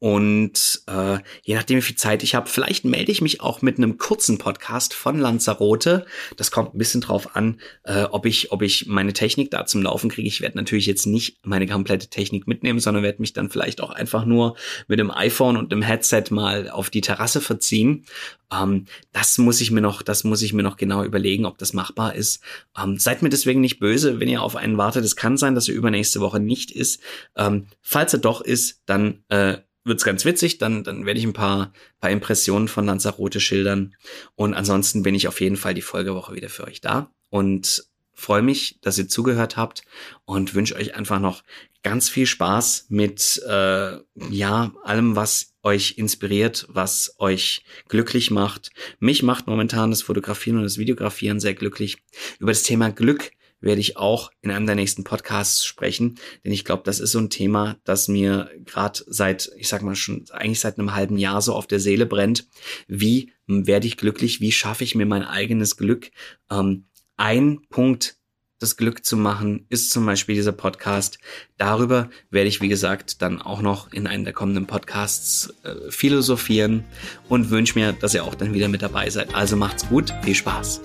Und 0.01 0.83
äh, 0.87 1.19
je 1.43 1.55
nachdem, 1.55 1.79
wie 1.79 1.83
viel 1.83 1.97
Zeit 1.97 2.23
ich 2.23 2.37
habe, 2.37 2.49
vielleicht 2.49 2.85
melde 2.85 3.11
ich 3.11 3.21
mich 3.21 3.41
auch 3.41 3.63
mit 3.63 3.79
einem 3.79 3.99
kurzen 3.99 4.39
Podcast 4.39 4.95
von 4.95 5.19
Lanzarote. 5.19 6.07
Das 6.37 6.53
kommt 6.53 6.75
ein 6.75 6.79
bisschen 6.79 7.01
drauf 7.01 7.35
an, 7.35 7.61
äh, 7.83 8.05
ob 8.05 8.25
ich, 8.25 8.53
ob 8.53 8.63
ich 8.63 8.87
meine 8.87 9.13
Technik 9.13 9.51
da 9.51 9.67
zum 9.67 9.83
Laufen 9.83 10.09
kriege. 10.09 10.29
Ich 10.29 10.41
werde 10.41 10.57
natürlich 10.57 10.87
jetzt 10.87 11.07
nicht 11.07 11.39
meine 11.45 11.67
komplette 11.67 12.09
Technik 12.09 12.47
mitnehmen, 12.47 12.79
sondern 12.79 13.03
werde 13.03 13.21
mich 13.21 13.33
dann 13.33 13.51
vielleicht 13.51 13.81
auch 13.81 13.91
einfach 13.91 14.25
nur 14.25 14.57
mit 14.87 15.01
dem 15.01 15.11
iPhone 15.11 15.57
und 15.57 15.73
dem 15.73 15.83
Headset 15.83 16.25
mal 16.31 16.71
auf 16.71 16.91
die 16.91 17.01
Terrasse 17.01 17.41
verziehen. 17.41 18.05
Ähm, 18.53 18.87
das 19.13 19.37
muss 19.39 19.61
ich 19.61 19.73
mir 19.73 19.81
noch, 19.81 20.03
das 20.03 20.23
muss 20.23 20.43
ich 20.43 20.53
mir 20.53 20.63
noch 20.63 20.77
genau 20.77 21.03
überlegen, 21.03 21.45
ob 21.45 21.59
das 21.59 21.73
machbar 21.73 22.15
ist. 22.15 22.41
Ähm, 22.81 22.99
seid 22.99 23.23
mir 23.23 23.31
deswegen 23.31 23.61
nicht 23.61 23.81
böse, 23.81 24.21
wenn 24.21 24.29
ihr 24.29 24.43
auf 24.43 24.55
einen 24.55 24.79
wartet. 24.79 25.05
Es 25.05 25.17
kann 25.17 25.37
sein, 25.37 25.57
dass 25.57 25.69
er 25.69 25.75
übernächste 25.75 26.21
Woche 26.21 26.39
nicht 26.39 26.71
ist. 26.71 27.01
Ähm, 27.37 27.67
falls 27.83 28.13
er 28.13 28.21
doch 28.21 28.41
ist, 28.41 28.83
dann 28.87 29.25
äh, 29.29 29.59
wird's 29.85 30.05
ganz 30.05 30.25
witzig, 30.25 30.59
dann, 30.59 30.85
dann 30.85 31.07
werde 31.07 31.19
ich 31.19 31.27
ein 31.27 31.33
paar, 31.33 31.73
paar 32.01 32.11
Impressionen 32.11 32.69
von 32.69 32.87
Lanzarote 32.87 33.41
schildern. 33.41 33.95
Und 34.35 34.55
ansonsten 34.55 35.03
bin 35.03 35.15
ich 35.15 35.29
auf 35.29 35.41
jeden 35.41 35.57
Fall 35.57 35.75
die 35.75 35.83
Folgewoche 35.83 36.35
wieder 36.35 36.49
für 36.49 36.65
euch 36.65 36.81
da 36.81 37.11
und 37.31 37.89
freue 38.19 38.43
mich, 38.43 38.79
dass 38.81 38.99
ihr 38.99 39.09
zugehört 39.09 39.57
habt 39.57 39.85
und 40.25 40.55
wünsche 40.55 40.75
euch 40.75 40.97
einfach 40.97 41.21
noch 41.21 41.45
ganz 41.85 42.09
viel 42.09 42.27
Spaß 42.27 42.87
mit 42.89 43.41
äh, 43.47 43.99
ja 44.31 44.73
allem, 44.83 45.15
was 45.15 45.55
euch 45.63 45.99
inspiriert, 45.99 46.67
was 46.69 47.15
euch 47.19 47.63
glücklich 47.89 48.31
macht. 48.33 48.71
Mich 48.99 49.23
macht 49.23 49.47
momentan 49.47 49.91
das 49.91 50.03
Fotografieren 50.03 50.59
und 50.59 50.65
das 50.65 50.79
Videografieren 50.79 51.39
sehr 51.39 51.55
glücklich. 51.55 51.99
Über 52.41 52.51
das 52.51 52.65
Thema 52.65 52.91
Glück 52.91 53.31
werde 53.61 53.81
ich 53.81 53.97
auch 53.97 54.31
in 54.41 54.51
einem 54.51 54.67
der 54.67 54.75
nächsten 54.75 55.05
Podcasts 55.05 55.65
sprechen, 55.65 56.19
denn 56.45 56.53
ich 56.53 56.65
glaube, 56.65 56.83
das 56.85 57.01
ist 57.01 57.13
so 57.13 57.19
ein 57.19 57.31
Thema, 57.31 57.77
das 57.85 58.09
mir 58.09 58.51
gerade 58.65 59.01
seit, 59.07 59.51
ich 59.57 59.69
sag 59.69 59.83
mal 59.83 59.97
schon, 59.97 60.25
eigentlich 60.31 60.61
seit 60.61 60.79
einem 60.79 60.95
halben 60.95 61.19
Jahr 61.19 61.43
so 61.43 61.55
auf 61.55 61.67
der 61.67 61.81
Seele 61.81 62.07
brennt. 62.07 62.47
Wie 62.87 63.33
werde 63.47 63.87
ich 63.87 63.97
glücklich? 63.97 64.41
Wie 64.41 64.53
schaffe 64.53 64.85
ich 64.85 64.95
mir 64.95 65.07
mein 65.07 65.25
eigenes 65.25 65.77
Glück? 65.77 66.11
Ähm, 66.51 66.87
ein 67.17 67.61
Punkt, 67.71 68.19
das 68.61 68.77
Glück 68.77 69.05
zu 69.05 69.17
machen, 69.17 69.67
ist 69.69 69.91
zum 69.91 70.05
Beispiel 70.05 70.35
dieser 70.35 70.53
Podcast. 70.53 71.19
Darüber 71.57 72.11
werde 72.31 72.49
ich, 72.49 72.61
wie 72.61 72.69
gesagt, 72.69 73.23
dann 73.23 73.41
auch 73.41 73.61
noch 73.63 73.93
in 73.93 74.07
einem 74.07 74.25
der 74.25 74.33
kommenden 74.33 74.67
Podcasts 74.67 75.55
äh, 75.63 75.91
philosophieren 75.91 76.85
und 77.29 77.51
wünsche 77.51 77.79
mir, 77.79 77.93
dass 77.93 78.15
ihr 78.15 78.25
auch 78.25 78.35
dann 78.35 78.55
wieder 78.55 78.69
mit 78.69 78.83
dabei 78.83 79.11
seid. 79.11 79.35
Also 79.35 79.57
macht's 79.57 79.89
gut, 79.89 80.13
viel 80.23 80.35
Spaß. 80.35 80.81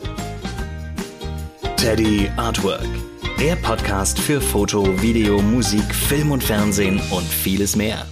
Teddy 1.84 2.32
Artwork. 2.38 2.88
Der 3.38 3.58
Podcast 3.58 4.18
für 4.18 4.40
Foto, 4.40 5.02
Video, 5.02 5.42
Musik, 5.42 5.84
Film 5.94 6.32
und 6.32 6.42
Fernsehen 6.42 7.02
und 7.12 7.26
vieles 7.28 7.76
mehr. 7.76 8.08